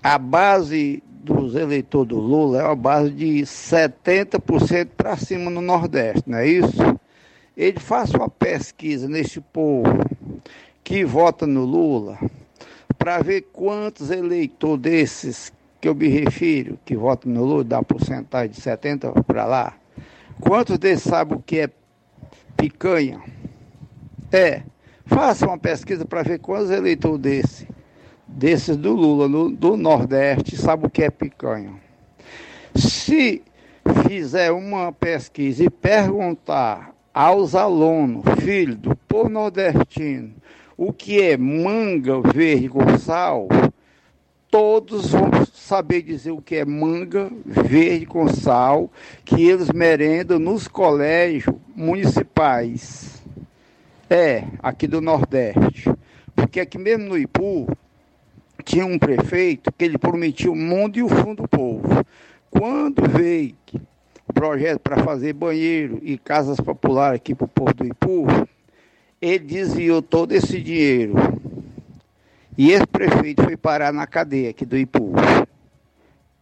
a 0.00 0.16
base 0.16 1.02
dos 1.08 1.56
eleitores 1.56 2.08
do 2.08 2.20
Lula 2.20 2.60
é 2.60 2.64
uma 2.64 2.76
base 2.76 3.10
de 3.10 3.40
70% 3.42 4.90
para 4.96 5.16
cima 5.16 5.50
no 5.50 5.60
Nordeste, 5.60 6.22
não 6.24 6.38
é 6.38 6.46
isso? 6.46 7.00
Ele 7.56 7.80
faça 7.80 8.16
uma 8.16 8.28
pesquisa 8.28 9.08
nesse 9.08 9.40
povo 9.40 9.90
que 10.84 11.04
vota 11.04 11.48
no 11.48 11.64
Lula 11.64 12.16
para 12.96 13.20
ver 13.20 13.42
quantos 13.52 14.12
eleitores 14.12 14.80
desses 14.80 15.52
que 15.80 15.88
eu 15.88 15.96
me 15.96 16.06
refiro, 16.06 16.78
que 16.84 16.96
votam 16.96 17.32
no 17.32 17.44
Lula, 17.44 17.64
dá 17.64 17.82
porcentagem 17.82 18.50
de 18.50 18.60
70 18.60 19.10
para 19.24 19.44
lá, 19.44 19.74
Quantos 20.40 20.78
deles 20.78 21.02
sabem 21.02 21.36
o 21.36 21.42
que 21.42 21.60
é 21.60 21.70
picanha? 22.56 23.20
É. 24.32 24.62
Faça 25.06 25.46
uma 25.46 25.58
pesquisa 25.58 26.04
para 26.04 26.22
ver 26.22 26.38
quantos 26.38 26.70
eleitores 26.70 27.20
desse, 27.20 27.68
desses 28.26 28.76
do 28.76 28.92
Lula, 28.92 29.28
no, 29.28 29.50
do 29.50 29.76
Nordeste, 29.76 30.56
sabem 30.56 30.86
o 30.86 30.90
que 30.90 31.02
é 31.02 31.10
picanha. 31.10 31.72
Se 32.74 33.42
fizer 34.06 34.50
uma 34.50 34.92
pesquisa 34.92 35.64
e 35.64 35.70
perguntar 35.70 36.94
aos 37.12 37.54
alunos, 37.54 38.24
filhos 38.42 38.76
do 38.76 38.96
povo 38.96 39.28
nordestino, 39.28 40.34
o 40.76 40.92
que 40.92 41.22
é 41.22 41.36
manga 41.36 42.20
verde 42.20 42.68
com 42.68 42.98
sal, 42.98 43.46
todos 44.54 45.10
vão 45.10 45.32
saber 45.52 46.02
dizer 46.02 46.30
o 46.30 46.40
que 46.40 46.54
é 46.54 46.64
manga 46.64 47.28
verde 47.44 48.06
com 48.06 48.28
sal, 48.28 48.88
que 49.24 49.48
eles 49.48 49.72
merendam 49.72 50.38
nos 50.38 50.68
colégios 50.68 51.52
municipais. 51.74 53.20
É, 54.08 54.44
aqui 54.62 54.86
do 54.86 55.00
Nordeste. 55.00 55.92
Porque 56.36 56.60
aqui 56.60 56.78
mesmo 56.78 57.06
no 57.06 57.18
Ipu, 57.18 57.66
tinha 58.64 58.86
um 58.86 58.96
prefeito 58.96 59.72
que 59.72 59.84
ele 59.84 59.98
prometia 59.98 60.52
o 60.52 60.54
mundo 60.54 61.00
e 61.00 61.02
o 61.02 61.08
fundo 61.08 61.42
do 61.42 61.48
povo. 61.48 62.06
Quando 62.48 63.10
veio 63.10 63.56
o 64.28 64.32
projeto 64.32 64.78
para 64.78 65.02
fazer 65.02 65.32
banheiro 65.32 65.98
e 66.00 66.16
casas 66.16 66.60
populares 66.60 67.16
aqui 67.16 67.34
para 67.34 67.46
o 67.46 67.48
povo 67.48 67.74
do 67.74 67.86
Ipu, 67.86 68.26
ele 69.20 69.40
desviou 69.40 70.00
todo 70.00 70.30
esse 70.30 70.60
dinheiro. 70.60 71.14
E 72.56 72.70
esse 72.70 72.86
prefeito 72.86 73.42
foi 73.42 73.56
parar 73.56 73.92
na 73.92 74.06
cadeia 74.06 74.50
aqui 74.50 74.64
do 74.64 74.76
Ipu. 74.76 75.12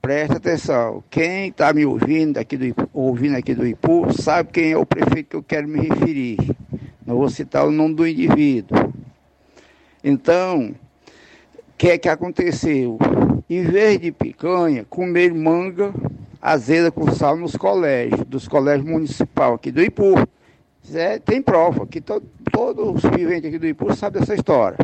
Presta 0.02 0.36
atenção, 0.36 1.02
quem 1.08 1.48
está 1.48 1.72
me 1.72 1.86
ouvindo 1.86 2.36
aqui 2.36 2.56
do 2.58 2.66
Ipu, 2.66 2.90
ouvindo 2.92 3.36
aqui 3.36 3.54
do 3.54 3.66
Ipu 3.66 4.12
sabe 4.12 4.50
quem 4.52 4.72
é 4.72 4.76
o 4.76 4.84
prefeito 4.84 5.30
que 5.30 5.36
eu 5.36 5.42
quero 5.42 5.66
me 5.66 5.88
referir. 5.88 6.36
Não 7.06 7.16
vou 7.16 7.30
citar 7.30 7.66
o 7.66 7.70
nome 7.70 7.94
do 7.94 8.06
indivíduo. 8.06 8.92
Então, 10.04 10.74
o 11.56 11.76
que 11.78 11.88
é 11.88 11.96
que 11.96 12.10
aconteceu? 12.10 12.98
Em 13.48 13.62
vez 13.62 13.98
de 13.98 14.12
picanha, 14.12 14.84
comer 14.84 15.32
manga 15.32 15.94
azeda 16.42 16.90
com 16.90 17.10
sal 17.10 17.38
nos 17.38 17.56
colégios, 17.56 18.20
dos 18.26 18.46
colégios 18.46 18.86
municipais 18.86 19.54
aqui 19.54 19.70
do 19.70 19.80
Ipu. 19.80 20.14
É, 20.92 21.18
tem 21.18 21.40
prova, 21.40 21.86
que 21.86 22.02
to, 22.02 22.20
todos 22.50 23.02
os 23.02 23.10
viventes 23.10 23.48
aqui 23.48 23.58
do 23.58 23.66
Ipu 23.66 23.94
sabem 23.96 24.20
dessa 24.20 24.34
história. 24.34 24.76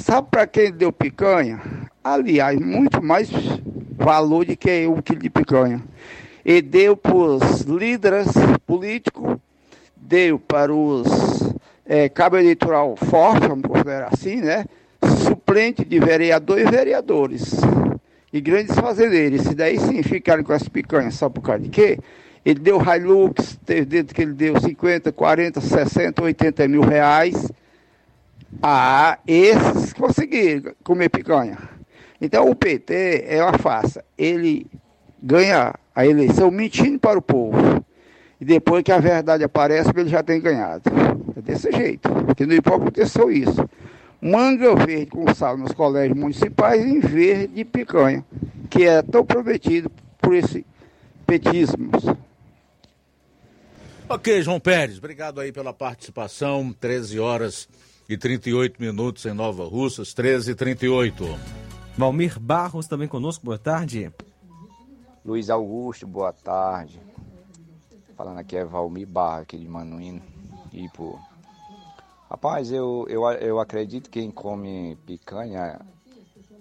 Sabe 0.00 0.28
para 0.30 0.46
quem 0.46 0.70
deu 0.70 0.92
picanha? 0.92 1.60
Aliás, 2.02 2.58
muito 2.58 3.02
mais 3.02 3.28
valor 3.96 4.44
do 4.44 4.56
que 4.56 4.86
um 4.86 5.02
quilo 5.02 5.20
de 5.20 5.28
picanha. 5.28 5.82
E 6.44 6.62
deu 6.62 6.96
para 6.96 7.14
os 7.14 7.62
líderes 7.62 8.28
políticos, 8.66 9.36
deu 9.96 10.38
para 10.38 10.72
os 10.72 11.52
é, 11.84 12.08
cabo 12.08 12.36
eleitoral 12.36 12.96
forte, 12.96 13.48
vamos 13.48 13.66
considerar 13.66 14.10
assim, 14.12 14.36
né? 14.36 14.64
Suplente 15.24 15.84
de 15.84 15.98
vereador 15.98 16.60
e 16.60 16.64
vereadores. 16.64 17.56
E 18.32 18.40
grandes 18.40 18.76
fazendeiros. 18.76 19.46
E 19.46 19.54
daí 19.54 19.78
sim 19.80 20.02
ficaram 20.02 20.44
com 20.44 20.52
as 20.52 20.68
picanhas 20.68 21.14
só 21.14 21.28
por 21.28 21.42
causa 21.42 21.62
de 21.62 21.70
quê? 21.70 21.98
Ele 22.44 22.60
deu 22.60 22.80
Hilux, 22.80 23.58
teve 23.66 23.84
dentro 23.84 24.14
que 24.14 24.22
ele 24.22 24.32
deu 24.32 24.58
50, 24.60 25.10
40, 25.12 25.60
60, 25.60 26.22
80 26.22 26.68
mil 26.68 26.82
reais. 26.82 27.50
Ah, 28.62 29.18
esses 29.26 29.92
conseguiram 29.92 30.72
comer 30.82 31.08
picanha. 31.08 31.58
Então 32.20 32.50
o 32.50 32.54
PT 32.54 33.24
é 33.26 33.42
uma 33.42 33.58
farsa. 33.58 34.04
Ele 34.16 34.66
ganha 35.22 35.74
a 35.94 36.06
eleição 36.06 36.50
mentindo 36.50 36.98
para 36.98 37.18
o 37.18 37.22
povo. 37.22 37.84
E 38.40 38.44
depois 38.44 38.82
que 38.82 38.92
a 38.92 38.98
verdade 38.98 39.44
aparece, 39.44 39.90
ele 39.94 40.08
já 40.08 40.22
tem 40.22 40.40
ganhado. 40.40 40.90
É 41.36 41.40
desse 41.40 41.70
jeito. 41.72 42.08
Porque 42.08 42.46
no 42.46 42.54
Ipo 42.54 42.74
aconteceu 42.74 43.30
isso. 43.30 43.68
Manga 44.20 44.74
verde 44.74 45.06
com 45.06 45.32
sal 45.34 45.56
nos 45.56 45.72
colégios 45.72 46.18
municipais 46.18 46.84
em 46.84 46.98
verde 46.98 47.54
de 47.54 47.64
picanha, 47.64 48.24
que 48.68 48.84
é 48.84 49.00
tão 49.00 49.24
prometido 49.24 49.90
por 50.20 50.34
esse 50.34 50.66
petismo. 51.24 51.90
Ok, 54.08 54.42
João 54.42 54.58
Pérez, 54.58 54.98
obrigado 54.98 55.40
aí 55.40 55.52
pela 55.52 55.72
participação. 55.72 56.74
13 56.80 57.20
horas 57.20 57.68
e 58.08 58.16
38 58.16 58.80
minutos 58.80 59.26
em 59.26 59.34
Nova 59.34 59.64
Russas, 59.64 60.14
13 60.14 60.52
e 60.52 60.54
38. 60.54 61.24
Valmir 61.96 62.40
Barros 62.40 62.86
também 62.86 63.06
conosco, 63.06 63.44
boa 63.44 63.58
tarde. 63.58 64.10
Luiz 65.22 65.50
Augusto, 65.50 66.06
boa 66.06 66.32
tarde. 66.32 66.98
Falando 68.16 68.38
aqui 68.38 68.56
é 68.56 68.64
Valmir 68.64 69.06
Barros, 69.06 69.42
aqui 69.42 69.58
de 69.58 69.68
Manuíno. 69.68 70.22
E, 70.72 70.88
pô. 70.88 71.18
Rapaz, 72.30 72.72
eu, 72.72 73.06
eu, 73.10 73.28
eu 73.32 73.60
acredito 73.60 74.08
que 74.08 74.20
quem 74.20 74.30
come 74.30 74.96
picanha 75.04 75.78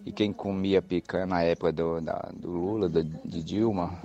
e 0.05 0.11
quem 0.11 0.33
comia 0.33 0.81
picanha 0.81 1.25
na 1.25 1.43
época 1.43 1.71
do, 1.71 2.01
da, 2.01 2.29
do 2.35 2.51
Lula, 2.51 2.89
do, 2.89 3.03
de 3.03 3.41
Dilma, 3.41 3.97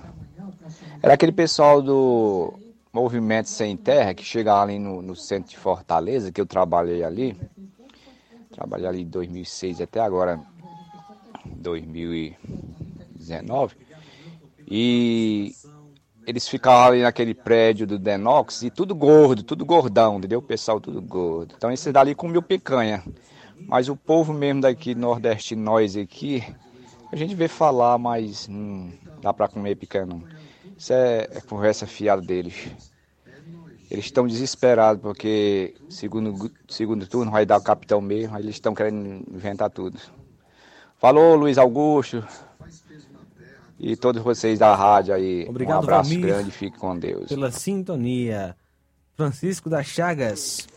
era 1.01 1.13
aquele 1.13 1.31
pessoal 1.33 1.81
do 1.81 2.53
Movimento 2.93 3.49
Sem 3.49 3.75
Terra 3.75 4.13
que 4.13 4.23
chegava 4.23 4.61
ali 4.61 4.77
no, 4.77 5.01
no 5.01 5.15
centro 5.15 5.49
de 5.49 5.57
Fortaleza, 5.57 6.31
que 6.31 6.39
eu 6.39 6.45
trabalhei 6.45 7.03
ali. 7.03 7.35
Trabalhei 8.51 8.85
ali 8.85 9.03
de 9.03 9.09
2006 9.09 9.81
até 9.81 9.99
agora, 9.99 10.39
2019. 11.43 13.75
E 14.69 15.55
eles 16.27 16.47
ficavam 16.47 16.85
ali 16.85 17.01
naquele 17.01 17.33
prédio 17.33 17.87
do 17.87 17.97
Denox 17.97 18.61
e 18.61 18.69
tudo 18.69 18.93
gordo, 18.93 19.41
tudo 19.41 19.65
gordão, 19.65 20.19
entendeu? 20.19 20.37
O 20.37 20.43
pessoal 20.43 20.79
tudo 20.79 21.01
gordo. 21.01 21.55
Então 21.57 21.71
esse 21.71 21.91
dali 21.91 22.13
comeu 22.13 22.43
picanha. 22.43 23.03
Mas 23.67 23.89
o 23.89 23.95
povo 23.95 24.31
mesmo 24.31 24.61
daqui, 24.61 24.93
Nordeste, 24.93 25.55
nós 25.55 25.97
aqui, 25.97 26.43
a 27.11 27.15
gente 27.15 27.33
vê 27.33 27.47
falar, 27.47 27.97
mas 27.97 28.47
não 28.47 28.91
dá 29.19 29.33
pra 29.33 29.47
comer 29.47 29.77
picanha 29.77 30.05
não. 30.05 30.42
Isso 30.83 30.91
é, 30.91 31.29
é 31.31 31.39
conversa 31.39 31.87
fiada 31.87 32.21
deles. 32.21 32.55
Eles 33.89 34.03
estão 34.03 34.27
desesperados 34.27 35.01
porque 35.01 35.73
segundo, 35.87 36.51
segundo 36.67 37.07
turno 37.07 37.31
vai 37.31 37.45
dar 37.45 37.57
o 37.57 37.63
capitão 37.63 38.01
mesmo, 38.01 38.37
eles 38.37 38.55
estão 38.55 38.75
querendo 38.75 39.23
inventar 39.33 39.69
tudo. 39.69 39.97
Falou, 40.97 41.35
Luiz 41.37 41.57
Augusto. 41.57 42.21
E 43.79 43.95
todos 43.95 44.21
vocês 44.21 44.59
da 44.59 44.75
rádio 44.75 45.13
aí. 45.13 45.45
Obrigado, 45.47 45.77
um 45.77 45.83
abraço 45.83 46.09
Valmir, 46.09 46.27
grande, 46.27 46.51
fique 46.51 46.77
com 46.77 46.99
Deus. 46.99 47.29
Pela 47.29 47.49
sintonia. 47.49 48.53
Francisco 49.15 49.69
das 49.69 49.87
Chagas. 49.87 50.67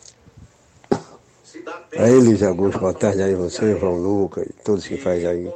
Aí, 1.99 2.15
Luiz 2.15 2.45
Augusto, 2.45 2.79
boa 2.79 2.95
tarde 2.95 3.23
aí 3.23 3.35
você, 3.35 3.77
João 3.77 3.97
Lucas 3.97 4.47
e 4.47 4.53
todos 4.63 4.87
que 4.87 4.99
fazem 4.99 5.27
aí. 5.27 5.53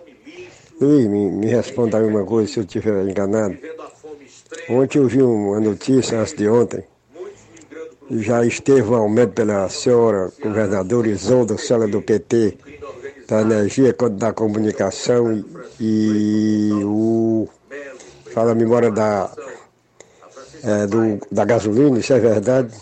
Luiz, 0.80 1.06
me, 1.06 1.30
me 1.30 1.46
responda 1.46 1.98
aí 1.98 2.04
uma 2.04 2.24
coisa 2.24 2.52
se 2.52 2.58
eu 2.58 2.64
estiver 2.64 3.08
enganado. 3.08 3.56
Ontem 4.68 4.98
eu 4.98 5.06
vi 5.06 5.22
uma 5.22 5.60
notícia, 5.60 6.20
antes 6.20 6.34
de 6.34 6.48
ontem, 6.48 6.82
já 8.10 8.44
esteve 8.44 8.92
aumento 8.92 9.32
pela 9.32 9.68
senhora 9.68 10.32
governadora 10.42 11.08
Isolda 11.08 11.56
Sela 11.56 11.86
do 11.86 12.02
PT, 12.02 12.58
da 13.28 13.42
energia 13.42 13.94
da 14.12 14.32
comunicação 14.32 15.44
e, 15.78 16.70
o. 16.82 17.48
Fala 18.32 18.52
a 18.52 18.54
memória 18.54 18.90
da, 18.90 19.30
é, 20.62 20.86
do, 20.86 21.20
da 21.30 21.44
gasolina, 21.44 21.98
isso 21.98 22.12
é 22.12 22.18
verdade. 22.18 22.74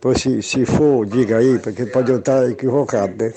Pois 0.00 0.20
se, 0.20 0.42
se 0.42 0.64
for, 0.66 1.06
diga 1.06 1.38
aí, 1.38 1.58
porque 1.58 1.86
pode 1.86 2.10
eu 2.10 2.18
estar 2.18 2.48
equivocado, 2.50 3.24
né? 3.24 3.32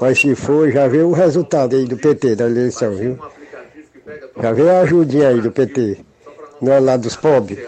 Mas 0.00 0.20
se 0.20 0.34
for, 0.34 0.70
já 0.70 0.86
vê 0.86 1.02
o 1.02 1.12
resultado 1.12 1.76
aí 1.76 1.86
do 1.86 1.96
PT 1.96 2.36
da 2.36 2.46
eleição, 2.46 2.94
viu? 2.94 3.18
Já 4.40 4.52
vê 4.52 4.68
a 4.70 4.80
ajudinha 4.80 5.28
aí 5.28 5.40
do 5.40 5.50
PT. 5.50 5.98
Não 6.60 6.72
é 6.72 6.80
lá 6.80 6.96
dos 6.96 7.16
pobres. 7.16 7.58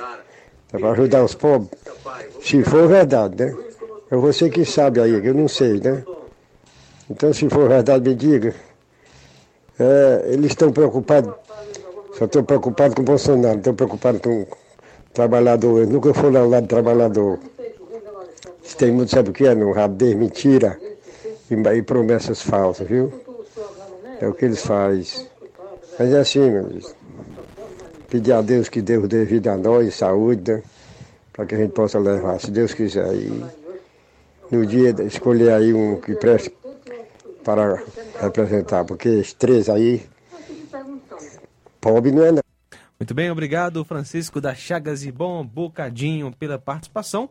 Para 0.70 0.90
ajudar 0.90 1.24
os 1.24 1.34
pobres. 1.34 1.70
Se 2.42 2.62
for 2.62 2.88
verdade, 2.88 3.44
né? 3.44 3.56
É 4.10 4.16
você 4.16 4.48
que 4.48 4.64
sabe 4.64 5.00
aí, 5.00 5.26
eu 5.26 5.34
não 5.34 5.48
sei, 5.48 5.80
né? 5.80 6.02
Então, 7.10 7.32
se 7.32 7.48
for 7.48 7.68
verdade, 7.68 8.08
me 8.08 8.14
diga. 8.14 8.54
É, 9.78 10.24
eles 10.32 10.52
estão 10.52 10.72
preocupados, 10.72 11.32
só 12.18 12.24
estão 12.24 12.42
preocupados 12.42 12.94
com 12.94 13.02
o 13.02 13.04
Bolsonaro, 13.04 13.58
estão 13.58 13.74
preocupados 13.74 14.20
com 14.20 14.42
o 14.42 14.48
trabalhador. 15.12 15.78
Eles 15.78 15.90
nunca 15.90 16.12
foram 16.12 16.40
ao 16.40 16.48
lado 16.48 16.64
do 16.64 16.68
trabalhador. 16.68 17.38
Eles 18.60 18.74
têm 18.74 18.92
muito, 18.92 19.10
sabe 19.10 19.30
o 19.30 19.32
que 19.32 19.46
é? 19.46 19.54
No 19.54 19.72
rabo 19.72 20.04
mentira 20.16 20.78
e, 21.50 21.54
e 21.54 21.82
promessas 21.82 22.42
falsas, 22.42 22.88
viu? 22.88 23.12
É 24.20 24.26
o 24.26 24.34
que 24.34 24.46
eles 24.46 24.62
fazem. 24.62 25.26
Mas 25.98 26.12
é 26.12 26.20
assim, 26.20 26.50
meu 26.50 26.64
Deus. 26.64 26.97
Pedir 28.08 28.32
a 28.32 28.40
Deus 28.40 28.68
que 28.68 28.80
Deus 28.80 29.06
dê 29.06 29.24
vida 29.24 29.52
a 29.52 29.56
nós, 29.56 29.94
saúde, 29.94 30.50
né? 30.50 30.62
Para 31.32 31.46
que 31.46 31.54
a 31.54 31.58
gente 31.58 31.72
possa 31.72 31.98
levar, 31.98 32.40
se 32.40 32.50
Deus 32.50 32.74
quiser. 32.74 33.14
E 33.14 33.44
no 34.50 34.66
dia 34.66 34.90
escolher 35.04 35.52
aí 35.52 35.74
um 35.74 36.00
que 36.00 36.14
preste 36.14 36.52
para 37.44 37.82
representar, 38.20 38.84
porque 38.84 39.08
esses 39.08 39.34
três 39.34 39.68
aí, 39.68 40.02
pobre 41.80 42.10
não 42.10 42.24
é 42.24 42.32
não. 42.32 42.42
Muito 42.98 43.14
bem, 43.14 43.30
obrigado, 43.30 43.84
Francisco 43.84 44.40
das 44.40 44.58
Chagas 44.58 45.04
e 45.04 45.12
Bom 45.12 45.46
Bocadinho, 45.46 46.32
pela 46.32 46.58
participação. 46.58 47.30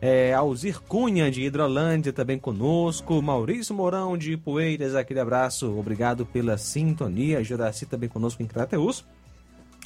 É, 0.00 0.32
Alzir 0.32 0.80
Cunha, 0.80 1.30
de 1.30 1.42
Hidrolândia, 1.42 2.12
também 2.12 2.38
conosco. 2.38 3.20
Maurício 3.22 3.74
Mourão, 3.74 4.16
de 4.16 4.36
Poeiras, 4.36 4.94
aquele 4.94 5.20
abraço. 5.20 5.78
Obrigado 5.78 6.26
pela 6.26 6.58
sintonia. 6.58 7.42
Juraci 7.42 7.86
também 7.86 8.08
conosco 8.08 8.42
em 8.42 8.46
Crateus. 8.46 9.04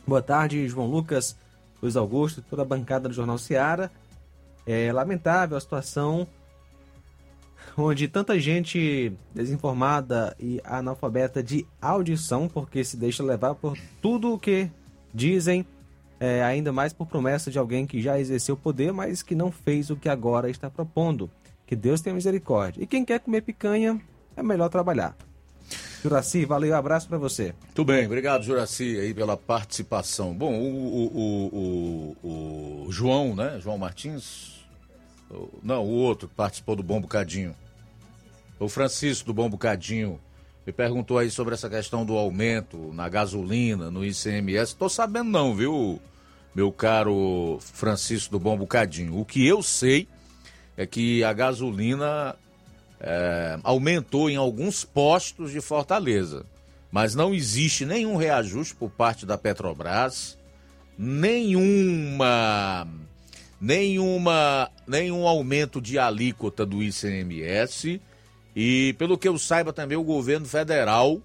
Boa 0.09 0.23
tarde, 0.23 0.67
João 0.67 0.87
Lucas, 0.87 1.37
Luiz 1.83 1.95
Augusto, 1.95 2.41
toda 2.41 2.63
a 2.63 2.65
bancada 2.65 3.11
do 3.11 3.15
Jornal 3.15 3.37
Seara. 3.37 3.93
É 4.67 4.91
lamentável 4.91 5.55
a 5.55 5.61
situação 5.61 6.27
onde 7.77 8.09
tanta 8.09 8.41
gente 8.41 9.13
desinformada 9.35 10.35
e 10.41 10.63
analfabeta 10.65 11.43
de 11.43 11.67
audição, 11.79 12.49
porque 12.49 12.83
se 12.85 12.97
deixa 12.97 13.23
levar 13.23 13.55
por 13.55 13.77
tudo 14.01 14.33
o 14.33 14.39
que 14.39 14.71
dizem, 15.13 15.67
é, 16.19 16.43
ainda 16.43 16.73
mais 16.73 16.95
por 16.95 17.07
promessa 17.07 17.51
de 17.51 17.59
alguém 17.59 17.87
que 17.87 18.01
já 18.01 18.19
exerceu 18.19 18.57
poder, 18.57 18.95
mas 18.95 19.23
que 19.23 19.35
não 19.35 19.53
fez 19.53 19.91
o 19.91 19.97
que 19.97 20.09
agora 20.09 20.49
está 20.49 20.71
propondo. 20.71 21.31
Que 21.67 21.77
Deus 21.77 22.01
tenha 22.01 22.15
misericórdia. 22.15 22.83
E 22.83 22.87
quem 22.87 23.05
quer 23.05 23.21
comer 23.21 23.43
picanha, 23.43 24.01
é 24.35 24.43
melhor 24.43 24.71
trabalhar. 24.71 25.15
Juraci, 26.03 26.45
valeu, 26.45 26.77
abraço 26.77 27.09
para 27.09 27.19
você. 27.19 27.55
Muito 27.65 27.85
bem, 27.85 28.07
obrigado, 28.07 28.45
Juraci, 28.45 28.99
aí 28.99 29.13
pela 29.13 29.37
participação. 29.37 30.33
Bom, 30.33 30.55
o, 30.55 31.07
o, 31.17 32.17
o, 32.23 32.87
o 32.87 32.93
João, 32.93 33.35
né? 33.35 33.59
João 33.61 33.77
Martins. 33.77 34.65
Não, 35.63 35.85
o 35.85 35.91
outro 35.91 36.29
que 36.29 36.35
participou 36.35 36.77
do 36.77 36.83
Bom 36.83 37.01
Bocadinho. 37.01 37.55
O 38.61 38.69
Francisco 38.69 39.27
do 39.27 39.35
Bom 39.35 39.49
Bocadinho 39.49 40.21
me 40.67 40.73
perguntou 40.73 41.19
aí 41.19 41.31
sobre 41.31 41.55
essa 41.55 41.69
questão 41.69 42.05
do 42.05 42.17
aumento 42.17 42.93
na 42.93 43.09
gasolina, 43.09 43.91
no 43.91 44.05
ICMS. 44.05 44.77
Tô 44.77 44.89
sabendo 44.89 45.31
não, 45.31 45.55
viu, 45.55 46.01
meu 46.55 46.71
caro 46.71 47.59
Francisco 47.61 48.33
do 48.33 48.39
Bom 48.39 48.57
Bocadinho. 48.57 49.19
O 49.19 49.25
que 49.25 49.47
eu 49.47 49.63
sei 49.63 50.09
é 50.77 50.87
que 50.87 51.25
a 51.25 51.33
gasolina 51.33 52.37
é, 53.01 53.59
aumentou 53.63 54.29
em 54.29 54.37
alguns 54.37 54.85
postos 54.85 55.53
de 55.53 55.61
Fortaleza, 55.61 56.45
mas 56.91 57.15
não 57.15 57.35
existe 57.35 57.85
nenhum 57.85 58.17
reajuste 58.17 58.75
por 58.75 58.91
parte 58.91 59.25
da 59.25 59.39
Petrobras, 59.39 60.39
nenhuma 60.97 62.87
nenhuma 63.61 64.71
nenhum 64.87 65.27
aumento 65.27 65.81
de 65.81 65.99
alíquota 65.99 66.65
do 66.65 66.83
ICMS 66.83 68.01
e 68.55 68.95
pelo 68.99 69.19
que 69.19 69.29
eu 69.29 69.37
saiba 69.37 69.73
também 69.73 69.99
o 69.99 70.05
governo 70.05 70.47
federal 70.47 71.21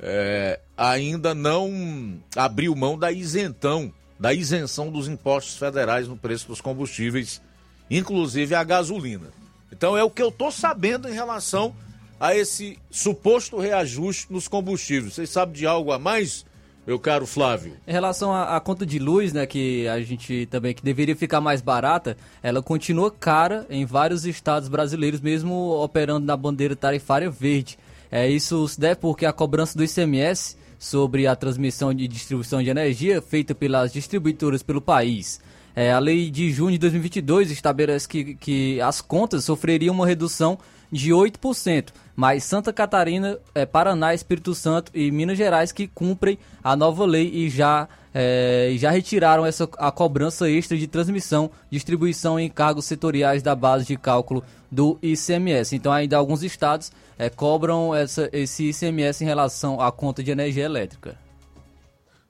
é, 0.00 0.60
ainda 0.76 1.34
não 1.34 2.20
abriu 2.36 2.74
mão 2.74 2.98
da 2.98 3.12
isentão 3.12 3.92
da 4.18 4.32
isenção 4.32 4.90
dos 4.90 5.08
impostos 5.08 5.56
federais 5.56 6.08
no 6.08 6.16
preço 6.16 6.48
dos 6.48 6.60
combustíveis, 6.60 7.42
inclusive 7.90 8.54
a 8.54 8.62
gasolina. 8.62 9.28
Então 9.76 9.98
é 9.98 10.04
o 10.04 10.10
que 10.10 10.22
eu 10.22 10.28
estou 10.28 10.52
sabendo 10.52 11.08
em 11.08 11.12
relação 11.12 11.74
a 12.18 12.34
esse 12.34 12.78
suposto 12.90 13.58
reajuste 13.58 14.32
nos 14.32 14.46
combustíveis. 14.46 15.14
Vocês 15.14 15.28
sabem 15.28 15.52
de 15.52 15.66
algo 15.66 15.90
a 15.90 15.98
mais, 15.98 16.46
meu 16.86 16.96
caro 16.96 17.26
Flávio? 17.26 17.76
Em 17.84 17.90
relação 17.90 18.32
à, 18.32 18.60
conta 18.60 18.86
de 18.86 19.00
luz, 19.00 19.32
né, 19.32 19.46
que 19.46 19.88
a 19.88 20.00
gente 20.00 20.46
também 20.46 20.72
que 20.72 20.82
deveria 20.82 21.16
ficar 21.16 21.40
mais 21.40 21.60
barata, 21.60 22.16
ela 22.40 22.62
continua 22.62 23.10
cara 23.10 23.66
em 23.68 23.84
vários 23.84 24.24
estados 24.24 24.68
brasileiros, 24.68 25.20
mesmo 25.20 25.72
operando 25.82 26.24
na 26.24 26.36
bandeira 26.36 26.76
tarifária 26.76 27.28
verde. 27.28 27.76
É, 28.12 28.28
isso 28.28 28.68
se 28.68 28.78
deve 28.78 29.00
porque 29.00 29.26
a 29.26 29.32
cobrança 29.32 29.76
do 29.76 29.82
ICMS 29.82 30.56
sobre 30.78 31.26
a 31.26 31.34
transmissão 31.34 31.92
de 31.92 32.06
distribuição 32.06 32.62
de 32.62 32.70
energia 32.70 33.20
feita 33.20 33.56
pelas 33.56 33.92
distribuidoras 33.92 34.62
pelo 34.62 34.80
país. 34.80 35.40
É, 35.76 35.92
a 35.92 35.98
lei 35.98 36.30
de 36.30 36.50
junho 36.52 36.72
de 36.72 36.78
2022 36.78 37.50
estabelece 37.50 38.08
que, 38.08 38.34
que 38.34 38.80
as 38.80 39.00
contas 39.00 39.44
sofreriam 39.44 39.94
uma 39.94 40.06
redução 40.06 40.58
de 40.90 41.10
8%, 41.10 41.88
mas 42.14 42.44
Santa 42.44 42.72
Catarina, 42.72 43.36
é, 43.52 43.66
Paraná, 43.66 44.14
Espírito 44.14 44.54
Santo 44.54 44.92
e 44.94 45.10
Minas 45.10 45.36
Gerais 45.36 45.72
que 45.72 45.88
cumprem 45.88 46.38
a 46.62 46.76
nova 46.76 47.04
lei 47.04 47.28
e 47.34 47.50
já, 47.50 47.88
é, 48.14 48.72
já 48.76 48.92
retiraram 48.92 49.44
essa, 49.44 49.68
a 49.76 49.90
cobrança 49.90 50.48
extra 50.48 50.78
de 50.78 50.86
transmissão, 50.86 51.50
distribuição 51.68 52.38
e 52.38 52.44
encargos 52.44 52.84
setoriais 52.84 53.42
da 53.42 53.56
base 53.56 53.86
de 53.86 53.96
cálculo 53.96 54.44
do 54.70 54.96
ICMS. 55.02 55.74
Então 55.74 55.90
ainda 55.90 56.16
alguns 56.16 56.44
estados 56.44 56.92
é, 57.18 57.28
cobram 57.28 57.92
essa, 57.92 58.28
esse 58.32 58.70
ICMS 58.70 59.24
em 59.24 59.26
relação 59.26 59.80
à 59.80 59.90
conta 59.90 60.22
de 60.22 60.30
energia 60.30 60.64
elétrica. 60.64 61.23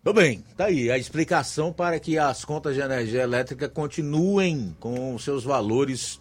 Tudo 0.04 0.20
bem, 0.20 0.44
tá 0.54 0.66
aí 0.66 0.90
a 0.90 0.98
explicação 0.98 1.72
para 1.72 1.98
que 1.98 2.18
as 2.18 2.44
contas 2.44 2.74
de 2.74 2.82
energia 2.82 3.22
elétrica 3.22 3.70
continuem 3.70 4.76
com 4.78 5.18
seus 5.18 5.44
valores 5.44 6.20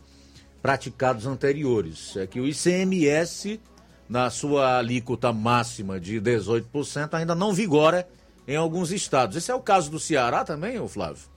praticados 0.62 1.28
anteriores. 1.28 2.16
É 2.16 2.26
que 2.26 2.40
o 2.40 2.48
ICMS, 2.48 3.60
na 4.08 4.30
sua 4.30 4.78
alíquota 4.78 5.34
máxima 5.34 6.00
de 6.00 6.22
18%, 6.22 7.14
ainda 7.14 7.36
não 7.36 7.52
vigora 7.52 8.08
em 8.48 8.56
alguns 8.56 8.90
estados. 8.90 9.36
Esse 9.36 9.52
é 9.52 9.56
o 9.56 9.60
caso 9.60 9.92
do 9.92 10.00
Ceará 10.00 10.46
também, 10.46 10.88
Flávio? 10.88 11.33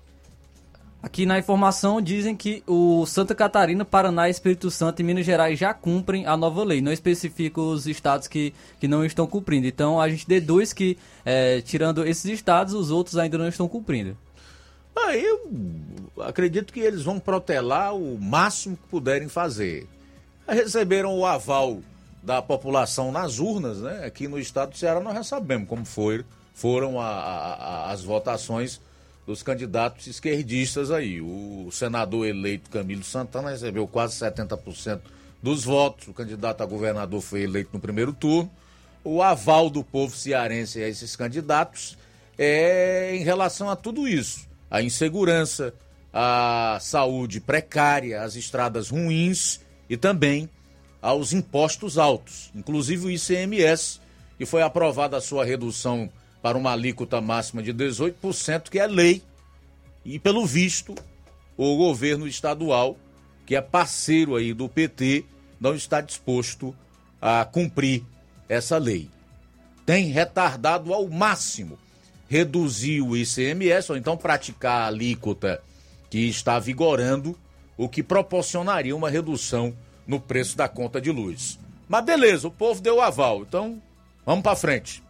Aqui 1.07 1.24
na 1.24 1.39
informação 1.39 2.03
dizem 2.03 2.35
que 2.35 2.65
o 2.66 3.07
Santa 3.07 3.33
Catarina, 3.33 3.85
Paraná, 3.85 4.28
Espírito 4.28 4.73
Santo 4.73 4.99
e 4.99 5.05
Minas 5.05 5.24
Gerais 5.24 5.57
já 5.57 5.73
cumprem 5.73 6.27
a 6.27 6.37
nova 6.37 6.65
lei. 6.65 6.81
Não 6.81 6.91
especifica 6.91 7.61
os 7.61 7.87
estados 7.87 8.27
que, 8.27 8.53
que 8.81 8.89
não 8.89 9.05
estão 9.05 9.24
cumprindo. 9.24 9.69
Então 9.69 10.01
a 10.01 10.09
gente 10.09 10.27
deduz 10.27 10.73
que, 10.73 10.99
é, 11.24 11.61
tirando 11.61 12.05
esses 12.05 12.24
estados, 12.24 12.74
os 12.74 12.91
outros 12.91 13.16
ainda 13.16 13.39
não 13.39 13.47
estão 13.47 13.69
cumprindo. 13.69 14.19
Ah, 14.97 15.16
eu 15.16 15.49
acredito 16.24 16.73
que 16.73 16.81
eles 16.81 17.05
vão 17.05 17.20
protelar 17.20 17.95
o 17.95 18.19
máximo 18.20 18.77
que 18.77 18.89
puderem 18.89 19.28
fazer. 19.28 19.87
Receberam 20.45 21.16
o 21.16 21.24
aval 21.24 21.83
da 22.20 22.43
população 22.43 23.12
nas 23.12 23.39
urnas, 23.39 23.78
né? 23.78 24.05
Aqui 24.05 24.27
no 24.27 24.41
estado 24.41 24.70
do 24.70 24.77
Ceará 24.77 24.99
nós 24.99 25.15
já 25.15 25.23
sabemos 25.23 25.69
como 25.69 25.85
foi, 25.85 26.24
foram 26.53 27.01
a, 27.01 27.07
a, 27.07 27.91
as 27.93 28.03
votações 28.03 28.81
dos 29.27 29.43
candidatos 29.43 30.07
esquerdistas 30.07 30.90
aí. 30.90 31.20
O 31.20 31.69
senador 31.73 32.27
eleito 32.27 32.70
Camilo 32.70 33.03
Santana 33.03 33.51
recebeu 33.51 33.86
quase 33.89 34.16
70% 34.19 35.01
dos 35.43 35.65
votos. 35.65 36.09
O 36.09 36.15
candidato 36.15 36.62
a 36.62 36.66
governador 36.66 37.20
foi 37.20 37.43
eleito 37.43 37.70
no 37.73 37.81
primeiro 37.81 38.12
turno. 38.12 38.51
O 39.03 39.23
aval 39.23 39.69
do 39.69 39.82
povo 39.82 40.16
cearense 40.16 40.82
a 40.82 40.89
esses 40.89 41.16
candidatos 41.16 41.98
é 42.39 43.15
em 43.16 43.23
relação 43.24 43.69
a 43.69 43.77
tudo 43.77 44.07
isso: 44.07 44.47
a 44.70 44.81
insegurança, 44.82 45.74
a 46.12 46.78
saúde 46.81 47.40
precária, 47.40 48.23
as 48.23 48.36
estradas 48.36 48.90
ruins 48.90 49.61
e 49.89 49.97
também 49.97 50.48
aos 51.01 51.32
impostos 51.32 51.98
altos, 51.98 52.51
inclusive 52.55 53.07
o 53.07 53.11
ICMS, 53.11 54.01
que 54.39 54.44
foi 54.44 54.62
aprovada 54.62 55.16
a 55.16 55.20
sua 55.20 55.44
redução 55.44 56.11
para 56.47 56.56
uma 56.56 56.70
alíquota 56.70 57.20
máxima 57.20 57.60
de 57.60 57.74
18%, 57.74 58.70
que 58.70 58.78
é 58.78 58.86
lei. 58.86 59.20
E 60.05 60.16
pelo 60.16 60.47
visto, 60.47 60.94
o 61.56 61.77
governo 61.77 62.24
estadual, 62.24 62.97
que 63.44 63.56
é 63.56 63.60
parceiro 63.60 64.36
aí 64.36 64.55
do 64.55 64.68
PT, 64.68 65.24
não 65.59 65.74
está 65.74 66.01
disposto 66.01 66.73
a 67.20 67.44
cumprir 67.44 68.05
essa 68.48 68.78
lei. 68.78 69.10
Tem 69.85 70.05
retardado 70.05 70.94
ao 70.94 71.09
máximo 71.09 71.77
reduzir 72.28 73.01
o 73.01 73.16
ICMS 73.16 73.90
ou 73.90 73.98
então 73.98 74.16
praticar 74.16 74.82
a 74.82 74.86
alíquota 74.86 75.60
que 76.09 76.28
está 76.28 76.60
vigorando, 76.60 77.36
o 77.77 77.89
que 77.89 78.05
proporcionaria 78.05 78.94
uma 78.94 79.10
redução 79.10 79.77
no 80.06 80.20
preço 80.20 80.56
da 80.56 80.68
conta 80.68 81.01
de 81.01 81.10
luz. 81.10 81.59
Mas 81.89 82.05
beleza, 82.05 82.47
o 82.47 82.52
povo 82.52 82.81
deu 82.81 82.98
o 82.98 83.01
aval, 83.01 83.43
então 83.43 83.82
vamos 84.24 84.44
para 84.44 84.55
frente. 84.55 85.05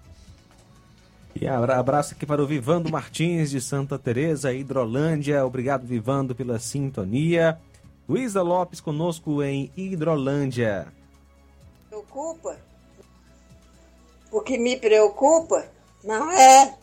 E 1.38 1.46
abraço 1.46 2.14
aqui 2.14 2.24
para 2.24 2.42
o 2.42 2.46
Vivando 2.46 2.90
Martins 2.90 3.50
de 3.50 3.60
Santa 3.60 3.98
Teresa, 3.98 4.54
Hidrolândia. 4.54 5.44
Obrigado, 5.44 5.86
Vivando, 5.86 6.34
pela 6.34 6.58
sintonia. 6.58 7.60
Luísa 8.08 8.40
Lopes 8.40 8.80
conosco 8.80 9.42
em 9.42 9.70
Hidrolândia. 9.76 10.86
Preocupa? 11.90 12.56
O 14.32 14.40
que 14.40 14.56
me 14.56 14.78
preocupa 14.78 15.66
não 16.02 16.32
é 16.32 16.74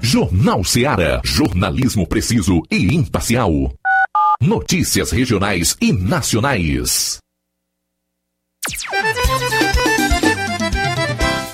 Jornal 0.00 0.62
Seara. 0.62 1.20
Jornalismo 1.24 2.06
preciso 2.06 2.62
e 2.70 2.94
imparcial. 2.94 3.50
Notícias 4.40 5.10
regionais 5.10 5.76
e 5.80 5.92
nacionais. 5.92 7.18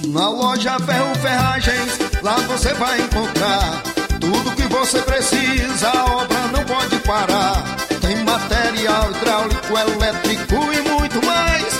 Na 0.09 0.28
loja 0.28 0.78
Ferro 0.81 1.14
Ferragens, 1.16 1.98
lá 2.22 2.36
você 2.40 2.74
vai 2.74 3.01
encontrar 3.01 3.82
tudo 4.20 4.55
que 4.55 4.62
você 4.64 5.01
precisa, 5.02 5.89
a 5.89 6.05
obra 6.16 6.48
não 6.48 6.64
pode 6.64 6.98
parar. 6.98 7.64
Tem 8.01 8.16
material 8.24 9.10
hidráulico, 9.12 9.78
elétrico 9.78 10.55
e 10.72 10.90
muito 10.90 11.24
mais. 11.24 11.80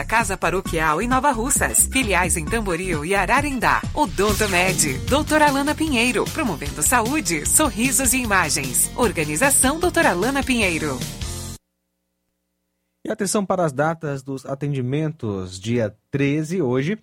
Casa 0.03 0.37
Paroquial 0.37 1.01
em 1.01 1.07
Nova 1.07 1.31
Russas. 1.31 1.87
Filiais 1.91 2.37
em 2.37 2.45
Tamboril 2.45 3.05
e 3.05 3.15
Ararendá. 3.15 3.81
Odonto 3.93 4.47
Med. 4.49 4.97
Doutora 5.09 5.47
Alana 5.47 5.73
Pinheiro. 5.75 6.25
Promovendo 6.25 6.81
saúde, 6.81 7.45
sorrisos 7.47 8.13
e 8.13 8.17
imagens. 8.17 8.91
Organização 8.95 9.79
Doutora 9.79 10.09
Alana 10.09 10.43
Pinheiro. 10.43 10.97
E 13.03 13.09
atenção 13.09 13.43
para 13.45 13.65
as 13.65 13.73
datas 13.73 14.21
dos 14.21 14.45
atendimentos. 14.45 15.59
Dia 15.59 15.95
13, 16.11 16.61
hoje, 16.61 16.99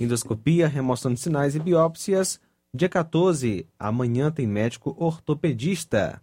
endoscopia, 0.00 0.66
remoção 0.66 1.12
de 1.12 1.20
sinais 1.20 1.54
e 1.54 1.60
biópsias. 1.60 2.40
Dia 2.74 2.88
14, 2.88 3.66
amanhã 3.78 4.30
tem 4.30 4.46
médico 4.46 4.96
ortopedista. 4.98 6.22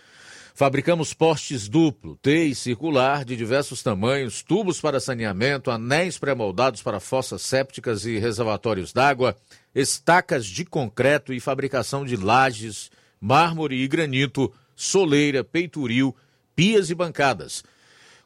Fabricamos 0.53 1.13
postes 1.13 1.67
duplo, 1.67 2.17
T 2.21 2.45
e 2.45 2.55
circular 2.55 3.23
de 3.23 3.35
diversos 3.35 3.81
tamanhos, 3.81 4.43
tubos 4.43 4.81
para 4.81 4.99
saneamento, 4.99 5.71
anéis 5.71 6.17
pré-moldados 6.17 6.81
para 6.81 6.99
fossas 6.99 7.41
sépticas 7.41 8.05
e 8.05 8.19
reservatórios 8.19 8.91
d'água, 8.91 9.35
estacas 9.73 10.45
de 10.45 10.65
concreto 10.65 11.33
e 11.33 11.39
fabricação 11.39 12.05
de 12.05 12.17
lajes, 12.17 12.91
mármore 13.19 13.81
e 13.81 13.87
granito, 13.87 14.53
soleira, 14.75 15.43
peitoril, 15.43 16.15
pias 16.55 16.89
e 16.89 16.95
bancadas. 16.95 17.63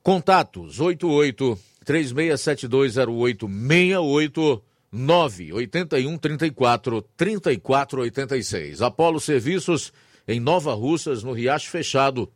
Contatos 0.02 0.80
88 0.80 1.60
36720868 1.86 4.62
981 4.92 6.18
34 6.18 7.06
34 7.16 8.02
86. 8.02 8.82
Apolo 8.82 9.20
Serviços 9.20 9.94
em 10.28 10.40
Nova 10.40 10.74
Russas, 10.74 11.24
no 11.24 11.32
Riacho 11.32 11.70
Fechado, 11.70 12.32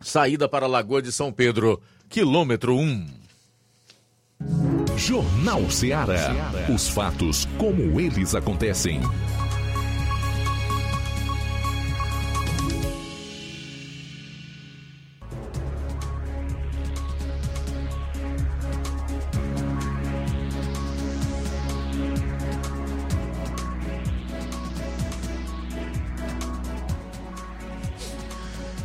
saída 0.00 0.48
para 0.48 0.66
a 0.66 0.68
Lagoa 0.68 1.02
de 1.02 1.10
São 1.10 1.32
Pedro, 1.32 1.80
quilômetro 2.08 2.76
1. 2.76 3.06
Jornal 4.96 5.68
Ceará. 5.70 6.52
Os 6.72 6.88
fatos 6.88 7.46
como 7.58 8.00
eles 8.00 8.34
acontecem. 8.34 9.00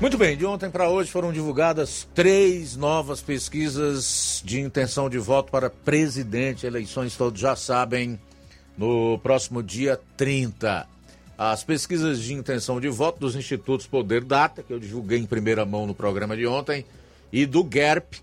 Muito 0.09 0.17
bem, 0.17 0.35
de 0.35 0.43
ontem 0.43 0.71
para 0.71 0.89
hoje 0.89 1.11
foram 1.11 1.31
divulgadas 1.31 2.09
três 2.15 2.75
novas 2.75 3.21
pesquisas 3.21 4.41
de 4.43 4.59
intenção 4.59 5.07
de 5.07 5.19
voto 5.19 5.51
para 5.51 5.69
presidente. 5.69 6.65
Eleições 6.65 7.15
todos 7.15 7.39
já 7.39 7.55
sabem, 7.55 8.19
no 8.75 9.19
próximo 9.19 9.61
dia 9.61 9.99
30. 10.17 10.87
As 11.37 11.63
pesquisas 11.63 12.19
de 12.23 12.33
intenção 12.33 12.81
de 12.81 12.89
voto 12.89 13.19
dos 13.19 13.35
institutos 13.35 13.85
Poder 13.85 14.23
Data, 14.23 14.63
que 14.63 14.73
eu 14.73 14.79
divulguei 14.79 15.19
em 15.19 15.27
primeira 15.27 15.63
mão 15.63 15.85
no 15.85 15.93
programa 15.93 16.35
de 16.35 16.47
ontem, 16.47 16.83
e 17.31 17.45
do 17.45 17.63
GERP, 17.71 18.15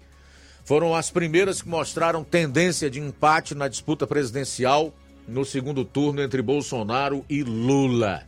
foram 0.65 0.93
as 0.93 1.09
primeiras 1.09 1.63
que 1.63 1.69
mostraram 1.69 2.25
tendência 2.25 2.91
de 2.91 2.99
empate 2.99 3.55
na 3.55 3.69
disputa 3.69 4.09
presidencial 4.09 4.93
no 5.29 5.45
segundo 5.45 5.85
turno 5.85 6.21
entre 6.21 6.43
Bolsonaro 6.43 7.25
e 7.31 7.45
Lula. 7.45 8.25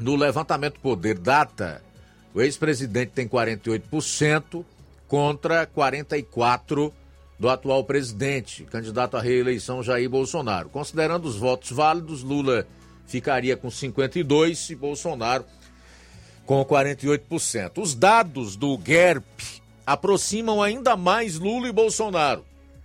No 0.00 0.16
levantamento 0.16 0.80
Poder 0.80 1.16
Data, 1.16 1.80
o 2.34 2.40
ex-presidente 2.40 3.12
tem 3.14 3.28
48% 3.28 4.64
contra 5.06 5.66
44% 5.66 6.92
do 7.38 7.48
atual 7.48 7.82
presidente, 7.84 8.64
candidato 8.64 9.16
à 9.16 9.20
reeleição 9.20 9.82
Jair 9.82 10.08
Bolsonaro. 10.08 10.68
Considerando 10.68 11.26
os 11.26 11.36
votos 11.36 11.70
válidos, 11.72 12.22
Lula 12.22 12.66
ficaria 13.06 13.56
com 13.56 13.68
52% 13.68 14.70
e 14.70 14.74
Bolsonaro 14.76 15.44
com 16.46 16.64
48%. 16.64 17.82
Os 17.82 17.94
dados 17.94 18.56
do 18.56 18.78
GERP 18.82 19.24
aproximam 19.86 20.62
ainda 20.62 20.96
mais 20.96 21.38
Lula 21.38 21.68
e 21.68 21.72
Bolsonaro. 21.72 22.44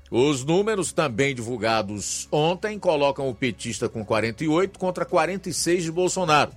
Os 0.10 0.44
números 0.44 0.91
também 0.91 1.36
divulgados 1.36 2.28
ontem 2.32 2.80
colocam 2.80 3.30
o 3.30 3.36
petista 3.36 3.90
com 3.90 4.06
48 4.06 4.80
contra 4.80 5.06
46 5.06 5.84
de 5.84 5.91
Bolsonaro. 5.91 6.52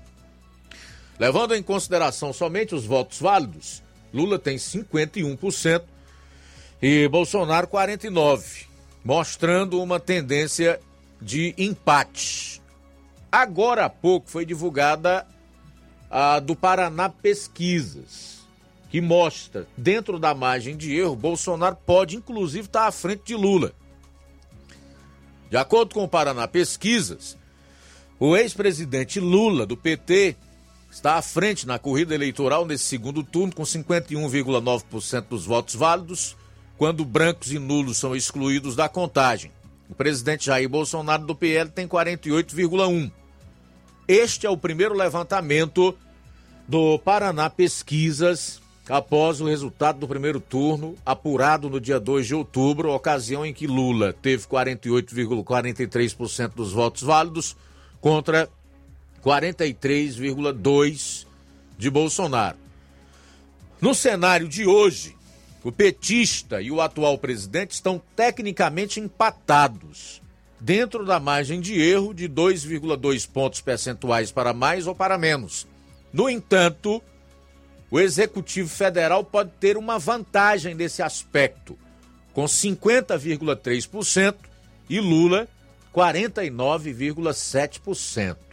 Levando 1.21 1.55
em 1.55 1.63
consideração 1.63 2.33
somente 2.33 2.75
os 2.75 2.87
votos 2.87 3.21
válidos, 3.21 3.83
Lula 4.11 4.39
tem 4.39 4.57
51% 4.57 5.83
e 6.81 7.07
Bolsonaro 7.09 7.67
49%, 7.67 8.65
mostrando 9.05 9.83
uma 9.83 10.01
tendência 10.01 10.81
de 11.21 11.55
empate. 11.59 12.63
Agora 13.31 13.85
há 13.85 13.91
pouco 13.91 14.31
foi 14.31 14.47
divulgada 14.47 15.27
a 16.11 16.41
do 16.41 16.57
Paraná 16.57 17.11
Pesquisas, 17.11 18.39
que 18.89 19.03
mostra, 19.03 19.69
dentro 19.77 20.19
da 20.19 20.35
margem 20.35 20.75
de 20.75 20.97
erro, 20.97 21.15
Bolsonaro 21.15 21.77
pode 21.85 22.17
inclusive 22.17 22.65
estar 22.65 22.87
à 22.87 22.93
frente 22.93 23.25
de 23.27 23.35
Lula. 23.35 23.75
De 25.51 25.59
acordo 25.59 25.95
com 25.95 26.03
o 26.03 26.09
Paraná 26.09 26.49
Pesquisas, 26.49 27.37
o 28.19 28.35
ex-presidente 28.35 29.21
Lula, 29.21 29.67
do 29.67 29.77
PT, 29.77 30.35
está 30.91 31.15
à 31.15 31.23
frente 31.23 31.67
na 31.67 31.79
corrida 31.79 32.15
eleitoral 32.15 32.67
nesse 32.67 32.85
segundo 32.85 33.23
turno, 33.23 33.55
com 33.55 33.63
51,9% 33.63 35.29
dos 35.29 35.47
votos 35.47 35.75
válidos, 35.75 36.37
quando 36.77 37.05
brancos 37.05 37.53
e 37.53 37.59
nulos 37.59 37.99
são 37.99 38.17
excluídos 38.17 38.75
da 38.75 38.89
contagem. 38.89 39.53
O 39.89 39.95
presidente 39.95 40.47
Jair 40.47 40.69
Bolsonaro 40.69 41.27
do 41.27 41.35
PL 41.35 41.71
tem 41.71 41.87
48,1%. 41.87 43.13
Este 44.09 44.47
é 44.47 44.51
o 44.51 44.57
primeiro 44.57 44.95
levantamento 44.95 45.97
do 46.67 46.99
Paraná 46.99 47.49
Pesquisas 47.49 48.61
após 48.89 49.41
o 49.41 49.47
resultado 49.47 50.01
do 50.01 50.09
primeiro 50.09 50.41
turno, 50.41 50.97
apurado 51.07 51.71
no 51.71 51.81
dia 51.81 52.01
2 52.01 52.27
de 52.27 52.35
outubro, 52.35 52.93
ocasião 52.93 53.47
em 53.47 53.55
que 53.55 53.69
Lula 53.69 54.13
teve 54.13 54.47
48,43% 54.47 56.55
dos 56.55 56.73
votos 56.73 57.03
válidos 57.03 57.57
contra 58.01 58.49
43,2% 59.25 61.27
de 61.79 61.89
Bolsonaro. 61.91 62.59
No 63.81 63.95
cenário 63.95 64.49
de 64.49 64.67
hoje, 64.67 65.17
o 65.65 65.73
petista 65.73 66.61
e 66.61 66.71
o 66.71 66.79
atual 66.81 67.19
presidente 67.19 67.73
estão 67.73 68.01
tecnicamente 68.15 69.01
empatados, 69.01 70.23
dentro 70.59 71.05
da 71.07 71.19
margem 71.19 71.59
de 71.61 71.81
erro 71.81 72.13
de 72.13 72.29
2,2 72.29 73.27
pontos 73.29 73.63
percentuais 73.63 74.31
para 74.31 74.53
mais 74.53 74.87
ou 74.87 74.95
para 74.95 75.17
menos. 75.17 75.67
No 76.13 76.29
entanto, 76.29 77.03
o 77.91 77.99
Executivo 77.99 78.69
Federal 78.69 79.25
pode 79.25 79.53
ter 79.59 79.79
uma 79.79 79.99
vantagem 79.99 80.75
nesse 80.75 81.03
aspecto, 81.03 81.79
com 82.35 82.45
50,3% 82.45 84.35
e 84.89 85.01
Lula 85.01 85.49
49,7% 85.95 88.50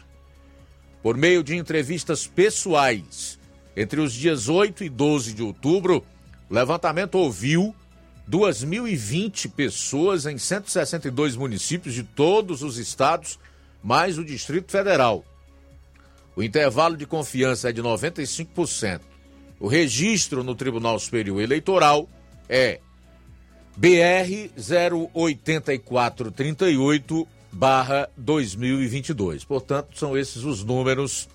por 1.01 1.17
meio 1.17 1.43
de 1.43 1.55
entrevistas 1.55 2.27
pessoais. 2.27 3.39
Entre 3.75 3.99
os 4.01 4.13
dias 4.13 4.49
8 4.49 4.83
e 4.83 4.89
12 4.89 5.33
de 5.33 5.43
outubro, 5.43 6.03
o 6.49 6.53
levantamento 6.53 7.15
ouviu 7.15 7.75
2.020 8.29 9.49
pessoas 9.51 10.25
em 10.25 10.37
162 10.37 11.35
municípios 11.35 11.93
de 11.93 12.03
todos 12.03 12.63
os 12.63 12.77
estados, 12.77 13.37
mais 13.83 14.17
o 14.17 14.25
Distrito 14.25 14.71
Federal. 14.71 15.23
O 16.35 16.43
intervalo 16.43 16.97
de 16.97 17.05
confiança 17.05 17.69
é 17.69 17.71
de 17.71 17.81
95%. 17.81 19.01
O 19.59 19.67
registro 19.67 20.43
no 20.43 20.55
Tribunal 20.55 20.99
Superior 20.99 21.41
Eleitoral 21.41 22.07
é 22.47 22.79
BR 23.75 24.51
08438 25.13 27.27
barra 27.51 28.09
2022. 28.17 29.43
Portanto, 29.43 29.97
são 29.97 30.17
esses 30.17 30.43
os 30.43 30.63
números 30.63 31.27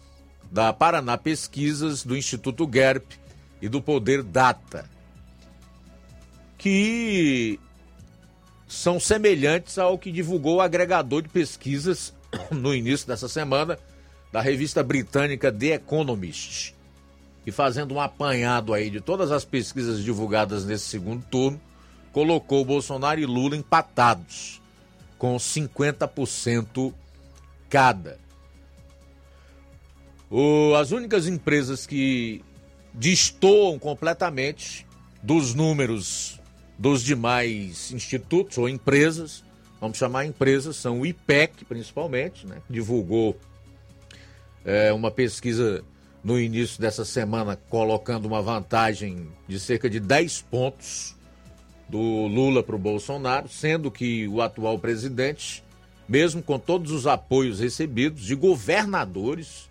da 0.51 0.73
Paraná 0.73 1.17
Pesquisas, 1.17 2.05
do 2.05 2.17
Instituto 2.17 2.69
GERP 2.71 3.15
e 3.61 3.69
do 3.69 3.81
Poder 3.81 4.23
Data, 4.23 4.89
que 6.59 7.59
são 8.69 9.01
semelhantes 9.01 9.79
ao 9.79 9.99
que 9.99 10.13
divulgou 10.13 10.57
o 10.57 10.61
agregador 10.61 11.23
de 11.23 11.29
pesquisas 11.29 12.15
no 12.51 12.75
início 12.75 13.07
dessa 13.07 13.29
semana 13.29 13.79
da 14.31 14.41
revista 14.41 14.83
britânica 14.83 15.53
The 15.53 15.75
Economist. 15.75 16.75
E 17.45 17.51
fazendo 17.51 17.95
um 17.95 18.01
apanhado 18.01 18.73
aí 18.73 18.89
de 18.89 19.01
todas 19.01 19.33
as 19.33 19.45
pesquisas 19.45 20.03
divulgadas 20.03 20.65
nesse 20.65 20.85
segundo 20.87 21.25
turno, 21.25 21.61
colocou 22.13 22.65
Bolsonaro 22.65 23.21
e 23.21 23.27
Lula 23.27 23.57
empatados 23.57 24.62
com 25.23 25.37
50% 25.37 26.93
cada. 27.71 28.19
O, 30.29 30.75
as 30.75 30.91
únicas 30.91 31.29
empresas 31.29 31.87
que 31.87 32.45
destoam 32.93 33.79
completamente 33.79 34.85
dos 35.23 35.55
números 35.55 36.41
dos 36.77 37.05
demais 37.05 37.93
institutos 37.93 38.59
ou 38.59 38.69
empresas, 38.69 39.45
vamos 39.81 39.97
chamar 39.97 40.27
empresas, 40.27 40.75
são 40.75 41.03
o 41.03 41.07
IPEC, 41.07 41.67
principalmente, 41.67 42.45
né, 42.45 42.57
divulgou 42.69 43.39
é, 44.65 44.93
uma 44.93 45.13
pesquisa 45.13 45.85
no 46.25 46.37
início 46.37 46.81
dessa 46.81 47.05
semana, 47.05 47.55
colocando 47.69 48.27
uma 48.27 48.43
vantagem 48.43 49.29
de 49.47 49.61
cerca 49.61 49.89
de 49.89 50.01
10 50.01 50.43
pontos 50.51 51.15
do 51.93 52.27
Lula 52.27 52.63
para 52.63 52.75
o 52.75 52.79
Bolsonaro, 52.79 53.47
sendo 53.51 53.91
que 53.91 54.27
o 54.27 54.41
atual 54.41 54.79
presidente, 54.79 55.63
mesmo 56.09 56.43
com 56.43 56.59
todos 56.59 56.91
os 56.91 57.07
apoios 57.07 57.61
recebidos 57.61 58.23
de 58.23 58.35
governadores, 58.35 59.69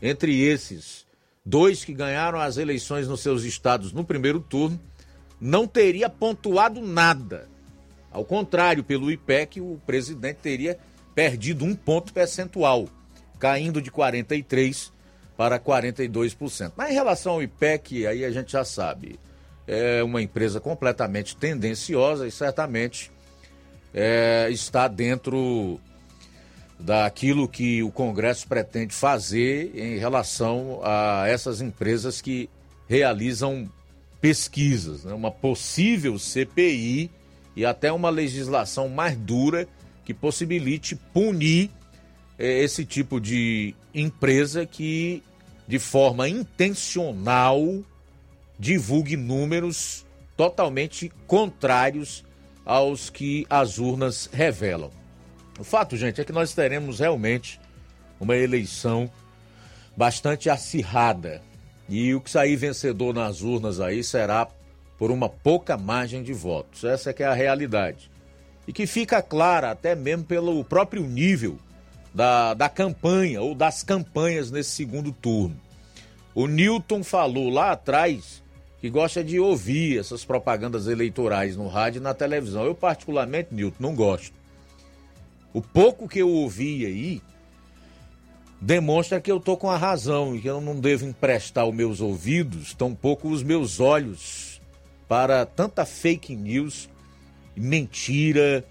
entre 0.00 0.38
esses 0.38 1.06
dois 1.42 1.82
que 1.82 1.94
ganharam 1.94 2.38
as 2.38 2.58
eleições 2.58 3.08
nos 3.08 3.20
seus 3.20 3.44
estados 3.44 3.90
no 3.90 4.04
primeiro 4.04 4.38
turno, 4.38 4.78
não 5.40 5.66
teria 5.66 6.10
pontuado 6.10 6.82
nada. 6.82 7.48
Ao 8.10 8.22
contrário, 8.22 8.84
pelo 8.84 9.10
IPEC, 9.10 9.58
o 9.62 9.80
presidente 9.86 10.40
teria 10.42 10.78
perdido 11.14 11.64
um 11.64 11.74
ponto 11.74 12.12
percentual, 12.12 12.86
caindo 13.38 13.80
de 13.80 13.90
43% 13.90 14.90
para 15.38 15.58
42%. 15.58 16.72
Mas 16.76 16.90
em 16.90 16.94
relação 16.94 17.32
ao 17.32 17.42
IPEC, 17.42 18.06
aí 18.06 18.26
a 18.26 18.30
gente 18.30 18.52
já 18.52 18.62
sabe, 18.62 19.18
é 19.66 20.02
uma 20.02 20.20
empresa 20.20 20.60
completamente 20.60 21.36
tendenciosa 21.36 22.26
e 22.26 22.30
certamente 22.30 23.10
é, 23.94 24.48
está 24.50 24.88
dentro 24.88 25.80
daquilo 26.78 27.48
que 27.48 27.82
o 27.82 27.90
Congresso 27.90 28.48
pretende 28.48 28.92
fazer 28.92 29.70
em 29.74 29.98
relação 29.98 30.80
a 30.82 31.24
essas 31.28 31.60
empresas 31.60 32.20
que 32.20 32.50
realizam 32.88 33.70
pesquisas, 34.20 35.04
né? 35.04 35.12
uma 35.12 35.30
possível 35.30 36.18
CPI 36.18 37.10
e 37.54 37.64
até 37.64 37.92
uma 37.92 38.10
legislação 38.10 38.88
mais 38.88 39.16
dura 39.16 39.68
que 40.04 40.12
possibilite 40.12 40.96
punir 40.96 41.70
eh, 42.38 42.62
esse 42.62 42.84
tipo 42.84 43.20
de 43.20 43.74
empresa 43.94 44.66
que, 44.66 45.22
de 45.66 45.78
forma 45.78 46.28
intencional, 46.28 47.82
divulgue 48.62 49.16
números 49.16 50.06
totalmente 50.36 51.12
contrários 51.26 52.24
aos 52.64 53.10
que 53.10 53.44
as 53.50 53.78
urnas 53.78 54.30
revelam. 54.32 54.88
O 55.58 55.64
fato, 55.64 55.96
gente, 55.96 56.20
é 56.20 56.24
que 56.24 56.30
nós 56.30 56.54
teremos 56.54 57.00
realmente 57.00 57.60
uma 58.20 58.36
eleição 58.36 59.10
bastante 59.96 60.48
acirrada. 60.48 61.42
E 61.88 62.14
o 62.14 62.20
que 62.20 62.30
sair 62.30 62.54
vencedor 62.54 63.12
nas 63.12 63.42
urnas 63.42 63.80
aí 63.80 64.04
será 64.04 64.46
por 64.96 65.10
uma 65.10 65.28
pouca 65.28 65.76
margem 65.76 66.22
de 66.22 66.32
votos. 66.32 66.84
Essa 66.84 67.10
é 67.10 67.12
que 67.12 67.24
é 67.24 67.26
a 67.26 67.34
realidade. 67.34 68.08
E 68.68 68.72
que 68.72 68.86
fica 68.86 69.20
clara 69.20 69.72
até 69.72 69.96
mesmo 69.96 70.22
pelo 70.22 70.62
próprio 70.62 71.02
nível 71.02 71.58
da, 72.14 72.54
da 72.54 72.68
campanha 72.68 73.42
ou 73.42 73.56
das 73.56 73.82
campanhas 73.82 74.52
nesse 74.52 74.70
segundo 74.70 75.10
turno. 75.10 75.60
O 76.32 76.46
Newton 76.46 77.02
falou 77.02 77.50
lá 77.50 77.72
atrás 77.72 78.41
que 78.82 78.90
gosta 78.90 79.22
de 79.22 79.38
ouvir 79.38 80.00
essas 80.00 80.24
propagandas 80.24 80.88
eleitorais 80.88 81.56
no 81.56 81.68
rádio 81.68 82.00
e 82.00 82.02
na 82.02 82.12
televisão. 82.12 82.64
Eu, 82.64 82.74
particularmente, 82.74 83.54
Newton, 83.54 83.76
não 83.78 83.94
gosto. 83.94 84.34
O 85.54 85.62
pouco 85.62 86.08
que 86.08 86.18
eu 86.18 86.28
ouvi 86.28 86.84
aí 86.84 87.22
demonstra 88.60 89.20
que 89.20 89.30
eu 89.30 89.38
tô 89.38 89.56
com 89.56 89.70
a 89.70 89.76
razão 89.76 90.34
e 90.34 90.40
que 90.40 90.50
eu 90.50 90.60
não 90.60 90.80
devo 90.80 91.06
emprestar 91.06 91.64
os 91.64 91.72
meus 91.72 92.00
ouvidos, 92.00 92.74
tampouco 92.74 93.28
os 93.28 93.44
meus 93.44 93.78
olhos 93.78 94.60
para 95.06 95.46
tanta 95.46 95.86
fake 95.86 96.34
news, 96.34 96.90
mentira 97.54 98.64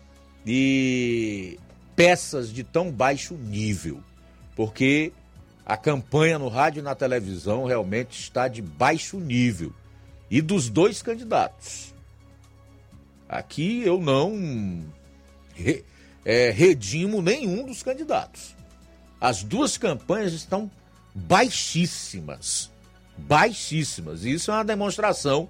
e 0.46 1.58
peças 1.96 2.52
de 2.52 2.66
tão 2.66 2.92
baixo 2.92 3.36
nível. 3.36 4.04
Porque 4.58 5.14
a 5.66 5.78
campanha 5.78 6.38
no 6.38 6.50
rádio 6.50 6.82
e 6.82 6.84
na 6.84 6.96
televisão 6.96 7.64
realmente 7.64 8.20
está 8.20 8.50
de 8.50 8.62
baixo 8.62 9.18
nível. 9.18 9.74
E 10.32 10.42
dos 10.42 10.70
dois 10.70 11.02
candidatos. 11.02 11.94
Aqui 13.28 13.84
eu 13.84 14.00
não 14.00 14.86
é, 16.24 16.50
redimo 16.50 17.22
nenhum 17.22 17.66
dos 17.66 17.84
candidatos. 17.84 18.56
As 19.20 19.44
duas 19.44 19.78
campanhas 19.78 20.32
estão 20.32 20.72
baixíssimas. 21.14 22.72
Baixíssimas. 23.18 24.24
Isso 24.24 24.52
é 24.52 24.54
uma 24.54 24.64
demonstração 24.64 25.50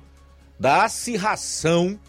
da 0.59 0.83
acirração 0.83 1.99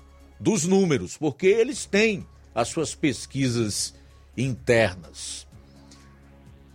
dos 0.41 0.65
números, 0.65 1.17
porque 1.17 1.47
eles 1.47 1.85
têm 1.85 2.27
as 2.55 2.69
suas 2.69 2.95
pesquisas 2.95 3.95
internas. 4.37 5.47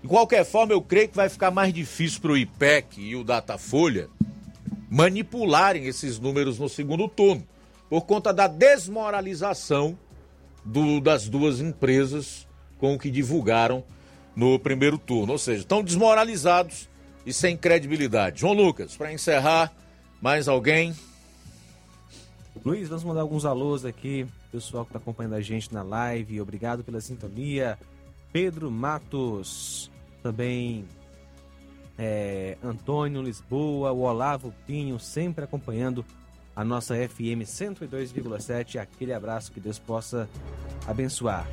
De 0.02 0.08
qualquer 0.08 0.46
forma, 0.46 0.74
eu 0.74 0.82
creio 0.82 1.10
que 1.10 1.16
vai 1.16 1.28
ficar 1.28 1.50
mais 1.50 1.74
difícil 1.74 2.22
para 2.22 2.32
o 2.32 2.38
IPEC 2.38 3.02
e 3.02 3.16
o 3.16 3.24
Datafolha 3.24 4.10
manipularem 4.90 5.86
esses 5.86 6.20
números 6.20 6.60
no 6.60 6.70
segundo 6.70 7.08
turno, 7.08 7.46
por 7.90 8.02
conta 8.02 8.34
da 8.34 8.48
desmoralização 8.48 9.98
do, 10.64 11.00
das 11.00 11.28
duas 11.28 11.60
empresas 11.60 12.48
com 12.78 12.94
o 12.94 13.00
que 13.00 13.10
divulgaram 13.10 13.84
no 14.36 14.60
primeiro 14.60 14.98
turno. 14.98 15.34
Ou 15.34 15.40
seja, 15.40 15.62
estão 15.62 15.84
desmoralizados 15.84 16.90
e 17.26 17.34
sem 17.34 17.58
credibilidade. 17.58 18.42
João 18.42 18.54
Lucas, 18.54 18.96
para 18.96 19.12
encerrar, 19.12 19.74
mais 20.22 20.48
alguém? 20.48 20.94
Luiz, 22.64 22.90
vamos 22.90 23.04
mandar 23.04 23.22
alguns 23.22 23.46
alôs 23.46 23.86
aqui. 23.86 24.26
Pessoal 24.52 24.86
que 24.86 24.90
está 24.90 25.00
acompanhando 25.00 25.36
a 25.36 25.42
gente 25.42 25.74
na 25.74 25.84
live, 25.84 26.42
obrigado 26.42 26.84
pela 26.84 27.00
sintonia. 27.02 27.78
Pedro 28.32 28.70
Matos, 28.70 29.92
também 30.22 30.86
é, 31.98 32.58
Antônio 32.64 33.22
Lisboa, 33.22 33.92
o 33.92 34.02
Olavo 34.02 34.54
Pinho, 34.66 35.00
sempre 35.00 35.44
acompanhando 35.44 36.06
a 36.56 36.64
nossa 36.64 36.96
FM 36.96 37.44
102,7. 37.44 38.80
Aquele 38.80 39.14
abraço 39.14 39.52
que 39.52 39.60
Deus 39.60 39.80
possa 39.80 40.30
abençoar. 40.88 41.48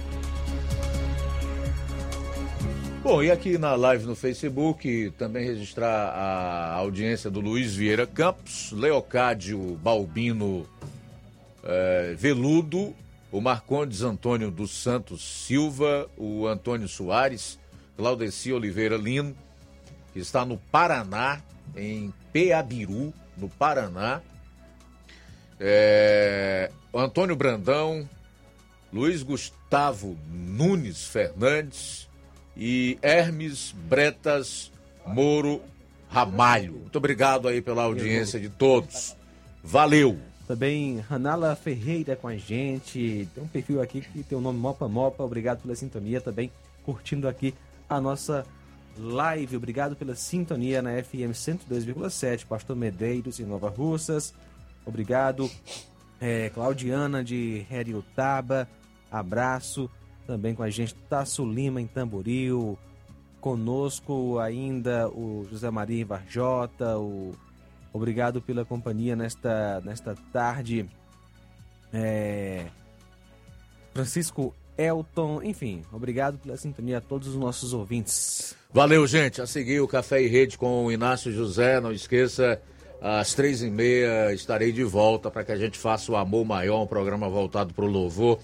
Bom, 3.02 3.22
e 3.22 3.30
aqui 3.30 3.58
na 3.58 3.74
live 3.74 4.06
no 4.06 4.16
Facebook, 4.16 5.12
também 5.18 5.44
registrar 5.44 6.08
a 6.08 6.72
audiência 6.76 7.30
do 7.30 7.38
Luiz 7.38 7.74
Vieira 7.74 8.06
Campos, 8.06 8.72
Leocádio 8.72 9.78
Balbino 9.82 10.66
é, 11.62 12.14
Veludo, 12.16 12.94
o 13.30 13.42
Marcondes 13.42 14.00
Antônio 14.00 14.50
dos 14.50 14.70
Santos 14.70 15.22
Silva, 15.22 16.08
o 16.16 16.46
Antônio 16.46 16.88
Soares, 16.88 17.58
Claudeci 17.94 18.54
Oliveira 18.54 18.96
Lino, 18.96 19.36
está 20.18 20.44
no 20.44 20.56
Paraná, 20.56 21.40
em 21.76 22.12
Peabiru, 22.32 23.12
no 23.36 23.48
Paraná, 23.48 24.20
é, 25.58 26.70
Antônio 26.94 27.36
Brandão, 27.36 28.08
Luiz 28.92 29.22
Gustavo 29.22 30.16
Nunes 30.30 31.04
Fernandes 31.06 32.08
e 32.56 32.98
Hermes 33.02 33.74
Bretas 33.88 34.70
Moro 35.06 35.60
Ramalho. 36.08 36.74
Muito 36.74 36.96
obrigado 36.96 37.48
aí 37.48 37.60
pela 37.60 37.82
audiência 37.82 38.38
de 38.38 38.48
todos. 38.48 39.16
Valeu! 39.62 40.18
Também 40.46 41.00
Ranala 41.00 41.56
Ferreira 41.56 42.14
com 42.14 42.28
a 42.28 42.36
gente. 42.36 43.26
Tem 43.34 43.42
um 43.42 43.48
perfil 43.48 43.80
aqui 43.80 44.02
que 44.02 44.22
tem 44.22 44.36
o 44.36 44.40
nome 44.40 44.58
Mopa 44.58 44.86
Mopa. 44.86 45.24
Obrigado 45.24 45.62
pela 45.62 45.74
sintonia 45.74 46.20
também. 46.20 46.52
Curtindo 46.84 47.26
aqui 47.26 47.54
a 47.88 48.00
nossa 48.00 48.46
live. 48.98 49.56
Obrigado 49.56 49.96
pela 49.96 50.14
sintonia 50.14 50.80
na 50.82 50.90
FM 51.02 51.32
102,7. 51.32 52.46
Pastor 52.46 52.76
Medeiros 52.76 53.40
em 53.40 53.44
Nova 53.44 53.68
Russas. 53.68 54.34
Obrigado. 54.86 55.50
É, 56.20 56.50
Claudiana 56.50 57.22
de 57.22 57.66
Heriotaba, 57.70 58.68
abraço. 59.10 59.90
Também 60.26 60.54
com 60.54 60.62
a 60.62 60.70
gente, 60.70 60.94
Tasso 60.94 61.44
Lima 61.44 61.80
em 61.80 61.86
Tamboril. 61.86 62.78
Conosco 63.40 64.38
ainda 64.38 65.08
o 65.10 65.46
José 65.50 65.70
Maria 65.70 66.06
Varjota. 66.06 66.98
O... 66.98 67.32
Obrigado 67.92 68.40
pela 68.40 68.64
companhia 68.64 69.14
nesta, 69.14 69.82
nesta 69.84 70.14
tarde. 70.32 70.88
É... 71.92 72.66
Francisco 73.92 74.54
Elton, 74.76 75.42
enfim, 75.42 75.82
obrigado 75.92 76.38
pela 76.38 76.56
sintonia 76.56 76.98
a 76.98 77.00
todos 77.00 77.28
os 77.28 77.36
nossos 77.36 77.72
ouvintes. 77.72 78.54
Valeu, 78.72 79.06
gente. 79.06 79.40
A 79.40 79.46
seguir 79.46 79.80
o 79.80 79.88
Café 79.88 80.22
e 80.22 80.26
Rede 80.26 80.58
com 80.58 80.86
o 80.86 80.92
Inácio 80.92 81.32
José. 81.32 81.80
Não 81.80 81.92
esqueça 81.92 82.60
às 83.00 83.34
três 83.34 83.62
e 83.62 83.70
meia 83.70 84.32
estarei 84.32 84.72
de 84.72 84.82
volta 84.82 85.30
para 85.30 85.44
que 85.44 85.52
a 85.52 85.56
gente 85.56 85.78
faça 85.78 86.10
o 86.10 86.16
Amor 86.16 86.44
Maior, 86.44 86.82
um 86.82 86.86
programa 86.86 87.28
voltado 87.28 87.72
para 87.72 87.84
o 87.84 87.88
louvor 87.88 88.40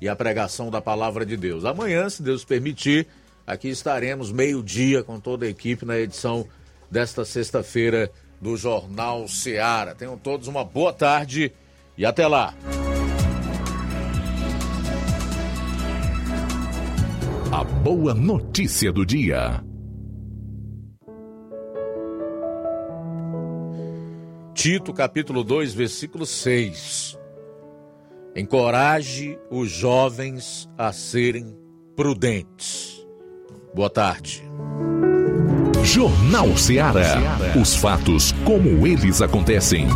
e 0.00 0.08
a 0.08 0.16
pregação 0.16 0.70
da 0.70 0.80
palavra 0.80 1.26
de 1.26 1.36
Deus. 1.36 1.64
Amanhã, 1.64 2.08
se 2.08 2.22
Deus 2.22 2.44
permitir, 2.44 3.06
aqui 3.46 3.68
estaremos 3.68 4.32
meio-dia 4.32 5.02
com 5.02 5.20
toda 5.20 5.44
a 5.44 5.48
equipe 5.48 5.84
na 5.84 5.98
edição 5.98 6.46
desta 6.90 7.24
sexta-feira 7.24 8.10
do 8.40 8.56
Jornal 8.56 9.26
Seara. 9.28 9.94
Tenham 9.94 10.16
todos 10.16 10.48
uma 10.48 10.64
boa 10.64 10.92
tarde 10.92 11.52
e 11.98 12.06
até 12.06 12.26
lá. 12.26 12.54
A 17.56 17.64
boa 17.64 18.12
notícia 18.12 18.92
do 18.92 19.06
dia. 19.06 19.64
Tito, 24.52 24.92
capítulo 24.92 25.42
2, 25.42 25.72
versículo 25.72 26.26
6. 26.26 27.18
Encoraje 28.36 29.38
os 29.50 29.70
jovens 29.70 30.68
a 30.76 30.92
serem 30.92 31.56
prudentes. 31.96 33.02
Boa 33.74 33.88
tarde. 33.88 34.42
Jornal 35.82 36.54
Ceará. 36.58 37.14
Os 37.58 37.74
fatos 37.74 38.32
como 38.44 38.86
eles 38.86 39.22
acontecem. 39.22 39.86